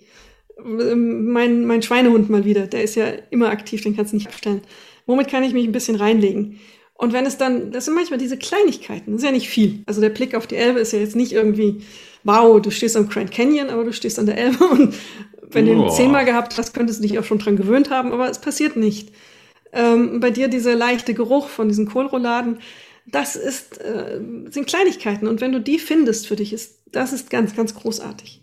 Ähm, 0.64 1.30
mein, 1.30 1.64
mein 1.64 1.82
Schweinehund 1.82 2.30
mal 2.30 2.44
wieder, 2.44 2.66
der 2.66 2.84
ist 2.84 2.94
ja 2.94 3.06
immer 3.30 3.50
aktiv, 3.50 3.82
den 3.82 3.96
kannst 3.96 4.12
du 4.12 4.16
nicht 4.16 4.28
abstellen. 4.28 4.62
Womit 5.06 5.28
kann 5.28 5.42
ich 5.42 5.52
mich 5.52 5.66
ein 5.66 5.72
bisschen 5.72 5.96
reinlegen? 5.96 6.58
Und 6.94 7.12
wenn 7.12 7.26
es 7.26 7.38
dann, 7.38 7.70
das 7.70 7.84
sind 7.84 7.94
manchmal 7.94 8.18
diese 8.18 8.36
Kleinigkeiten, 8.36 9.12
das 9.12 9.22
ist 9.22 9.26
ja 9.26 9.32
nicht 9.32 9.48
viel. 9.48 9.82
Also 9.86 10.00
der 10.00 10.08
Blick 10.08 10.34
auf 10.34 10.48
die 10.48 10.56
Elbe 10.56 10.80
ist 10.80 10.92
ja 10.92 10.98
jetzt 10.98 11.14
nicht 11.14 11.32
irgendwie, 11.32 11.82
wow, 12.24 12.60
du 12.60 12.70
stehst 12.70 12.96
am 12.96 13.08
Grand 13.08 13.30
Canyon, 13.30 13.70
aber 13.70 13.84
du 13.84 13.92
stehst 13.92 14.18
an 14.18 14.26
der 14.26 14.36
Elbe 14.36 14.64
und 14.70 14.94
wenn 15.50 15.66
du 15.66 15.72
ihn 15.72 15.90
zehnmal 15.90 16.24
gehabt 16.24 16.58
hast, 16.58 16.74
könntest 16.74 16.98
du 16.98 17.08
dich 17.08 17.18
auch 17.18 17.24
schon 17.24 17.38
dran 17.38 17.56
gewöhnt 17.56 17.90
haben, 17.90 18.12
aber 18.12 18.28
es 18.28 18.40
passiert 18.40 18.76
nicht. 18.76 19.12
Ähm, 19.72 20.20
bei 20.20 20.30
dir 20.30 20.48
dieser 20.48 20.74
leichte 20.74 21.14
Geruch 21.14 21.48
von 21.48 21.68
diesen 21.68 21.86
Kohlrouladen, 21.86 22.58
das 23.06 23.36
ist, 23.36 23.80
äh, 23.80 24.20
sind 24.50 24.66
Kleinigkeiten. 24.66 25.26
Und 25.26 25.40
wenn 25.40 25.52
du 25.52 25.60
die 25.60 25.78
findest 25.78 26.26
für 26.26 26.36
dich, 26.36 26.52
ist, 26.52 26.80
das 26.92 27.12
ist 27.12 27.30
ganz, 27.30 27.56
ganz 27.56 27.74
großartig. 27.74 28.42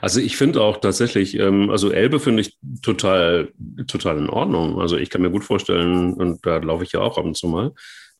Also 0.00 0.20
ich 0.20 0.36
finde 0.36 0.62
auch 0.62 0.78
tatsächlich, 0.78 1.38
ähm, 1.38 1.70
also 1.70 1.90
Elbe 1.90 2.20
finde 2.20 2.42
ich 2.42 2.58
total, 2.82 3.52
total 3.86 4.18
in 4.18 4.30
Ordnung. 4.30 4.80
Also 4.80 4.96
ich 4.96 5.10
kann 5.10 5.22
mir 5.22 5.30
gut 5.30 5.44
vorstellen, 5.44 6.14
und 6.14 6.44
da 6.44 6.58
laufe 6.58 6.84
ich 6.84 6.92
ja 6.92 7.00
auch 7.00 7.18
ab 7.18 7.24
und 7.24 7.36
zu 7.36 7.48
mal, 7.48 7.72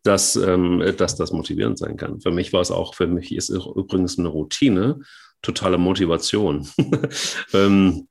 dass, 0.02 0.36
ähm, 0.36 0.82
dass 0.96 1.16
das 1.16 1.32
motivierend 1.32 1.78
sein 1.78 1.96
kann. 1.96 2.20
Für 2.20 2.30
mich 2.30 2.52
war 2.52 2.60
es 2.60 2.70
auch, 2.70 2.94
für 2.94 3.06
mich 3.06 3.34
ist 3.34 3.48
übrigens 3.48 4.18
eine 4.18 4.28
Routine, 4.28 5.00
totale 5.42 5.78
Motivation. 5.78 6.68
ähm, 7.54 8.08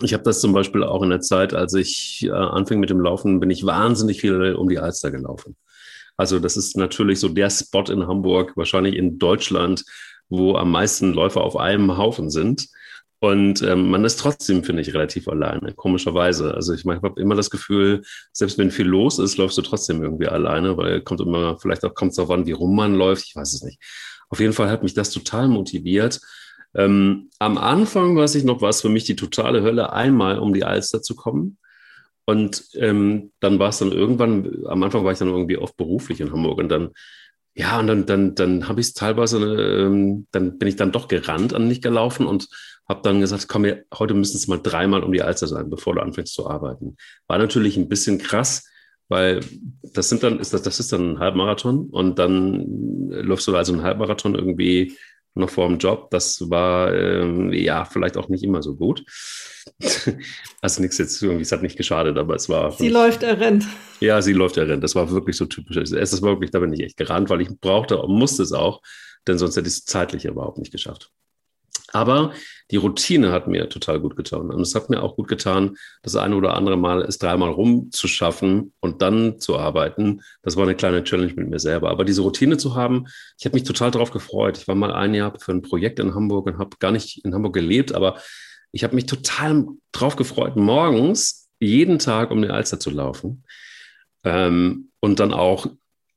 ich 0.00 0.14
habe 0.14 0.22
das 0.22 0.40
zum 0.40 0.52
Beispiel 0.52 0.84
auch 0.84 1.02
in 1.02 1.10
der 1.10 1.20
Zeit, 1.20 1.54
als 1.54 1.74
ich 1.74 2.24
äh, 2.24 2.30
anfing 2.30 2.78
mit 2.78 2.90
dem 2.90 3.00
Laufen, 3.00 3.40
bin 3.40 3.50
ich 3.50 3.66
wahnsinnig 3.66 4.20
viel 4.20 4.54
um 4.54 4.68
die 4.68 4.78
Alster 4.78 5.10
gelaufen. 5.10 5.56
Also 6.16 6.38
das 6.40 6.56
ist 6.56 6.76
natürlich 6.76 7.20
so 7.20 7.28
der 7.28 7.48
Spot 7.48 7.84
in 7.84 8.06
Hamburg, 8.06 8.56
wahrscheinlich 8.56 8.96
in 8.96 9.18
Deutschland, 9.18 9.84
wo 10.28 10.54
am 10.56 10.70
meisten 10.70 11.12
Läufer 11.12 11.42
auf 11.42 11.56
einem 11.56 11.96
Haufen 11.96 12.30
sind. 12.30 12.68
Und 13.20 13.62
ähm, 13.62 13.90
man 13.90 14.04
ist 14.04 14.20
trotzdem, 14.20 14.62
finde 14.62 14.82
ich, 14.82 14.94
relativ 14.94 15.26
alleine, 15.26 15.74
komischerweise. 15.74 16.54
Also 16.54 16.72
ich, 16.72 16.84
mein, 16.84 16.98
ich 16.98 17.02
habe 17.02 17.20
immer 17.20 17.34
das 17.34 17.50
Gefühl, 17.50 18.02
selbst 18.32 18.58
wenn 18.58 18.70
viel 18.70 18.86
los 18.86 19.18
ist, 19.18 19.38
läufst 19.38 19.58
du 19.58 19.62
trotzdem 19.62 20.02
irgendwie 20.02 20.28
alleine, 20.28 20.76
weil 20.76 21.00
kommt 21.00 21.20
immer, 21.20 21.58
vielleicht 21.58 21.84
auch 21.84 21.94
kommt 21.94 22.10
es 22.10 22.16
darauf 22.16 22.30
an, 22.30 22.46
wie 22.46 22.52
rum 22.52 22.76
man 22.76 22.94
läuft, 22.94 23.26
ich 23.26 23.34
weiß 23.34 23.54
es 23.54 23.62
nicht. 23.62 23.80
Auf 24.28 24.38
jeden 24.38 24.52
Fall 24.52 24.70
hat 24.70 24.84
mich 24.84 24.94
das 24.94 25.10
total 25.10 25.48
motiviert. 25.48 26.20
Ähm, 26.74 27.30
am 27.40 27.58
Anfang 27.58 28.16
weiß 28.16 28.36
ich 28.36 28.44
noch, 28.44 28.60
war 28.60 28.68
es 28.68 28.82
für 28.82 28.88
mich 28.88 29.04
die 29.04 29.16
totale 29.16 29.62
Hölle, 29.62 29.92
einmal 29.92 30.38
um 30.38 30.52
die 30.52 30.64
Alster 30.64 31.02
zu 31.02 31.16
kommen. 31.16 31.58
Und 32.24 32.68
ähm, 32.74 33.32
dann 33.40 33.58
war 33.58 33.70
es 33.70 33.78
dann 33.78 33.90
irgendwann, 33.90 34.64
am 34.66 34.82
Anfang 34.82 35.02
war 35.02 35.12
ich 35.12 35.18
dann 35.18 35.28
irgendwie 35.28 35.56
oft 35.56 35.76
beruflich 35.76 36.20
in 36.20 36.30
Hamburg 36.30 36.58
und 36.58 36.68
dann, 36.68 36.90
ja, 37.58 37.80
und 37.80 37.88
dann, 37.88 38.06
dann, 38.06 38.34
dann 38.36 38.68
habe 38.68 38.80
ich 38.80 38.86
es 38.86 38.94
teilweise, 38.94 39.38
ähm, 39.38 40.28
dann 40.30 40.58
bin 40.58 40.68
ich 40.68 40.76
dann 40.76 40.92
doch 40.92 41.08
gerannt 41.08 41.52
und 41.52 41.66
nicht 41.66 41.82
gelaufen 41.82 42.24
und 42.24 42.48
habe 42.88 43.00
dann 43.02 43.20
gesagt, 43.20 43.48
komm, 43.48 43.66
heute 43.98 44.14
müssen 44.14 44.36
es 44.36 44.46
mal 44.46 44.60
dreimal 44.62 45.02
um 45.02 45.10
die 45.10 45.22
Alster 45.22 45.48
sein, 45.48 45.68
bevor 45.68 45.96
du 45.96 46.00
anfängst 46.00 46.34
zu 46.34 46.48
arbeiten. 46.48 46.96
War 47.26 47.36
natürlich 47.38 47.76
ein 47.76 47.88
bisschen 47.88 48.18
krass, 48.18 48.64
weil 49.08 49.40
das 49.82 50.08
sind 50.08 50.22
dann, 50.22 50.38
ist 50.38 50.54
das, 50.54 50.62
das 50.62 50.78
ist 50.78 50.92
dann 50.92 51.14
ein 51.14 51.18
Halbmarathon 51.18 51.88
und 51.90 52.20
dann 52.20 53.10
läufst 53.10 53.48
du 53.48 53.56
also 53.56 53.72
einen 53.72 53.82
Halbmarathon 53.82 54.36
irgendwie 54.36 54.96
noch 55.38 55.50
vor 55.50 55.68
dem 55.68 55.78
Job. 55.78 56.10
Das 56.10 56.50
war 56.50 56.94
ähm, 56.94 57.52
ja 57.52 57.84
vielleicht 57.84 58.16
auch 58.16 58.28
nicht 58.28 58.44
immer 58.44 58.62
so 58.62 58.74
gut. 58.74 59.04
also 60.60 60.82
nichts 60.82 60.98
jetzt 60.98 61.22
irgendwie, 61.22 61.42
es 61.42 61.52
hat 61.52 61.62
nicht 61.62 61.76
geschadet, 61.76 62.16
aber 62.18 62.34
es 62.34 62.48
war. 62.48 62.72
Sie 62.72 62.88
läuft, 62.88 63.22
er 63.22 63.40
rennt. 63.40 63.66
Ja, 64.00 64.22
sie 64.22 64.32
läuft, 64.32 64.56
er 64.56 64.68
rennt. 64.68 64.82
Das 64.82 64.94
war 64.94 65.10
wirklich 65.10 65.36
so 65.36 65.46
typisch. 65.46 65.76
Es 65.76 66.22
war 66.22 66.30
wirklich, 66.30 66.50
da 66.50 66.58
bin 66.58 66.72
ich 66.72 66.80
echt 66.80 66.96
gerannt, 66.96 67.30
weil 67.30 67.40
ich 67.40 67.48
brauchte 67.60 68.00
und 68.00 68.18
musste 68.18 68.42
es 68.42 68.52
auch, 68.52 68.80
denn 69.26 69.38
sonst 69.38 69.56
hätte 69.56 69.68
ich 69.68 69.74
es 69.74 69.84
zeitlich 69.84 70.24
überhaupt 70.24 70.58
nicht 70.58 70.72
geschafft. 70.72 71.10
Aber 71.92 72.32
die 72.70 72.76
Routine 72.76 73.32
hat 73.32 73.48
mir 73.48 73.68
total 73.68 73.98
gut 74.00 74.14
getan. 74.14 74.50
Und 74.50 74.60
es 74.60 74.74
hat 74.74 74.90
mir 74.90 75.02
auch 75.02 75.16
gut 75.16 75.26
getan, 75.26 75.76
das 76.02 76.16
eine 76.16 76.36
oder 76.36 76.54
andere 76.54 76.76
Mal 76.76 77.02
es 77.02 77.18
dreimal 77.18 77.50
rumzuschaffen 77.50 78.74
und 78.80 79.00
dann 79.00 79.40
zu 79.40 79.58
arbeiten. 79.58 80.20
Das 80.42 80.56
war 80.56 80.64
eine 80.64 80.74
kleine 80.74 81.02
Challenge 81.02 81.32
mit 81.34 81.48
mir 81.48 81.58
selber. 81.58 81.90
Aber 81.90 82.04
diese 82.04 82.20
Routine 82.20 82.58
zu 82.58 82.74
haben, 82.74 83.06
ich 83.38 83.46
habe 83.46 83.54
mich 83.54 83.64
total 83.64 83.90
darauf 83.90 84.10
gefreut. 84.10 84.58
Ich 84.58 84.68
war 84.68 84.74
mal 84.74 84.92
ein 84.92 85.14
Jahr 85.14 85.32
für 85.38 85.52
ein 85.52 85.62
Projekt 85.62 85.98
in 85.98 86.14
Hamburg 86.14 86.46
und 86.46 86.58
habe 86.58 86.76
gar 86.78 86.92
nicht 86.92 87.24
in 87.24 87.34
Hamburg 87.34 87.54
gelebt, 87.54 87.94
aber 87.94 88.18
ich 88.72 88.84
habe 88.84 88.94
mich 88.94 89.06
total 89.06 89.66
darauf 89.92 90.16
gefreut, 90.16 90.56
morgens 90.56 91.48
jeden 91.58 91.98
Tag 91.98 92.30
um 92.30 92.42
den 92.42 92.50
Alster 92.50 92.78
zu 92.78 92.90
laufen. 92.90 93.44
Ähm, 94.24 94.90
und 95.00 95.20
dann 95.20 95.32
auch 95.32 95.66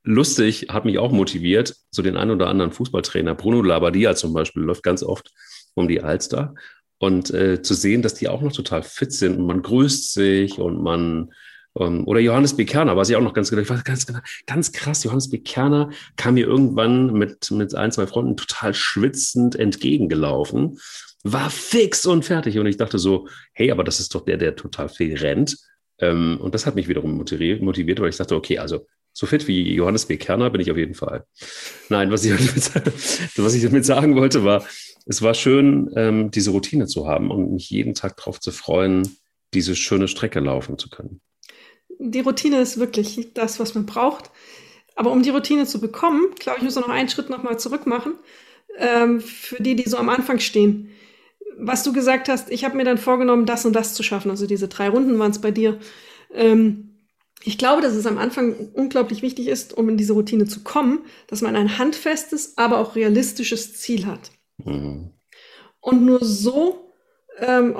lustig, 0.03 0.67
hat 0.69 0.85
mich 0.85 0.97
auch 0.97 1.11
motiviert, 1.11 1.75
so 1.91 2.01
den 2.01 2.17
einen 2.17 2.31
oder 2.31 2.47
anderen 2.47 2.71
Fußballtrainer, 2.71 3.35
Bruno 3.35 3.61
Labbadia 3.61 4.15
zum 4.15 4.33
Beispiel, 4.33 4.63
läuft 4.63 4.83
ganz 4.83 5.03
oft 5.03 5.31
um 5.73 5.87
die 5.87 6.01
Alster. 6.01 6.55
Und 6.97 7.33
äh, 7.33 7.61
zu 7.61 7.73
sehen, 7.73 8.01
dass 8.01 8.13
die 8.13 8.29
auch 8.29 8.41
noch 8.41 8.51
total 8.51 8.83
fit 8.83 9.11
sind 9.11 9.37
und 9.37 9.47
man 9.47 9.63
grüßt 9.63 10.13
sich 10.13 10.59
und 10.59 10.83
man 10.83 11.31
ähm, 11.77 12.07
oder 12.07 12.19
Johannes 12.19 12.55
B. 12.55 12.65
Kerner, 12.65 12.97
was 12.97 13.09
ich 13.09 13.15
auch 13.15 13.21
noch 13.21 13.33
ganz 13.33 13.49
genau, 13.49 13.63
ganz, 13.83 14.05
ganz 14.45 14.71
krass, 14.71 15.03
Johannes 15.03 15.29
B. 15.29 15.39
Kerner 15.39 15.89
kam 16.15 16.35
mir 16.35 16.45
irgendwann 16.45 17.13
mit, 17.13 17.49
mit 17.51 17.75
ein, 17.75 17.91
zwei 17.91 18.07
Freunden 18.07 18.37
total 18.37 18.73
schwitzend 18.73 19.55
entgegengelaufen, 19.55 20.79
war 21.23 21.49
fix 21.49 22.05
und 22.05 22.25
fertig. 22.25 22.57
Und 22.59 22.65
ich 22.65 22.77
dachte 22.77 22.99
so, 22.99 23.27
hey, 23.53 23.71
aber 23.71 23.83
das 23.83 23.99
ist 23.99 24.13
doch 24.15 24.25
der, 24.25 24.37
der 24.37 24.55
total 24.55 24.89
viel 24.89 25.17
rennt. 25.17 25.57
Ähm, 25.99 26.37
und 26.41 26.55
das 26.55 26.65
hat 26.65 26.75
mich 26.75 26.87
wiederum 26.87 27.15
motiviert, 27.15 27.99
weil 27.99 28.09
ich 28.09 28.17
dachte, 28.17 28.35
okay, 28.35 28.57
also 28.57 28.85
so 29.21 29.27
fit 29.27 29.47
wie 29.47 29.75
Johannes 29.75 30.07
B. 30.07 30.17
Kerner 30.17 30.49
bin 30.49 30.61
ich 30.61 30.71
auf 30.71 30.77
jeden 30.77 30.95
Fall. 30.95 31.25
Nein, 31.89 32.09
was 32.09 32.25
ich, 32.25 32.33
was 33.37 33.53
ich 33.53 33.61
damit 33.61 33.85
sagen 33.85 34.15
wollte, 34.15 34.43
war, 34.43 34.65
es 35.05 35.21
war 35.21 35.35
schön, 35.35 35.91
ähm, 35.95 36.31
diese 36.31 36.49
Routine 36.49 36.87
zu 36.87 37.07
haben 37.07 37.29
und 37.29 37.53
mich 37.53 37.69
jeden 37.69 37.93
Tag 37.93 38.17
darauf 38.17 38.39
zu 38.39 38.51
freuen, 38.51 39.15
diese 39.53 39.75
schöne 39.75 40.07
Strecke 40.07 40.39
laufen 40.39 40.79
zu 40.79 40.89
können. 40.89 41.21
Die 41.99 42.21
Routine 42.21 42.61
ist 42.61 42.79
wirklich 42.79 43.33
das, 43.35 43.59
was 43.59 43.75
man 43.75 43.85
braucht. 43.85 44.31
Aber 44.95 45.11
um 45.11 45.21
die 45.21 45.29
Routine 45.29 45.67
zu 45.67 45.79
bekommen, 45.79 46.33
glaube 46.39 46.57
ich, 46.57 46.63
muss 46.63 46.73
man 46.73 46.85
noch 46.85 46.89
einen 46.89 47.09
Schritt 47.09 47.29
nochmal 47.29 47.59
zurück 47.59 47.85
machen. 47.85 48.15
Ähm, 48.79 49.21
für 49.21 49.61
die, 49.61 49.75
die 49.75 49.87
so 49.87 49.97
am 49.97 50.09
Anfang 50.09 50.39
stehen. 50.39 50.89
Was 51.59 51.83
du 51.83 51.93
gesagt 51.93 52.27
hast, 52.27 52.49
ich 52.49 52.63
habe 52.65 52.75
mir 52.75 52.85
dann 52.85 52.97
vorgenommen, 52.97 53.45
das 53.45 53.65
und 53.65 53.73
das 53.73 53.93
zu 53.93 54.01
schaffen. 54.01 54.31
Also 54.31 54.47
diese 54.47 54.67
drei 54.67 54.89
Runden 54.89 55.19
waren 55.19 55.29
es 55.29 55.41
bei 55.41 55.51
dir. 55.51 55.77
Ähm, 56.33 56.90
ich 57.43 57.57
glaube, 57.57 57.81
dass 57.81 57.93
es 57.93 58.05
am 58.05 58.17
Anfang 58.17 58.69
unglaublich 58.73 59.21
wichtig 59.21 59.47
ist, 59.47 59.75
um 59.75 59.89
in 59.89 59.97
diese 59.97 60.13
Routine 60.13 60.45
zu 60.45 60.63
kommen, 60.63 61.01
dass 61.27 61.41
man 61.41 61.55
ein 61.55 61.77
handfestes, 61.77 62.57
aber 62.57 62.79
auch 62.79 62.95
realistisches 62.95 63.73
Ziel 63.73 64.05
hat. 64.05 64.31
Mhm. 64.63 65.11
Und 65.79 66.05
nur 66.05 66.23
so 66.23 66.93
ähm, 67.39 67.75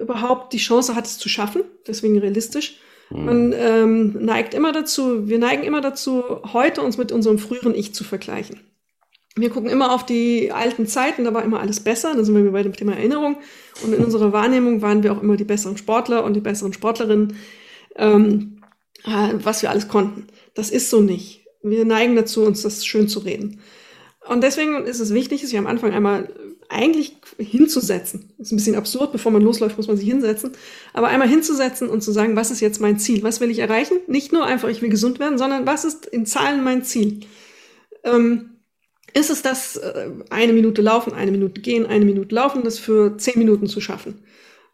überhaupt 0.00 0.52
die 0.52 0.58
Chance 0.58 0.94
hat, 0.94 1.06
es 1.06 1.18
zu 1.18 1.28
schaffen, 1.28 1.62
deswegen 1.86 2.18
realistisch. 2.18 2.78
Mhm. 3.10 3.24
Man 3.24 3.54
ähm, 3.56 4.24
neigt 4.24 4.52
immer 4.52 4.72
dazu, 4.72 5.28
wir 5.28 5.38
neigen 5.38 5.62
immer 5.62 5.80
dazu, 5.80 6.42
heute 6.52 6.82
uns 6.82 6.98
mit 6.98 7.12
unserem 7.12 7.38
früheren 7.38 7.74
Ich 7.74 7.94
zu 7.94 8.04
vergleichen. 8.04 8.60
Wir 9.34 9.48
gucken 9.48 9.70
immer 9.70 9.94
auf 9.94 10.04
die 10.04 10.52
alten 10.52 10.86
Zeiten, 10.86 11.24
da 11.24 11.32
war 11.32 11.42
immer 11.42 11.60
alles 11.60 11.80
besser, 11.80 12.14
da 12.14 12.22
sind 12.22 12.34
wir 12.34 12.52
bei 12.52 12.62
dem 12.62 12.74
Thema 12.74 12.94
Erinnerung. 12.94 13.38
Und 13.82 13.94
in 13.94 14.04
unserer 14.04 14.34
Wahrnehmung 14.34 14.82
waren 14.82 15.02
wir 15.02 15.12
auch 15.12 15.22
immer 15.22 15.36
die 15.36 15.44
besseren 15.44 15.78
Sportler 15.78 16.22
und 16.24 16.34
die 16.34 16.40
besseren 16.40 16.74
Sportlerinnen, 16.74 17.36
ähm, 17.96 18.58
äh, 18.58 18.61
was 19.04 19.62
wir 19.62 19.70
alles 19.70 19.88
konnten. 19.88 20.26
Das 20.54 20.70
ist 20.70 20.90
so 20.90 21.00
nicht. 21.00 21.44
Wir 21.62 21.84
neigen 21.84 22.16
dazu, 22.16 22.42
uns 22.42 22.62
das 22.62 22.84
schön 22.84 23.08
zu 23.08 23.20
reden. 23.20 23.60
Und 24.28 24.42
deswegen 24.42 24.84
ist 24.84 25.00
es 25.00 25.12
wichtig, 25.14 25.40
sich 25.40 25.58
am 25.58 25.66
Anfang 25.66 25.92
einmal 25.92 26.32
eigentlich 26.68 27.16
hinzusetzen. 27.38 28.32
Ist 28.38 28.52
ein 28.52 28.56
bisschen 28.56 28.76
absurd, 28.76 29.12
bevor 29.12 29.30
man 29.30 29.42
losläuft, 29.42 29.76
muss 29.76 29.88
man 29.88 29.96
sich 29.96 30.08
hinsetzen. 30.08 30.52
Aber 30.92 31.08
einmal 31.08 31.28
hinzusetzen 31.28 31.88
und 31.88 32.02
zu 32.02 32.12
sagen, 32.12 32.34
was 32.34 32.50
ist 32.50 32.60
jetzt 32.60 32.80
mein 32.80 32.98
Ziel? 32.98 33.22
Was 33.22 33.40
will 33.40 33.50
ich 33.50 33.58
erreichen? 33.58 33.98
Nicht 34.06 34.32
nur 34.32 34.46
einfach, 34.46 34.68
ich 34.68 34.80
will 34.80 34.88
gesund 34.88 35.18
werden, 35.18 35.38
sondern 35.38 35.66
was 35.66 35.84
ist 35.84 36.06
in 36.06 36.24
Zahlen 36.24 36.64
mein 36.64 36.82
Ziel? 36.84 37.20
Ähm, 38.04 38.50
ist 39.12 39.30
es 39.30 39.42
das, 39.42 39.76
äh, 39.76 40.10
eine 40.30 40.52
Minute 40.52 40.80
laufen, 40.80 41.12
eine 41.12 41.30
Minute 41.30 41.60
gehen, 41.60 41.84
eine 41.86 42.04
Minute 42.04 42.34
laufen, 42.34 42.62
das 42.64 42.78
für 42.78 43.18
zehn 43.18 43.38
Minuten 43.38 43.66
zu 43.66 43.80
schaffen? 43.80 44.24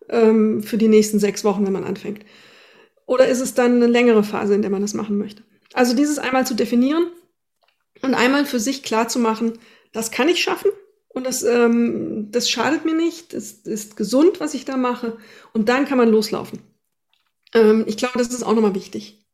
Ähm, 0.08 0.62
für 0.62 0.78
die 0.78 0.88
nächsten 0.88 1.18
sechs 1.18 1.42
Wochen, 1.44 1.66
wenn 1.66 1.72
man 1.72 1.84
anfängt. 1.84 2.24
Oder 3.08 3.26
ist 3.26 3.40
es 3.40 3.54
dann 3.54 3.76
eine 3.76 3.86
längere 3.86 4.22
Phase, 4.22 4.54
in 4.54 4.60
der 4.60 4.70
man 4.70 4.82
das 4.82 4.92
machen 4.92 5.16
möchte? 5.16 5.42
Also 5.72 5.96
dieses 5.96 6.18
einmal 6.18 6.46
zu 6.46 6.54
definieren 6.54 7.06
und 8.02 8.14
einmal 8.14 8.44
für 8.44 8.60
sich 8.60 8.82
klar 8.82 9.08
zu 9.08 9.18
machen, 9.18 9.58
das 9.92 10.10
kann 10.10 10.28
ich 10.28 10.42
schaffen 10.42 10.70
und 11.08 11.26
das, 11.26 11.42
ähm, 11.42 12.28
das 12.30 12.50
schadet 12.50 12.84
mir 12.84 12.94
nicht, 12.94 13.32
das 13.32 13.52
ist 13.52 13.96
gesund, 13.96 14.40
was 14.40 14.52
ich 14.52 14.66
da 14.66 14.76
mache 14.76 15.16
und 15.54 15.70
dann 15.70 15.86
kann 15.86 15.96
man 15.96 16.10
loslaufen. 16.10 16.60
Ähm, 17.54 17.84
ich 17.88 17.96
glaube, 17.96 18.18
das 18.18 18.28
ist 18.28 18.42
auch 18.42 18.54
nochmal 18.54 18.74
wichtig. 18.74 19.24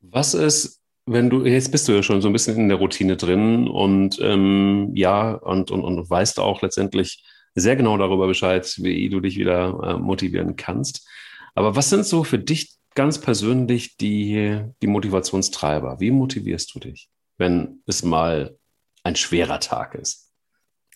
Was 0.00 0.34
ist, 0.34 0.82
wenn 1.06 1.30
du, 1.30 1.44
jetzt 1.44 1.70
bist 1.70 1.86
du 1.86 1.92
ja 1.92 2.02
schon 2.02 2.22
so 2.22 2.28
ein 2.28 2.32
bisschen 2.32 2.56
in 2.56 2.68
der 2.68 2.78
Routine 2.78 3.16
drin 3.16 3.68
und 3.68 4.18
ähm, 4.20 4.90
ja, 4.94 5.30
und, 5.32 5.70
und, 5.70 5.84
und 5.84 6.10
weißt 6.10 6.40
auch 6.40 6.60
letztendlich 6.60 7.24
sehr 7.54 7.76
genau 7.76 7.96
darüber 7.96 8.26
Bescheid, 8.26 8.68
wie 8.78 9.08
du 9.08 9.20
dich 9.20 9.38
wieder 9.38 9.78
äh, 9.84 9.96
motivieren 9.96 10.56
kannst. 10.56 11.06
Aber 11.56 11.74
was 11.74 11.90
sind 11.90 12.06
so 12.06 12.22
für 12.22 12.38
dich 12.38 12.76
ganz 12.94 13.18
persönlich 13.20 13.96
die, 13.96 14.60
die 14.82 14.86
Motivationstreiber? 14.86 15.98
Wie 15.98 16.10
motivierst 16.10 16.72
du 16.74 16.78
dich, 16.78 17.08
wenn 17.38 17.82
es 17.86 18.04
mal 18.04 18.56
ein 19.02 19.16
schwerer 19.16 19.58
Tag 19.58 19.94
ist? 19.94 20.30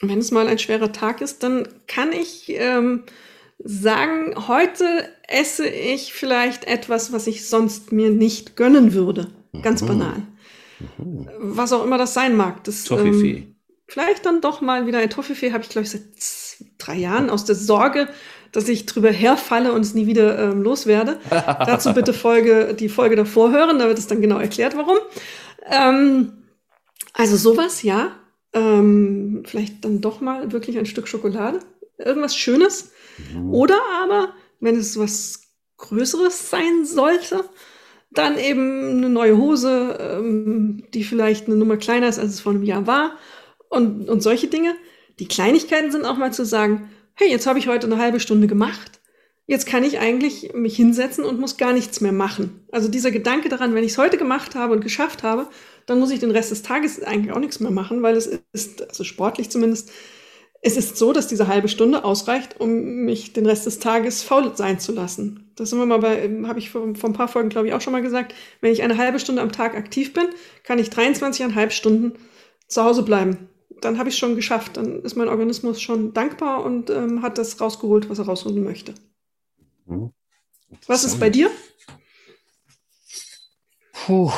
Wenn 0.01 0.19
es 0.19 0.31
mal 0.31 0.47
ein 0.47 0.59
schwerer 0.59 0.93
Tag 0.93 1.23
ist, 1.23 1.43
dann 1.43 1.67
kann 1.87 2.13
ich 2.13 2.51
ähm, 2.51 3.05
sagen, 3.59 4.49
heute 4.49 4.85
esse 5.29 5.67
ich 5.67 6.13
vielleicht 6.13 6.65
etwas, 6.65 7.13
was 7.13 7.27
ich 7.27 7.49
sonst 7.49 7.91
mir 7.91 8.11
nicht 8.11 8.55
gönnen 8.57 8.93
würde. 8.93 9.29
Ganz 9.63 9.83
mhm. 9.83 9.87
banal. 9.87 10.23
Mhm. 10.99 11.29
Was 11.39 11.73
auch 11.73 11.85
immer 11.85 11.99
das 11.99 12.13
sein 12.15 12.37
mag. 12.37 12.65
Das, 12.65 12.85
Toffifee. 12.85 13.37
Ähm, 13.37 13.57
vielleicht 13.87 14.27
dann 14.27 14.43
doch 14.43 14.61
mal 14.61 14.87
wieder 14.87 14.99
ein 14.99 15.11
Toffifee, 15.11 15.53
habe 15.53 15.65
ich, 15.65 15.71
glaube 15.71 15.85
ich, 15.87 15.91
seit 15.91 16.03
drei 16.79 16.97
Jahren 16.97 17.31
aus 17.31 17.45
der 17.45 17.57
Sorge, 17.57 18.09
dass 18.53 18.69
ich 18.69 18.87
drüber 18.87 19.11
herfalle 19.11 19.73
und 19.73 19.83
es 19.83 19.95
nie 19.95 20.07
wieder 20.07 20.39
ähm, 20.39 20.63
loswerde. 20.63 21.19
Dazu 21.31 21.93
bitte 21.95 22.13
Folge, 22.13 22.75
die 22.79 22.89
Folge 22.89 23.17
davor 23.17 23.53
hören, 23.53 23.79
da 23.79 23.87
wird 23.87 23.99
es 23.99 24.07
dann 24.07 24.21
genau 24.21 24.39
erklärt, 24.39 24.77
warum. 24.77 24.99
Ähm, 25.67 26.33
also 27.13 27.37
sowas, 27.37 27.83
ja. 27.83 28.17
Ähm, 28.53 29.43
vielleicht 29.47 29.85
dann 29.85 30.01
doch 30.01 30.21
mal 30.21 30.53
wirklich 30.53 30.79
ein 30.79 30.87
Stück 30.87 31.07
Schokolade. 31.07 31.61
Irgendwas 31.99 32.37
Schönes. 32.37 32.93
Mhm. 33.33 33.53
Oder 33.53 33.81
aber, 34.03 34.35
wenn 34.59 34.77
es 34.77 34.99
was 34.99 35.43
Größeres 35.77 36.51
sein 36.51 36.85
sollte, 36.85 37.45
dann 38.11 38.39
eben 38.39 38.99
eine 38.99 39.09
neue 39.09 39.37
Hose, 39.37 39.97
ähm, 40.01 40.85
die 40.95 41.05
vielleicht 41.05 41.47
eine 41.47 41.57
Nummer 41.57 41.77
kleiner 41.77 42.09
ist, 42.09 42.19
als 42.19 42.35
es 42.35 42.41
vor 42.41 42.53
einem 42.53 42.65
Jahr 42.65 42.87
war. 42.87 43.13
Und, 43.69 44.09
und 44.09 44.21
solche 44.21 44.49
Dinge. 44.49 44.75
Die 45.21 45.29
Kleinigkeiten 45.29 45.93
sind 45.93 46.05
auch 46.05 46.17
mal 46.17 46.33
zu 46.33 46.45
sagen, 46.45 46.91
hey, 47.21 47.31
jetzt 47.31 47.47
habe 47.47 47.59
ich 47.59 47.69
heute 47.69 47.87
eine 47.87 47.99
halbe 47.99 48.19
Stunde 48.19 48.47
gemacht. 48.47 48.99
Jetzt 49.47 49.67
kann 49.67 49.85
ich 49.85 49.99
eigentlich 49.99 50.55
mich 50.55 50.75
hinsetzen 50.75 51.23
und 51.23 51.39
muss 51.39 51.59
gar 51.59 51.75
nichts 51.75 52.01
mehr 52.01 52.13
machen. 52.13 52.65
Also 52.73 52.89
dieser 52.89 53.11
Gedanke 53.11 53.51
daran, 53.51 53.75
wenn 53.75 53.85
ich 53.85 53.93
es 53.93 53.99
heute 53.99 54.17
gemacht 54.17 54.55
habe 54.55 54.73
und 54.73 54.81
geschafft 54.81 55.23
habe, 55.23 55.47
dann 55.85 56.01
muss 56.01 56.13
ich 56.13 56.21
den 56.21 56.31
Rest 56.31 56.51
des 56.51 56.63
Tages 56.63 57.03
eigentlich 57.03 57.35
auch 57.35 57.41
nichts 57.41 57.61
mehr 57.61 57.71
machen, 57.71 58.03
weil 58.03 58.17
es 58.17 58.41
ist, 58.53 58.89
also 58.89 59.05
sportlich 59.05 59.51
zumindest, 59.51 59.91
es 60.63 60.79
ist 60.79 60.97
so, 60.97 61.13
dass 61.13 61.27
diese 61.27 61.47
halbe 61.47 61.69
Stunde 61.69 62.05
ausreicht, 62.05 62.59
um 62.59 62.71
mich 63.05 63.35
den 63.35 63.45
Rest 63.45 63.67
des 63.67 63.81
Tages 63.81 64.23
faul 64.23 64.57
sein 64.57 64.81
zu 64.81 64.93
lassen. 64.93 65.53
Das 65.57 65.69
sind 65.69 65.79
wir 65.79 65.87
mal 65.87 65.99
bei, 65.99 66.23
habe 66.47 66.59
ich 66.59 66.71
vor, 66.71 66.95
vor, 66.95 67.11
ein 67.11 67.15
paar 67.15 67.29
Folgen, 67.29 67.51
glaube 67.51 67.69
ich, 67.69 67.75
auch 67.75 67.83
schon 67.83 67.93
mal 67.93 68.03
gesagt. 68.03 68.35
Wenn 68.63 68.73
ich 68.73 68.83
eine 68.83 68.97
halbe 68.97 69.21
Stunde 69.21 69.43
am 69.43 69.53
Tag 69.53 69.75
aktiv 69.75 70.15
bin, 70.15 70.29
kann 70.63 70.79
ich 70.79 70.89
23,5 70.89 71.71
Stunden 71.71 72.13
zu 72.67 72.83
Hause 72.83 73.03
bleiben. 73.03 73.50
Dann 73.81 73.99
habe 73.99 74.09
ich 74.09 74.15
es 74.15 74.19
schon 74.19 74.37
geschafft. 74.37 74.77
Dann 74.77 75.03
ist 75.03 75.17
mein 75.17 75.29
Organismus 75.29 75.81
schon 75.81 76.13
dankbar 76.13 76.65
und 76.65 76.91
ähm, 76.91 77.23
hat 77.23 77.39
das 77.39 77.61
rausgeholt, 77.61 78.09
was 78.09 78.19
er 78.19 78.27
rausholen 78.27 78.63
möchte. 78.63 78.95
Mhm. 79.87 80.13
Was 80.87 81.05
ist 81.05 81.19
bei 81.19 81.31
dir? 81.31 81.51
Puh. 83.93 84.33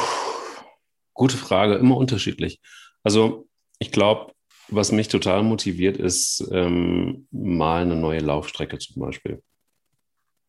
Gute 1.13 1.37
Frage, 1.37 1.75
immer 1.75 1.97
unterschiedlich. 1.97 2.61
Also 3.03 3.49
ich 3.79 3.93
glaube, 3.93 4.33
was 4.69 4.93
mich 4.93 5.09
total 5.09 5.43
motiviert, 5.43 5.99
ist 5.99 6.49
ähm, 6.51 7.27
mal 7.31 7.83
eine 7.83 7.97
neue 7.97 8.21
Laufstrecke 8.21 8.79
zum 8.79 9.03
Beispiel. 9.03 9.43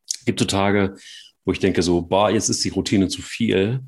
Es 0.08 0.26
gibt 0.26 0.40
so 0.40 0.46
Tage, 0.46 0.96
wo 1.44 1.52
ich 1.52 1.60
denke 1.60 1.82
so, 1.84 2.02
boah, 2.02 2.30
jetzt 2.30 2.50
ist 2.50 2.64
die 2.64 2.70
Routine 2.70 3.08
zu 3.10 3.22
viel. 3.22 3.82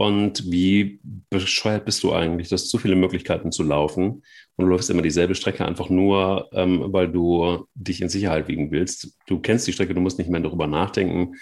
Und 0.00 0.50
wie 0.50 0.98
bescheuert 1.28 1.84
bist 1.84 2.02
du 2.02 2.14
eigentlich? 2.14 2.50
Hast 2.50 2.70
so 2.70 2.78
viele 2.78 2.96
Möglichkeiten 2.96 3.52
zu 3.52 3.62
laufen 3.62 4.22
und 4.56 4.64
du 4.64 4.64
läufst 4.64 4.88
immer 4.88 5.02
dieselbe 5.02 5.34
Strecke 5.34 5.62
einfach 5.66 5.90
nur, 5.90 6.48
ähm, 6.54 6.86
weil 6.86 7.12
du 7.12 7.66
dich 7.74 8.00
in 8.00 8.08
Sicherheit 8.08 8.48
wiegen 8.48 8.70
willst. 8.70 9.18
Du 9.26 9.40
kennst 9.40 9.66
die 9.66 9.74
Strecke, 9.74 9.94
du 9.94 10.00
musst 10.00 10.16
nicht 10.16 10.30
mehr 10.30 10.40
darüber 10.40 10.66
nachdenken. 10.66 11.34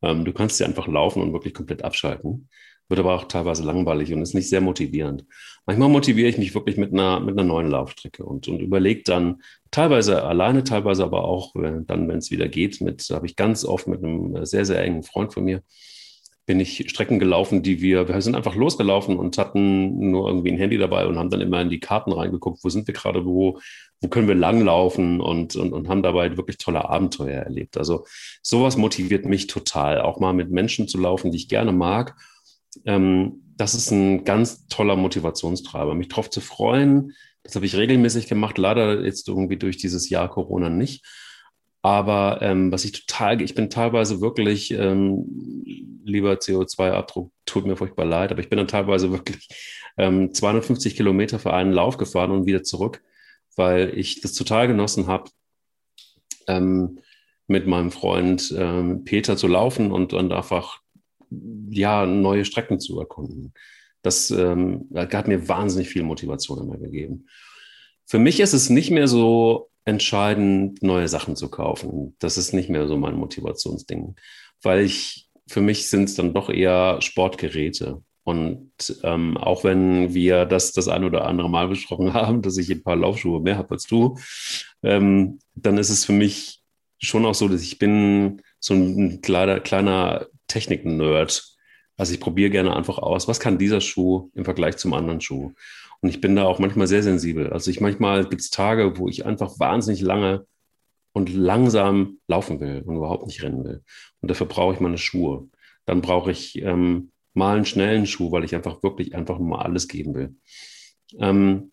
Ähm, 0.00 0.24
du 0.24 0.32
kannst 0.32 0.56
sie 0.56 0.64
einfach 0.64 0.86
laufen 0.86 1.20
und 1.20 1.34
wirklich 1.34 1.52
komplett 1.52 1.84
abschalten 1.84 2.48
wird 2.88 3.00
aber 3.00 3.16
auch 3.16 3.24
teilweise 3.24 3.64
langweilig 3.64 4.12
und 4.12 4.22
ist 4.22 4.32
nicht 4.32 4.48
sehr 4.48 4.60
motivierend. 4.60 5.24
Manchmal 5.66 5.88
motiviere 5.88 6.28
ich 6.28 6.38
mich 6.38 6.54
wirklich 6.54 6.76
mit 6.76 6.92
einer, 6.92 7.18
mit 7.18 7.36
einer 7.36 7.42
neuen 7.42 7.68
Laufstrecke 7.68 8.24
und, 8.24 8.46
und 8.46 8.60
überlege 8.60 9.02
dann 9.02 9.42
teilweise 9.72 10.22
alleine, 10.22 10.62
teilweise 10.62 11.02
aber 11.02 11.24
auch 11.24 11.56
äh, 11.56 11.80
dann, 11.84 12.06
wenn 12.06 12.18
es 12.18 12.30
wieder 12.30 12.46
geht, 12.46 12.80
mit, 12.80 13.10
habe 13.10 13.26
ich 13.26 13.34
ganz 13.34 13.64
oft 13.64 13.88
mit 13.88 14.04
einem 14.04 14.46
sehr, 14.46 14.64
sehr 14.64 14.80
engen 14.82 15.02
Freund 15.02 15.34
von 15.34 15.42
mir, 15.42 15.64
bin 16.46 16.60
ich 16.60 16.88
Strecken 16.88 17.18
gelaufen, 17.18 17.62
die 17.62 17.82
wir, 17.82 18.08
wir 18.08 18.20
sind 18.22 18.36
einfach 18.36 18.54
losgelaufen 18.54 19.16
und 19.16 19.36
hatten 19.36 20.10
nur 20.10 20.28
irgendwie 20.28 20.52
ein 20.52 20.58
Handy 20.58 20.78
dabei 20.78 21.06
und 21.06 21.18
haben 21.18 21.30
dann 21.30 21.40
immer 21.40 21.60
in 21.60 21.70
die 21.70 21.80
Karten 21.80 22.12
reingeguckt, 22.12 22.62
wo 22.62 22.68
sind 22.68 22.86
wir 22.86 22.94
gerade, 22.94 23.26
wo, 23.26 23.58
wo 24.00 24.08
können 24.08 24.28
wir 24.28 24.36
langlaufen 24.36 25.20
und, 25.20 25.56
und, 25.56 25.72
und 25.72 25.88
haben 25.88 26.02
dabei 26.02 26.36
wirklich 26.36 26.58
tolle 26.58 26.88
Abenteuer 26.88 27.42
erlebt. 27.42 27.76
Also 27.76 28.06
sowas 28.42 28.76
motiviert 28.76 29.26
mich 29.26 29.48
total, 29.48 30.00
auch 30.00 30.20
mal 30.20 30.32
mit 30.32 30.50
Menschen 30.50 30.88
zu 30.88 30.98
laufen, 30.98 31.32
die 31.32 31.38
ich 31.38 31.48
gerne 31.48 31.72
mag 31.72 32.16
ähm, 32.84 33.42
das 33.56 33.74
ist 33.74 33.90
ein 33.90 34.24
ganz 34.24 34.66
toller 34.68 34.96
Motivationstreiber. 34.96 35.94
Mich 35.94 36.08
drauf 36.08 36.28
zu 36.28 36.40
freuen, 36.40 37.14
das 37.42 37.54
habe 37.54 37.64
ich 37.64 37.76
regelmäßig 37.76 38.26
gemacht, 38.26 38.58
leider 38.58 39.04
jetzt 39.04 39.28
irgendwie 39.28 39.56
durch 39.56 39.76
dieses 39.76 40.10
Jahr 40.10 40.28
Corona 40.28 40.68
nicht. 40.68 41.04
Aber 41.86 42.42
ähm, 42.42 42.72
was 42.72 42.84
ich 42.84 42.90
total, 42.90 43.40
ich 43.40 43.54
bin 43.54 43.70
teilweise 43.70 44.20
wirklich, 44.20 44.72
ähm, 44.72 45.62
lieber 46.04 46.32
CO2-Abdruck, 46.32 47.30
tut 47.44 47.64
mir 47.64 47.76
furchtbar 47.76 48.06
leid, 48.06 48.32
aber 48.32 48.40
ich 48.40 48.48
bin 48.48 48.56
dann 48.56 48.66
teilweise 48.66 49.12
wirklich 49.12 49.46
ähm, 49.96 50.34
250 50.34 50.96
Kilometer 50.96 51.38
für 51.38 51.52
einen 51.52 51.70
Lauf 51.70 51.96
gefahren 51.96 52.32
und 52.32 52.44
wieder 52.44 52.64
zurück, 52.64 53.04
weil 53.54 53.96
ich 53.96 54.20
das 54.20 54.32
total 54.32 54.66
genossen 54.66 55.06
habe, 55.06 55.30
ähm, 56.48 56.98
mit 57.46 57.68
meinem 57.68 57.92
Freund 57.92 58.52
ähm, 58.58 59.04
Peter 59.04 59.36
zu 59.36 59.46
laufen 59.46 59.92
und, 59.92 60.12
und 60.12 60.32
einfach 60.32 60.80
ja, 61.70 62.04
neue 62.04 62.44
Strecken 62.44 62.80
zu 62.80 62.98
erkunden. 62.98 63.54
Das 64.02 64.32
ähm, 64.32 64.88
hat 64.92 65.28
mir 65.28 65.46
wahnsinnig 65.46 65.88
viel 65.88 66.02
Motivation 66.02 66.58
immer 66.58 66.78
gegeben. 66.78 67.28
Für 68.06 68.18
mich 68.18 68.40
ist 68.40 68.54
es 68.54 68.70
nicht 68.70 68.90
mehr 68.90 69.06
so 69.06 69.70
entscheidend, 69.86 70.82
neue 70.82 71.08
Sachen 71.08 71.36
zu 71.36 71.48
kaufen. 71.48 72.14
Das 72.18 72.36
ist 72.36 72.52
nicht 72.52 72.68
mehr 72.68 72.86
so 72.86 72.96
mein 72.98 73.14
Motivationsding, 73.14 74.16
weil 74.62 74.80
ich 74.80 75.30
für 75.48 75.60
mich 75.60 75.88
sind 75.88 76.04
es 76.04 76.16
dann 76.16 76.34
doch 76.34 76.50
eher 76.50 77.00
Sportgeräte. 77.00 78.02
Und 78.24 78.72
ähm, 79.04 79.36
auch 79.36 79.62
wenn 79.62 80.12
wir 80.12 80.44
das 80.44 80.72
das 80.72 80.88
ein 80.88 81.04
oder 81.04 81.26
andere 81.26 81.48
Mal 81.48 81.68
besprochen 81.68 82.12
haben, 82.14 82.42
dass 82.42 82.58
ich 82.58 82.68
ein 82.70 82.82
paar 82.82 82.96
Laufschuhe 82.96 83.40
mehr 83.40 83.56
habe 83.56 83.70
als 83.70 83.86
du, 83.86 84.18
ähm, 84.82 85.38
dann 85.54 85.78
ist 85.78 85.90
es 85.90 86.04
für 86.04 86.12
mich 86.12 86.60
schon 86.98 87.24
auch 87.24 87.34
so, 87.34 87.46
dass 87.48 87.62
ich 87.62 87.78
bin 87.78 88.42
so 88.58 88.74
ein 88.74 89.20
kleiner, 89.20 89.60
kleiner 89.60 90.26
Technik-Nerd. 90.48 91.44
Also 91.96 92.12
ich 92.12 92.20
probiere 92.20 92.50
gerne 92.50 92.74
einfach 92.74 92.98
aus, 92.98 93.28
was 93.28 93.38
kann 93.38 93.58
dieser 93.58 93.80
Schuh 93.80 94.30
im 94.34 94.44
Vergleich 94.44 94.76
zum 94.76 94.92
anderen 94.94 95.20
Schuh. 95.20 95.52
Und 96.00 96.08
ich 96.08 96.20
bin 96.20 96.36
da 96.36 96.44
auch 96.44 96.58
manchmal 96.58 96.86
sehr 96.86 97.02
sensibel. 97.02 97.52
Also 97.52 97.70
ich 97.70 97.80
manchmal 97.80 98.28
gibt 98.28 98.42
es 98.42 98.50
Tage, 98.50 98.98
wo 98.98 99.08
ich 99.08 99.26
einfach 99.26 99.58
wahnsinnig 99.58 100.00
lange 100.00 100.46
und 101.12 101.32
langsam 101.32 102.18
laufen 102.28 102.60
will 102.60 102.82
und 102.84 102.96
überhaupt 102.96 103.26
nicht 103.26 103.42
rennen 103.42 103.64
will. 103.64 103.82
Und 104.20 104.30
dafür 104.30 104.46
brauche 104.46 104.74
ich 104.74 104.80
meine 104.80 104.98
Schuhe. 104.98 105.48
Dann 105.86 106.02
brauche 106.02 106.30
ich 106.30 106.60
ähm, 106.62 107.12
mal 107.32 107.56
einen 107.56 107.64
schnellen 107.64 108.06
Schuh, 108.06 108.32
weil 108.32 108.44
ich 108.44 108.54
einfach 108.54 108.82
wirklich 108.82 109.14
einfach 109.14 109.38
mal 109.38 109.62
alles 109.62 109.88
geben 109.88 110.14
will. 110.14 110.36
Ähm, 111.18 111.72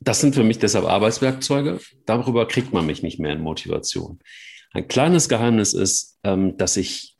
das 0.00 0.20
sind 0.20 0.34
für 0.34 0.44
mich 0.44 0.58
deshalb 0.58 0.84
Arbeitswerkzeuge. 0.84 1.80
Darüber 2.04 2.46
kriegt 2.46 2.72
man 2.72 2.86
mich 2.86 3.02
nicht 3.02 3.18
mehr 3.18 3.32
in 3.32 3.40
Motivation. 3.40 4.20
Ein 4.72 4.86
kleines 4.88 5.28
Geheimnis 5.28 5.72
ist, 5.72 6.18
ähm, 6.24 6.56
dass 6.56 6.76
ich 6.76 7.16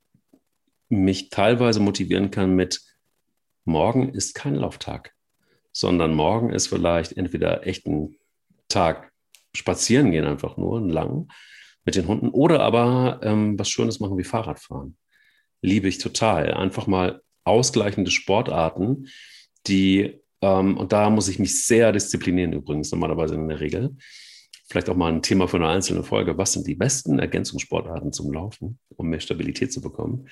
mich 0.89 1.31
teilweise 1.31 1.81
motivieren 1.81 2.31
kann 2.31 2.55
mit 2.55 2.83
morgen 3.65 4.11
ist 4.11 4.35
kein 4.35 4.55
Lauftag, 4.55 5.14
sondern 5.75 6.15
morgen 6.15 6.51
ist 6.51 6.69
vielleicht 6.69 7.17
entweder 7.17 7.67
echt 7.67 7.87
ein 7.87 8.17
Tag 8.69 9.13
spazieren 9.55 10.13
gehen, 10.13 10.25
einfach 10.25 10.57
nur 10.57 10.79
einen 10.79 10.89
langen 10.89 11.29
mit 11.85 11.97
den 11.97 12.07
Hunden 12.07 12.29
oder 12.29 12.61
aber 12.61 13.21
ähm, 13.23 13.59
was 13.59 13.69
Schönes 13.69 14.01
machen 14.01 14.17
wie 14.17 14.25
Fahrradfahren. 14.25 14.97
Liebe 15.61 15.89
ich 15.89 15.99
total. 15.99 16.55
Einfach 16.55 16.87
mal 16.87 17.21
ausgleichende 17.45 18.11
Sportarten, 18.11 19.09
die, 19.67 20.21
ähm, 20.41 20.79
und 20.79 20.93
da 20.93 21.11
muss 21.11 21.29
ich 21.29 21.39
mich 21.39 21.67
sehr 21.67 21.93
disziplinieren 21.93 22.53
übrigens, 22.53 22.91
normalerweise 22.91 23.35
in 23.35 23.49
der 23.49 23.61
Regel. 23.61 23.97
Vielleicht 24.69 24.89
auch 24.89 24.97
mal 24.97 25.13
ein 25.13 25.23
Thema 25.23 25.47
für 25.47 25.59
eine 25.59 25.69
einzelne 25.69 26.05
Folge. 26.05 26.39
Was 26.39 26.53
sind 26.53 26.67
die 26.67 26.75
besten 26.75 27.19
Ergänzungssportarten 27.19 28.13
zum 28.13 28.33
Laufen, 28.33 28.79
um 28.97 29.09
mehr 29.09 29.21
Stabilität 29.21 29.73
zu 29.73 29.83
bekommen? 29.83 30.29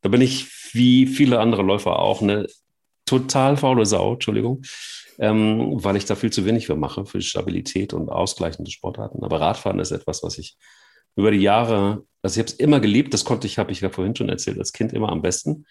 Da 0.00 0.08
bin 0.08 0.22
ich 0.22 0.46
wie 0.72 1.06
viele 1.06 1.40
andere 1.40 1.62
Läufer 1.62 1.98
auch 1.98 2.22
eine 2.22 2.46
total 3.04 3.56
faule 3.56 3.86
Sau, 3.86 4.14
Entschuldigung, 4.14 4.62
ähm, 5.18 5.82
weil 5.82 5.96
ich 5.96 6.04
da 6.04 6.14
viel 6.14 6.32
zu 6.32 6.44
wenig 6.44 6.66
für 6.66 6.76
mache, 6.76 7.06
für 7.06 7.20
Stabilität 7.20 7.92
und 7.92 8.08
ausgleichende 8.08 8.70
Sportarten. 8.70 9.22
Aber 9.24 9.40
Radfahren 9.40 9.78
ist 9.80 9.90
etwas, 9.90 10.22
was 10.22 10.38
ich 10.38 10.56
über 11.16 11.30
die 11.30 11.38
Jahre, 11.38 12.04
also 12.22 12.34
ich 12.34 12.38
habe 12.38 12.52
es 12.52 12.54
immer 12.54 12.80
geliebt, 12.80 13.14
das 13.14 13.24
konnte 13.24 13.46
ich, 13.46 13.58
habe 13.58 13.72
ich 13.72 13.80
ja 13.80 13.90
vorhin 13.90 14.16
schon 14.16 14.28
erzählt, 14.28 14.58
als 14.58 14.72
Kind 14.72 14.92
immer 14.92 15.10
am 15.10 15.22
besten. 15.22 15.66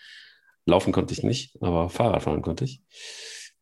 Laufen 0.65 0.93
konnte 0.93 1.13
ich 1.13 1.23
nicht, 1.23 1.61
aber 1.61 1.89
Fahrradfahren 1.89 2.41
konnte 2.41 2.63
ich. 2.63 2.81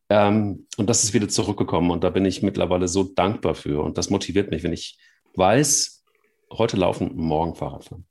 Ähm, 0.10 0.68
und 0.78 0.90
das 0.90 1.04
ist 1.04 1.14
wieder 1.14 1.30
zurückgekommen 1.30 1.90
und 1.90 2.04
da 2.04 2.10
bin 2.10 2.26
ich 2.26 2.44
mittlerweile 2.44 2.88
so 2.88 3.04
dankbar 3.04 3.56
für 3.56 3.82
und 3.82 3.98
das 3.98 4.10
motiviert 4.10 4.52
mich, 4.52 4.62
wenn 4.62 4.74
ich 4.74 5.00
weiß, 5.36 6.04
heute 6.52 6.78
laufen, 6.78 7.16
morgen 7.16 7.56
Fahrradfahren. 7.56 8.06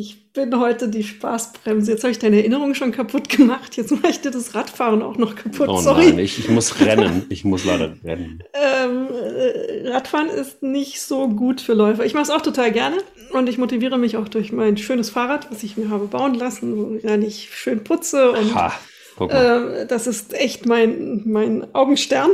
Ich 0.00 0.32
bin 0.32 0.56
heute 0.60 0.88
die 0.88 1.02
Spaßbremse. 1.02 1.90
Jetzt 1.90 2.04
habe 2.04 2.12
ich 2.12 2.20
deine 2.20 2.36
Erinnerung 2.36 2.74
schon 2.74 2.92
kaputt 2.92 3.28
gemacht. 3.28 3.76
Jetzt 3.76 3.90
mache 3.90 4.10
ich 4.10 4.20
dir 4.20 4.30
das 4.30 4.54
Radfahren 4.54 5.02
auch 5.02 5.16
noch 5.16 5.34
kaputt. 5.34 5.68
Oh 5.68 5.80
Sorry. 5.80 6.06
nein, 6.06 6.20
ich, 6.20 6.38
ich 6.38 6.48
muss 6.48 6.78
rennen. 6.78 7.26
Ich 7.30 7.44
muss 7.44 7.64
leider 7.64 7.96
rennen. 8.04 8.44
Ähm, 8.54 9.08
äh, 9.10 9.88
Radfahren 9.88 10.28
ist 10.28 10.62
nicht 10.62 11.00
so 11.00 11.26
gut 11.26 11.60
für 11.60 11.74
Läufer. 11.74 12.04
Ich 12.04 12.14
mache 12.14 12.22
es 12.22 12.30
auch 12.30 12.42
total 12.42 12.70
gerne 12.70 12.98
und 13.32 13.48
ich 13.48 13.58
motiviere 13.58 13.98
mich 13.98 14.16
auch 14.16 14.28
durch 14.28 14.52
mein 14.52 14.76
schönes 14.76 15.10
Fahrrad, 15.10 15.50
was 15.50 15.64
ich 15.64 15.76
mir 15.76 15.90
habe 15.90 16.06
bauen 16.06 16.34
lassen, 16.34 16.76
wo 16.76 16.94
ich 17.26 17.50
schön 17.52 17.82
putze. 17.82 18.30
Und 18.30 18.54
ha, 18.54 18.72
äh, 19.18 19.84
das 19.84 20.06
ist 20.06 20.32
echt 20.32 20.64
mein, 20.64 21.22
mein 21.24 21.74
Augenstern. 21.74 22.30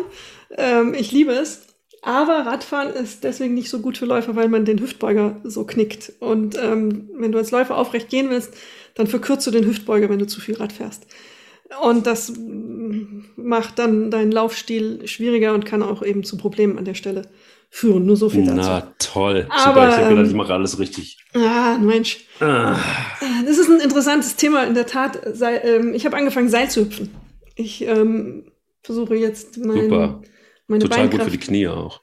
Ähm, 0.58 0.92
ich 0.92 1.12
liebe 1.12 1.32
es. 1.32 1.63
Aber 2.04 2.44
Radfahren 2.44 2.92
ist 2.92 3.24
deswegen 3.24 3.54
nicht 3.54 3.70
so 3.70 3.78
gut 3.78 3.96
für 3.96 4.04
Läufer, 4.04 4.36
weil 4.36 4.48
man 4.48 4.66
den 4.66 4.78
Hüftbeuger 4.78 5.40
so 5.42 5.64
knickt. 5.64 6.12
Und 6.20 6.54
ähm, 6.62 7.08
wenn 7.14 7.32
du 7.32 7.38
als 7.38 7.50
Läufer 7.50 7.78
aufrecht 7.78 8.10
gehen 8.10 8.28
willst, 8.28 8.52
dann 8.94 9.06
verkürzt 9.06 9.46
du 9.46 9.50
den 9.50 9.64
Hüftbeuger, 9.64 10.10
wenn 10.10 10.18
du 10.18 10.26
zu 10.26 10.42
viel 10.42 10.56
Rad 10.56 10.74
fährst. 10.74 11.06
Und 11.82 12.06
das 12.06 12.34
macht 13.36 13.78
dann 13.78 14.10
deinen 14.10 14.32
Laufstil 14.32 15.08
schwieriger 15.08 15.54
und 15.54 15.64
kann 15.64 15.82
auch 15.82 16.02
eben 16.02 16.24
zu 16.24 16.36
Problemen 16.36 16.76
an 16.76 16.84
der 16.84 16.92
Stelle 16.92 17.22
führen. 17.70 18.04
Nur 18.04 18.18
so 18.18 18.28
viel 18.28 18.44
dazu. 18.44 18.60
Na 18.60 18.92
toll. 18.98 19.46
Aber, 19.48 19.72
Super, 19.72 19.88
ich 19.88 19.96
habe 19.96 20.08
gedacht, 20.10 20.26
ich 20.28 20.34
mache 20.34 20.52
alles 20.52 20.78
richtig. 20.78 21.16
Ah, 21.32 21.78
Mensch. 21.78 22.26
Ah. 22.38 22.76
Das 23.46 23.56
ist 23.56 23.70
ein 23.70 23.80
interessantes 23.80 24.36
Thema 24.36 24.64
in 24.64 24.74
der 24.74 24.86
Tat. 24.86 25.20
Ähm, 25.40 25.94
ich 25.94 26.04
habe 26.04 26.18
angefangen, 26.18 26.50
Seil 26.50 26.70
zu 26.70 26.82
hüpfen. 26.82 27.10
Ich 27.56 27.80
ähm, 27.86 28.44
versuche 28.82 29.14
jetzt 29.14 29.56
mein, 29.56 29.84
Super 29.84 30.20
meine 30.66 30.84
Total 30.84 31.00
Beinkraft. 31.00 31.24
gut 31.24 31.32
für 31.32 31.38
die 31.38 31.44
Knie 31.44 31.68
auch. 31.68 32.00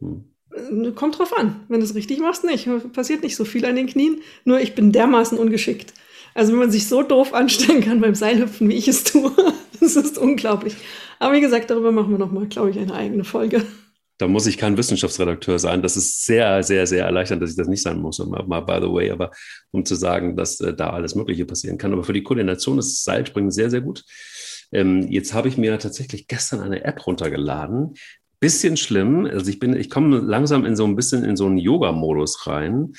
Hm. 0.00 0.24
Äh, 0.54 0.92
kommt 0.92 1.18
drauf 1.18 1.36
an. 1.36 1.64
Wenn 1.68 1.80
du 1.80 1.86
es 1.86 1.94
richtig 1.94 2.20
machst, 2.20 2.44
nicht. 2.44 2.68
Passiert 2.92 3.22
nicht 3.22 3.36
so 3.36 3.44
viel 3.44 3.64
an 3.64 3.76
den 3.76 3.86
Knien. 3.86 4.20
Nur 4.44 4.60
ich 4.60 4.74
bin 4.74 4.92
dermaßen 4.92 5.38
ungeschickt. 5.38 5.92
Also 6.34 6.52
wenn 6.52 6.58
man 6.58 6.70
sich 6.70 6.88
so 6.88 7.02
doof 7.02 7.32
anstellen 7.32 7.80
kann 7.80 8.00
beim 8.00 8.14
Seilhüpfen, 8.14 8.68
wie 8.68 8.74
ich 8.74 8.88
es 8.88 9.04
tue, 9.04 9.32
das 9.80 9.96
ist 9.96 10.18
unglaublich. 10.18 10.74
Aber 11.20 11.34
wie 11.34 11.40
gesagt, 11.40 11.70
darüber 11.70 11.92
machen 11.92 12.10
wir 12.10 12.18
nochmal, 12.18 12.46
glaube 12.46 12.70
ich, 12.70 12.78
eine 12.78 12.94
eigene 12.94 13.24
Folge. 13.24 13.64
Da 14.18 14.28
muss 14.28 14.46
ich 14.46 14.58
kein 14.58 14.76
Wissenschaftsredakteur 14.76 15.58
sein. 15.58 15.82
Das 15.82 15.96
ist 15.96 16.24
sehr, 16.24 16.62
sehr, 16.62 16.86
sehr 16.86 17.04
erleichternd, 17.04 17.42
dass 17.42 17.50
ich 17.50 17.56
das 17.56 17.66
nicht 17.66 17.82
sein 17.82 18.00
muss. 18.00 18.18
Mal, 18.18 18.60
by 18.60 18.78
the 18.80 18.92
way, 18.92 19.10
aber 19.10 19.32
um 19.72 19.84
zu 19.84 19.96
sagen, 19.96 20.36
dass 20.36 20.60
äh, 20.60 20.72
da 20.72 20.90
alles 20.90 21.16
Mögliche 21.16 21.46
passieren 21.46 21.78
kann. 21.78 21.92
Aber 21.92 22.04
für 22.04 22.12
die 22.12 22.22
Koordination 22.22 22.78
ist 22.78 23.02
Seilspringen 23.02 23.50
sehr, 23.50 23.70
sehr 23.70 23.80
gut. 23.80 24.04
Ähm, 24.72 25.08
jetzt 25.10 25.34
habe 25.34 25.48
ich 25.48 25.56
mir 25.56 25.78
tatsächlich 25.78 26.26
gestern 26.28 26.60
eine 26.60 26.84
App 26.84 27.06
runtergeladen. 27.06 27.94
Bisschen 28.40 28.76
schlimm. 28.76 29.26
Also 29.26 29.50
ich 29.50 29.58
bin, 29.58 29.74
ich 29.76 29.90
komme 29.90 30.18
langsam 30.18 30.64
in 30.64 30.76
so 30.76 30.84
ein 30.84 30.96
bisschen 30.96 31.24
in 31.24 31.36
so 31.36 31.46
einen 31.46 31.58
Yoga-Modus 31.58 32.46
rein. 32.46 32.92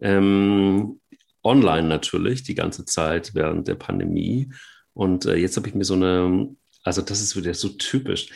Ähm, 0.00 1.00
online 1.44 1.88
natürlich, 1.88 2.42
die 2.42 2.54
ganze 2.54 2.84
Zeit 2.84 3.34
während 3.34 3.68
der 3.68 3.74
Pandemie. 3.74 4.52
Und 4.94 5.26
äh, 5.26 5.36
jetzt 5.36 5.56
habe 5.56 5.68
ich 5.68 5.74
mir 5.74 5.84
so 5.84 5.94
eine, 5.94 6.54
also 6.84 7.02
das 7.02 7.20
ist 7.20 7.36
wieder 7.36 7.54
so 7.54 7.70
typisch. 7.70 8.28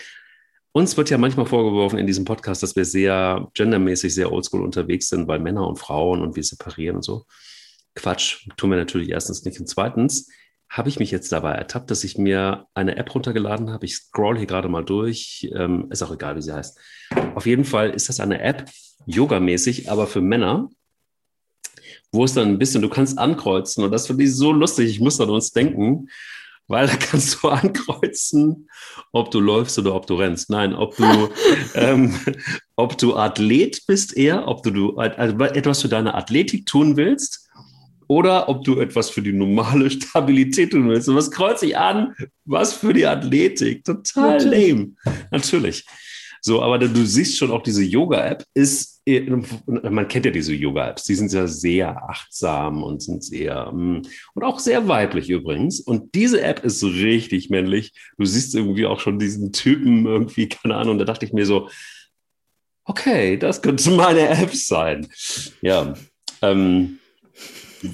Uns 0.72 0.96
wird 0.96 1.08
ja 1.08 1.18
manchmal 1.18 1.46
vorgeworfen 1.46 1.98
in 1.98 2.06
diesem 2.06 2.24
Podcast, 2.24 2.62
dass 2.62 2.76
wir 2.76 2.84
sehr 2.84 3.48
gendermäßig, 3.54 4.14
sehr 4.14 4.30
oldschool 4.30 4.62
unterwegs 4.62 5.08
sind, 5.08 5.26
weil 5.26 5.38
Männer 5.38 5.66
und 5.66 5.78
Frauen 5.78 6.20
und 6.20 6.36
wir 6.36 6.42
separieren 6.42 6.96
und 6.96 7.02
so. 7.02 7.24
Quatsch, 7.94 8.46
tun 8.58 8.70
wir 8.70 8.76
natürlich 8.76 9.08
erstens 9.08 9.44
nicht. 9.44 9.58
Und 9.58 9.68
zweitens, 9.68 10.28
habe 10.68 10.88
ich 10.88 10.98
mich 10.98 11.10
jetzt 11.10 11.30
dabei 11.32 11.52
ertappt, 11.52 11.90
dass 11.90 12.04
ich 12.04 12.18
mir 12.18 12.66
eine 12.74 12.96
App 12.96 13.14
runtergeladen 13.14 13.70
habe. 13.70 13.86
Ich 13.86 13.96
scroll 13.96 14.36
hier 14.36 14.46
gerade 14.46 14.68
mal 14.68 14.84
durch. 14.84 15.48
Ähm, 15.54 15.86
ist 15.90 16.02
auch 16.02 16.12
egal, 16.12 16.36
wie 16.36 16.42
sie 16.42 16.52
heißt. 16.52 16.78
Auf 17.34 17.46
jeden 17.46 17.64
Fall 17.64 17.90
ist 17.90 18.08
das 18.08 18.20
eine 18.20 18.40
App, 18.40 18.68
yogamäßig, 19.06 19.90
aber 19.90 20.06
für 20.06 20.20
Männer, 20.20 20.68
wo 22.12 22.24
es 22.24 22.34
dann 22.34 22.48
ein 22.48 22.58
bisschen, 22.58 22.82
du 22.82 22.88
kannst 22.88 23.18
ankreuzen 23.18 23.84
und 23.84 23.92
das 23.92 24.06
finde 24.06 24.24
ich 24.24 24.34
so 24.34 24.52
lustig. 24.52 24.90
Ich 24.90 25.00
muss 25.00 25.20
an 25.20 25.30
uns 25.30 25.52
denken, 25.52 26.08
weil 26.66 26.88
da 26.88 26.96
kannst 26.96 27.42
du 27.42 27.48
ankreuzen, 27.48 28.68
ob 29.12 29.30
du 29.30 29.40
läufst 29.40 29.78
oder 29.78 29.94
ob 29.94 30.06
du 30.06 30.16
rennst. 30.16 30.50
Nein, 30.50 30.74
ob 30.74 30.96
du, 30.96 31.04
ähm, 31.74 32.18
ob 32.74 32.98
du 32.98 33.14
Athlet 33.14 33.86
bist 33.86 34.16
eher, 34.16 34.48
ob 34.48 34.62
du, 34.64 34.96
also 34.96 35.44
etwas 35.44 35.82
für 35.82 35.88
deine 35.88 36.14
Athletik 36.14 36.66
tun 36.66 36.96
willst 36.96 37.45
oder 38.08 38.48
ob 38.48 38.64
du 38.64 38.80
etwas 38.80 39.10
für 39.10 39.22
die 39.22 39.32
normale 39.32 39.90
Stabilität 39.90 40.72
tun 40.72 40.88
willst. 40.88 41.08
Und 41.08 41.16
was 41.16 41.30
kreuze 41.30 41.66
ich 41.66 41.76
an? 41.76 42.14
Was 42.44 42.72
für 42.72 42.92
die 42.92 43.06
Athletik? 43.06 43.84
Total 43.84 44.38
Natürlich. 44.38 44.68
lame. 44.68 44.92
Natürlich. 45.30 45.84
So, 46.46 46.62
aber 46.62 46.78
du 46.78 47.04
siehst 47.04 47.36
schon 47.36 47.50
auch 47.50 47.62
diese 47.62 47.82
Yoga-App 47.82 48.44
ist, 48.54 49.02
man 49.04 50.06
kennt 50.06 50.26
ja 50.26 50.30
diese 50.30 50.54
Yoga-Apps, 50.54 51.02
die 51.02 51.16
sind 51.16 51.32
ja 51.32 51.48
sehr 51.48 52.08
achtsam 52.08 52.84
und 52.84 53.02
sind 53.02 53.24
sehr, 53.24 53.72
mm, 53.72 54.02
und 54.34 54.44
auch 54.44 54.60
sehr 54.60 54.86
weiblich 54.86 55.28
übrigens. 55.28 55.80
Und 55.80 56.14
diese 56.14 56.40
App 56.42 56.64
ist 56.64 56.84
richtig 56.84 57.50
männlich. 57.50 57.92
Du 58.16 58.24
siehst 58.24 58.54
irgendwie 58.54 58.86
auch 58.86 59.00
schon 59.00 59.18
diesen 59.18 59.52
Typen 59.52 60.06
irgendwie, 60.06 60.48
keine 60.48 60.76
Ahnung, 60.76 60.98
da 60.98 61.04
dachte 61.04 61.26
ich 61.26 61.32
mir 61.32 61.46
so, 61.46 61.68
okay, 62.84 63.36
das 63.36 63.60
könnte 63.60 63.90
meine 63.96 64.28
App 64.28 64.54
sein. 64.54 65.08
Ja, 65.62 65.94
ähm, 66.42 67.00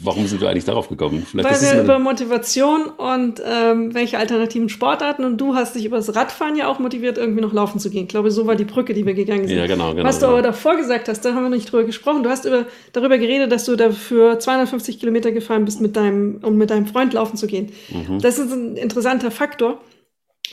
Warum 0.02 0.26
sind 0.26 0.40
wir 0.40 0.48
eigentlich 0.48 0.64
darauf 0.64 0.88
gekommen? 0.88 1.26
Vielleicht 1.28 1.48
Weil 1.50 1.74
wir 1.74 1.82
über 1.82 1.98
Motivation 1.98 2.86
und 2.86 3.42
ähm, 3.44 3.94
welche 3.94 4.18
alternativen 4.18 4.68
Sportarten 4.68 5.24
und 5.24 5.38
du 5.38 5.54
hast 5.54 5.74
dich 5.74 5.84
über 5.84 5.96
das 5.96 6.14
Radfahren 6.14 6.56
ja 6.56 6.68
auch 6.68 6.78
motiviert, 6.78 7.18
irgendwie 7.18 7.40
noch 7.40 7.52
laufen 7.52 7.78
zu 7.78 7.90
gehen. 7.90 8.02
Ich 8.02 8.08
glaube, 8.08 8.30
so 8.30 8.46
war 8.46 8.56
die 8.56 8.64
Brücke, 8.64 8.94
die 8.94 9.06
wir 9.06 9.14
gegangen 9.14 9.46
sind. 9.46 9.56
Ja, 9.56 9.66
genau, 9.66 9.94
genau. 9.94 10.08
Was 10.08 10.18
du 10.18 10.26
genau. 10.26 10.38
aber 10.38 10.42
davor 10.42 10.76
gesagt 10.76 11.08
hast, 11.08 11.22
da 11.24 11.34
haben 11.34 11.42
wir 11.42 11.50
nicht 11.50 11.70
drüber 11.70 11.84
gesprochen. 11.84 12.22
Du 12.22 12.30
hast 12.30 12.44
über, 12.44 12.66
darüber 12.92 13.18
geredet, 13.18 13.52
dass 13.52 13.64
du 13.64 13.76
dafür 13.76 14.38
250 14.38 14.98
Kilometer 14.98 15.32
gefahren 15.32 15.64
bist, 15.64 15.80
mit 15.80 15.96
deinem, 15.96 16.40
um 16.42 16.56
mit 16.56 16.70
deinem 16.70 16.86
Freund 16.86 17.12
laufen 17.12 17.36
zu 17.36 17.46
gehen. 17.46 17.72
Mhm. 17.90 18.20
Das 18.20 18.38
ist 18.38 18.52
ein 18.52 18.76
interessanter 18.76 19.30
Faktor, 19.30 19.80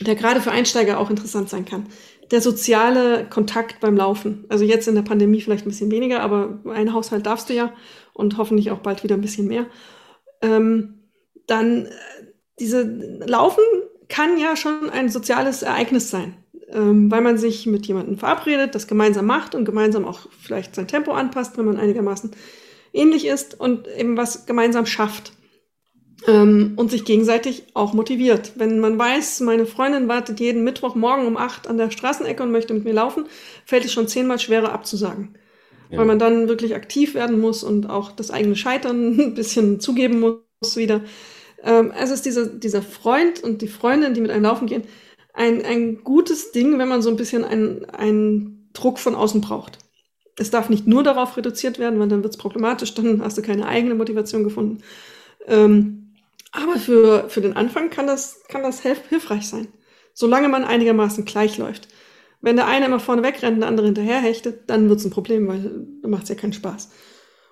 der 0.00 0.14
gerade 0.14 0.40
für 0.40 0.50
Einsteiger 0.50 0.98
auch 0.98 1.10
interessant 1.10 1.48
sein 1.48 1.64
kann 1.64 1.86
der 2.30 2.40
soziale 2.40 3.26
Kontakt 3.28 3.80
beim 3.80 3.96
Laufen. 3.96 4.44
Also 4.48 4.64
jetzt 4.64 4.86
in 4.86 4.94
der 4.94 5.02
Pandemie 5.02 5.40
vielleicht 5.40 5.66
ein 5.66 5.70
bisschen 5.70 5.90
weniger, 5.90 6.20
aber 6.20 6.60
ein 6.66 6.92
Haushalt 6.92 7.26
darfst 7.26 7.48
du 7.48 7.54
ja 7.54 7.72
und 8.12 8.38
hoffentlich 8.38 8.70
auch 8.70 8.78
bald 8.78 9.02
wieder 9.02 9.16
ein 9.16 9.20
bisschen 9.20 9.48
mehr. 9.48 9.66
Ähm, 10.40 11.00
dann 11.46 11.86
äh, 11.86 11.90
diese 12.58 12.82
Laufen 13.26 13.64
kann 14.08 14.38
ja 14.38 14.56
schon 14.56 14.90
ein 14.90 15.08
soziales 15.08 15.62
Ereignis 15.62 16.10
sein, 16.10 16.34
ähm, 16.68 17.10
weil 17.10 17.20
man 17.20 17.38
sich 17.38 17.66
mit 17.66 17.86
jemandem 17.86 18.18
verabredet, 18.18 18.74
das 18.74 18.86
gemeinsam 18.86 19.26
macht 19.26 19.54
und 19.54 19.64
gemeinsam 19.64 20.04
auch 20.04 20.28
vielleicht 20.40 20.74
sein 20.74 20.88
Tempo 20.88 21.12
anpasst, 21.12 21.58
wenn 21.58 21.64
man 21.64 21.78
einigermaßen 21.78 22.30
ähnlich 22.92 23.26
ist 23.26 23.58
und 23.58 23.88
eben 23.88 24.16
was 24.16 24.46
gemeinsam 24.46 24.86
schafft 24.86 25.32
ähm, 26.26 26.74
und 26.76 26.90
sich 26.90 27.04
gegenseitig 27.04 27.64
auch 27.74 27.92
motiviert. 27.92 28.52
Wenn 28.56 28.78
man 28.78 28.98
weiß, 28.98 29.40
meine 29.40 29.66
Freundin 29.66 30.08
wartet 30.08 30.40
jeden 30.40 30.64
Mittwochmorgen 30.64 31.26
um 31.26 31.36
acht 31.36 31.66
an 31.66 31.78
der 31.78 31.90
Straßenecke 31.90 32.42
und 32.42 32.52
möchte 32.52 32.74
mit 32.74 32.84
mir 32.84 32.92
laufen, 32.92 33.24
fällt 33.64 33.84
es 33.84 33.92
schon 33.92 34.08
zehnmal 34.08 34.38
schwerer 34.38 34.72
abzusagen. 34.72 35.36
Ja. 35.90 35.98
Weil 35.98 36.06
man 36.06 36.18
dann 36.18 36.48
wirklich 36.48 36.74
aktiv 36.74 37.14
werden 37.14 37.40
muss 37.40 37.64
und 37.64 37.88
auch 37.88 38.12
das 38.12 38.30
eigene 38.30 38.56
Scheitern 38.56 39.18
ein 39.18 39.34
bisschen 39.34 39.80
zugeben 39.80 40.20
muss 40.20 40.76
wieder. 40.76 41.02
Ähm, 41.62 41.92
es 41.98 42.10
ist 42.10 42.26
dieser, 42.26 42.46
dieser 42.46 42.82
Freund 42.82 43.42
und 43.42 43.62
die 43.62 43.68
Freundin, 43.68 44.14
die 44.14 44.20
mit 44.20 44.30
einem 44.30 44.44
laufen 44.44 44.66
gehen, 44.66 44.84
ein, 45.32 45.64
ein 45.64 46.02
gutes 46.04 46.52
Ding, 46.52 46.78
wenn 46.78 46.88
man 46.88 47.02
so 47.02 47.10
ein 47.10 47.16
bisschen 47.16 47.44
einen, 47.44 47.84
einen 47.86 48.70
Druck 48.72 48.98
von 48.98 49.14
außen 49.14 49.40
braucht. 49.40 49.78
Es 50.38 50.50
darf 50.50 50.70
nicht 50.70 50.86
nur 50.86 51.02
darauf 51.02 51.36
reduziert 51.36 51.78
werden, 51.78 51.98
weil 52.00 52.08
dann 52.08 52.22
wird 52.22 52.34
es 52.34 52.38
problematisch, 52.38 52.94
dann 52.94 53.22
hast 53.22 53.36
du 53.36 53.42
keine 53.42 53.66
eigene 53.66 53.94
Motivation 53.94 54.44
gefunden. 54.44 54.78
Ähm, 55.46 55.99
aber 56.52 56.78
für, 56.78 57.28
für 57.28 57.40
den 57.40 57.56
Anfang 57.56 57.90
kann 57.90 58.06
das, 58.06 58.42
kann 58.48 58.62
das 58.62 58.80
hilf 58.80 59.08
hilfreich 59.08 59.48
sein. 59.48 59.68
Solange 60.12 60.48
man 60.48 60.64
einigermaßen 60.64 61.24
gleich 61.24 61.58
läuft. 61.58 61.88
Wenn 62.40 62.56
der 62.56 62.66
eine 62.66 62.86
immer 62.86 63.00
vorne 63.00 63.22
wegrennt 63.22 63.54
und 63.54 63.60
der 63.60 63.68
andere 63.68 63.86
hinterher 63.86 64.20
hechtet, 64.20 64.68
dann 64.68 64.88
wird 64.88 64.98
es 64.98 65.04
ein 65.04 65.10
Problem, 65.10 65.46
weil 65.46 65.86
dann 66.02 66.10
macht 66.10 66.24
es 66.24 66.28
ja 66.30 66.34
keinen 66.34 66.52
Spaß. 66.52 66.90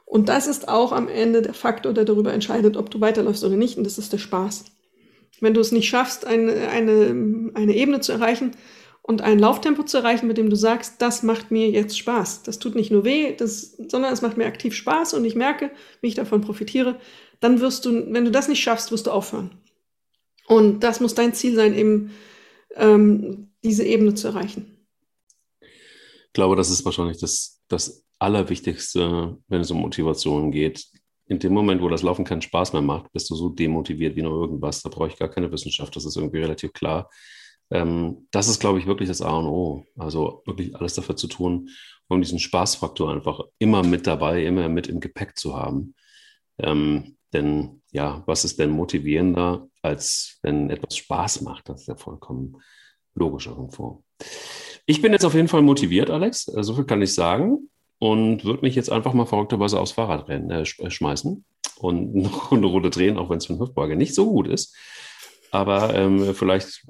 Und 0.05 0.31
das 0.31 0.47
ist 0.47 0.69
auch 0.69 0.93
am 0.93 1.09
Ende 1.09 1.43
der 1.43 1.53
Faktor, 1.53 1.93
der 1.93 2.07
darüber 2.07 2.33
entscheidet, 2.33 2.77
ob 2.79 2.91
du 2.91 3.01
weiterläufst 3.01 3.45
oder 3.45 3.57
nicht. 3.57 3.77
Und 3.77 3.85
das 3.85 3.99
ist 3.99 4.13
der 4.13 4.19
Spaß. 4.19 4.65
Wenn 5.41 5.55
du 5.55 5.61
es 5.61 5.71
nicht 5.71 5.89
schaffst, 5.89 6.27
eine, 6.27 6.69
eine, 6.69 7.53
eine 7.55 7.77
Ebene 7.77 8.01
zu 8.01 8.13
erreichen 8.13 8.53
und 9.03 9.21
ein 9.21 9.39
Lauftempo 9.39 9.83
zu 9.83 9.99
erreichen, 9.99 10.27
mit 10.27 10.39
dem 10.39 10.49
du 10.49 10.57
sagst, 10.57 11.01
das 11.01 11.23
macht 11.23 11.51
mir 11.51 11.71
jetzt 11.71 11.99
Spaß. 11.99 12.43
Das 12.43 12.59
tut 12.59 12.75
nicht 12.75 12.91
nur 12.91 13.05
weh, 13.05 13.37
das, 13.37 13.77
sondern 13.89 14.13
es 14.13 14.23
macht 14.23 14.39
mir 14.39 14.47
aktiv 14.47 14.75
Spaß 14.75 15.13
und 15.15 15.25
ich 15.27 15.35
merke, 15.35 15.71
wie 16.01 16.09
ich 16.09 16.15
davon 16.15 16.41
profitiere, 16.41 16.99
dann 17.41 17.61
wirst 17.61 17.85
du, 17.85 18.13
wenn 18.13 18.25
du 18.25 18.31
das 18.31 18.49
nicht 18.49 18.63
schaffst, 18.63 18.91
wirst 18.91 19.07
du 19.07 19.11
aufhören. 19.11 19.51
Und 20.47 20.81
das 20.81 21.01
muss 21.01 21.15
dein 21.15 21.35
Ziel 21.35 21.55
sein, 21.55 21.75
eben 21.75 22.11
ähm, 22.75 23.51
diese 23.63 23.85
Ebene 23.85 24.15
zu 24.15 24.29
erreichen. 24.29 24.87
Ich 25.61 26.33
glaube, 26.33 26.57
das 26.57 26.71
ist 26.71 26.85
wahrscheinlich 26.85 27.19
das, 27.19 27.61
das 27.69 28.05
Allerwichtigste, 28.19 29.39
wenn 29.49 29.61
es 29.61 29.71
um 29.71 29.81
Motivation 29.81 30.51
geht. 30.51 30.87
In 31.27 31.39
dem 31.39 31.53
Moment, 31.53 31.83
wo 31.83 31.89
das 31.89 32.03
Laufen 32.03 32.25
keinen 32.25 32.43
Spaß 32.43 32.73
mehr 32.73 32.83
macht, 32.83 33.13
bist 33.13 33.29
du 33.29 33.35
so 33.35 33.51
demotiviert 33.51 34.17
wie 34.17 34.23
nur 34.23 34.41
irgendwas. 34.41 34.83
Da 34.83 34.89
brauche 34.89 35.09
ich 35.09 35.19
gar 35.19 35.29
keine 35.29 35.53
Wissenschaft, 35.53 35.95
das 35.95 36.07
ist 36.07 36.17
irgendwie 36.17 36.39
relativ 36.39 36.73
klar. 36.73 37.11
Ähm, 37.71 38.27
das 38.31 38.49
ist, 38.49 38.61
glaube 38.61 38.79
ich, 38.79 38.87
wirklich 38.87 39.09
das 39.09 39.21
A 39.21 39.37
und 39.37 39.47
O. 39.47 39.85
Also 39.97 40.43
wirklich 40.47 40.75
alles 40.75 40.95
dafür 40.95 41.17
zu 41.17 41.29
tun, 41.29 41.69
um 42.09 42.23
diesen 42.23 42.39
Spaßfaktor 42.39 43.13
einfach 43.13 43.41
immer 43.59 43.83
mit 43.83 44.07
dabei, 44.07 44.45
immer 44.45 44.69
mit 44.71 44.87
im 44.87 45.01
Gepäck 45.01 45.39
zu 45.39 45.55
haben. 45.55 45.95
Ähm, 46.59 47.18
denn 47.33 47.83
ja, 47.91 48.23
was 48.27 48.45
ist 48.45 48.59
denn 48.59 48.71
motivierender, 48.71 49.69
als 49.83 50.39
wenn 50.43 50.71
etwas 50.71 50.97
Spaß 50.97 51.43
macht? 51.43 51.69
Das 51.69 51.83
ist 51.83 51.87
ja 51.89 51.97
vollkommen 51.97 52.61
logisch 53.15 53.47
irgendwo. 53.47 54.03
Ich 54.87 55.03
bin 55.03 55.13
jetzt 55.13 55.25
auf 55.25 55.35
jeden 55.35 55.49
Fall 55.49 55.63
motiviert, 55.63 56.11
Alex. 56.11 56.49
Äh, 56.49 56.63
so 56.63 56.75
viel 56.75 56.85
kann 56.85 57.03
ich 57.03 57.15
sagen. 57.15 57.69
Und 58.01 58.45
würde 58.45 58.63
mich 58.63 58.77
jetzt 58.77 58.93
einfach 58.93 59.13
mal 59.13 59.27
verrückterweise 59.27 59.81
aufs 59.81 59.93
Fahrrad 59.93 60.29
rennen, 60.29 60.51
äh, 60.51 60.63
äh 60.63 60.91
schmeißen 60.91 61.45
und 61.79 62.15
noch 62.15 62.53
eine 62.53 62.67
Runde 62.67 62.91
drehen, 62.91 63.19
auch 63.19 63.29
wenn 63.29 63.39
es 63.39 63.47
für 63.47 63.55
einen 63.55 63.61
Hüftbeuger 63.61 63.97
nicht 63.97 64.15
so 64.15 64.31
gut 64.31 64.49
ist. 64.49 64.77
Aber 65.51 65.95
ähm, 65.95 66.35
vielleicht, 66.35 66.87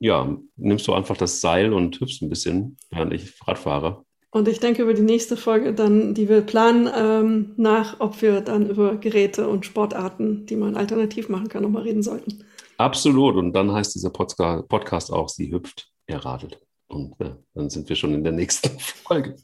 ja, 0.00 0.36
nimmst 0.56 0.86
du 0.86 0.92
einfach 0.92 1.16
das 1.16 1.40
Seil 1.40 1.72
und 1.72 1.98
hüpfst 2.00 2.22
ein 2.22 2.28
bisschen, 2.28 2.76
während 2.90 3.12
ich 3.12 3.34
Rad 3.46 3.58
fahre. 3.58 4.04
Und 4.32 4.46
ich 4.46 4.60
denke 4.60 4.82
über 4.82 4.94
die 4.94 5.02
nächste 5.02 5.36
Folge 5.36 5.74
dann, 5.74 6.14
die 6.14 6.28
wir 6.28 6.42
planen, 6.42 6.88
ähm, 6.96 7.52
nach, 7.56 7.98
ob 7.98 8.22
wir 8.22 8.40
dann 8.40 8.70
über 8.70 8.96
Geräte 8.96 9.48
und 9.48 9.66
Sportarten, 9.66 10.46
die 10.46 10.54
man 10.54 10.76
alternativ 10.76 11.28
machen 11.28 11.48
kann, 11.48 11.64
nochmal 11.64 11.82
reden 11.82 12.02
sollten. 12.02 12.44
Absolut. 12.76 13.34
Und 13.34 13.52
dann 13.52 13.72
heißt 13.72 13.94
dieser 13.94 14.10
Podcast 14.10 15.12
auch, 15.12 15.28
sie 15.28 15.50
hüpft, 15.50 15.90
er 16.06 16.24
radelt. 16.24 16.60
Und 16.86 17.20
äh, 17.20 17.30
dann 17.54 17.70
sind 17.70 17.88
wir 17.88 17.96
schon 17.96 18.14
in 18.14 18.22
der 18.22 18.32
nächsten 18.32 18.70
Folge. 18.78 19.34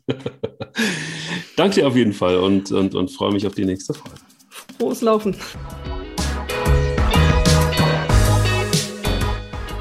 Danke 1.56 1.80
dir 1.80 1.88
auf 1.88 1.96
jeden 1.96 2.12
Fall 2.12 2.38
und, 2.38 2.70
und, 2.70 2.94
und 2.94 3.10
freue 3.10 3.32
mich 3.32 3.46
auf 3.46 3.54
die 3.54 3.64
nächste 3.64 3.92
Folge. 3.92 4.18
Frohes 4.78 5.00
Laufen. 5.00 5.34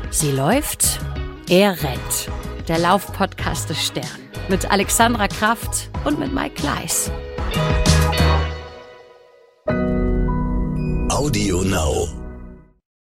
Sie 0.09 0.31
läuft, 0.31 0.99
er 1.47 1.71
rennt. 1.83 2.29
Der 2.67 2.79
Laufpodcast 2.79 3.69
des 3.69 3.85
Stern 3.85 4.24
mit 4.49 4.69
Alexandra 4.71 5.27
Kraft 5.27 5.89
und 6.03 6.19
mit 6.19 6.33
Mike 6.33 6.55
Kleiss. 6.55 7.11
Audio 11.09 11.61
Now. 11.63 12.24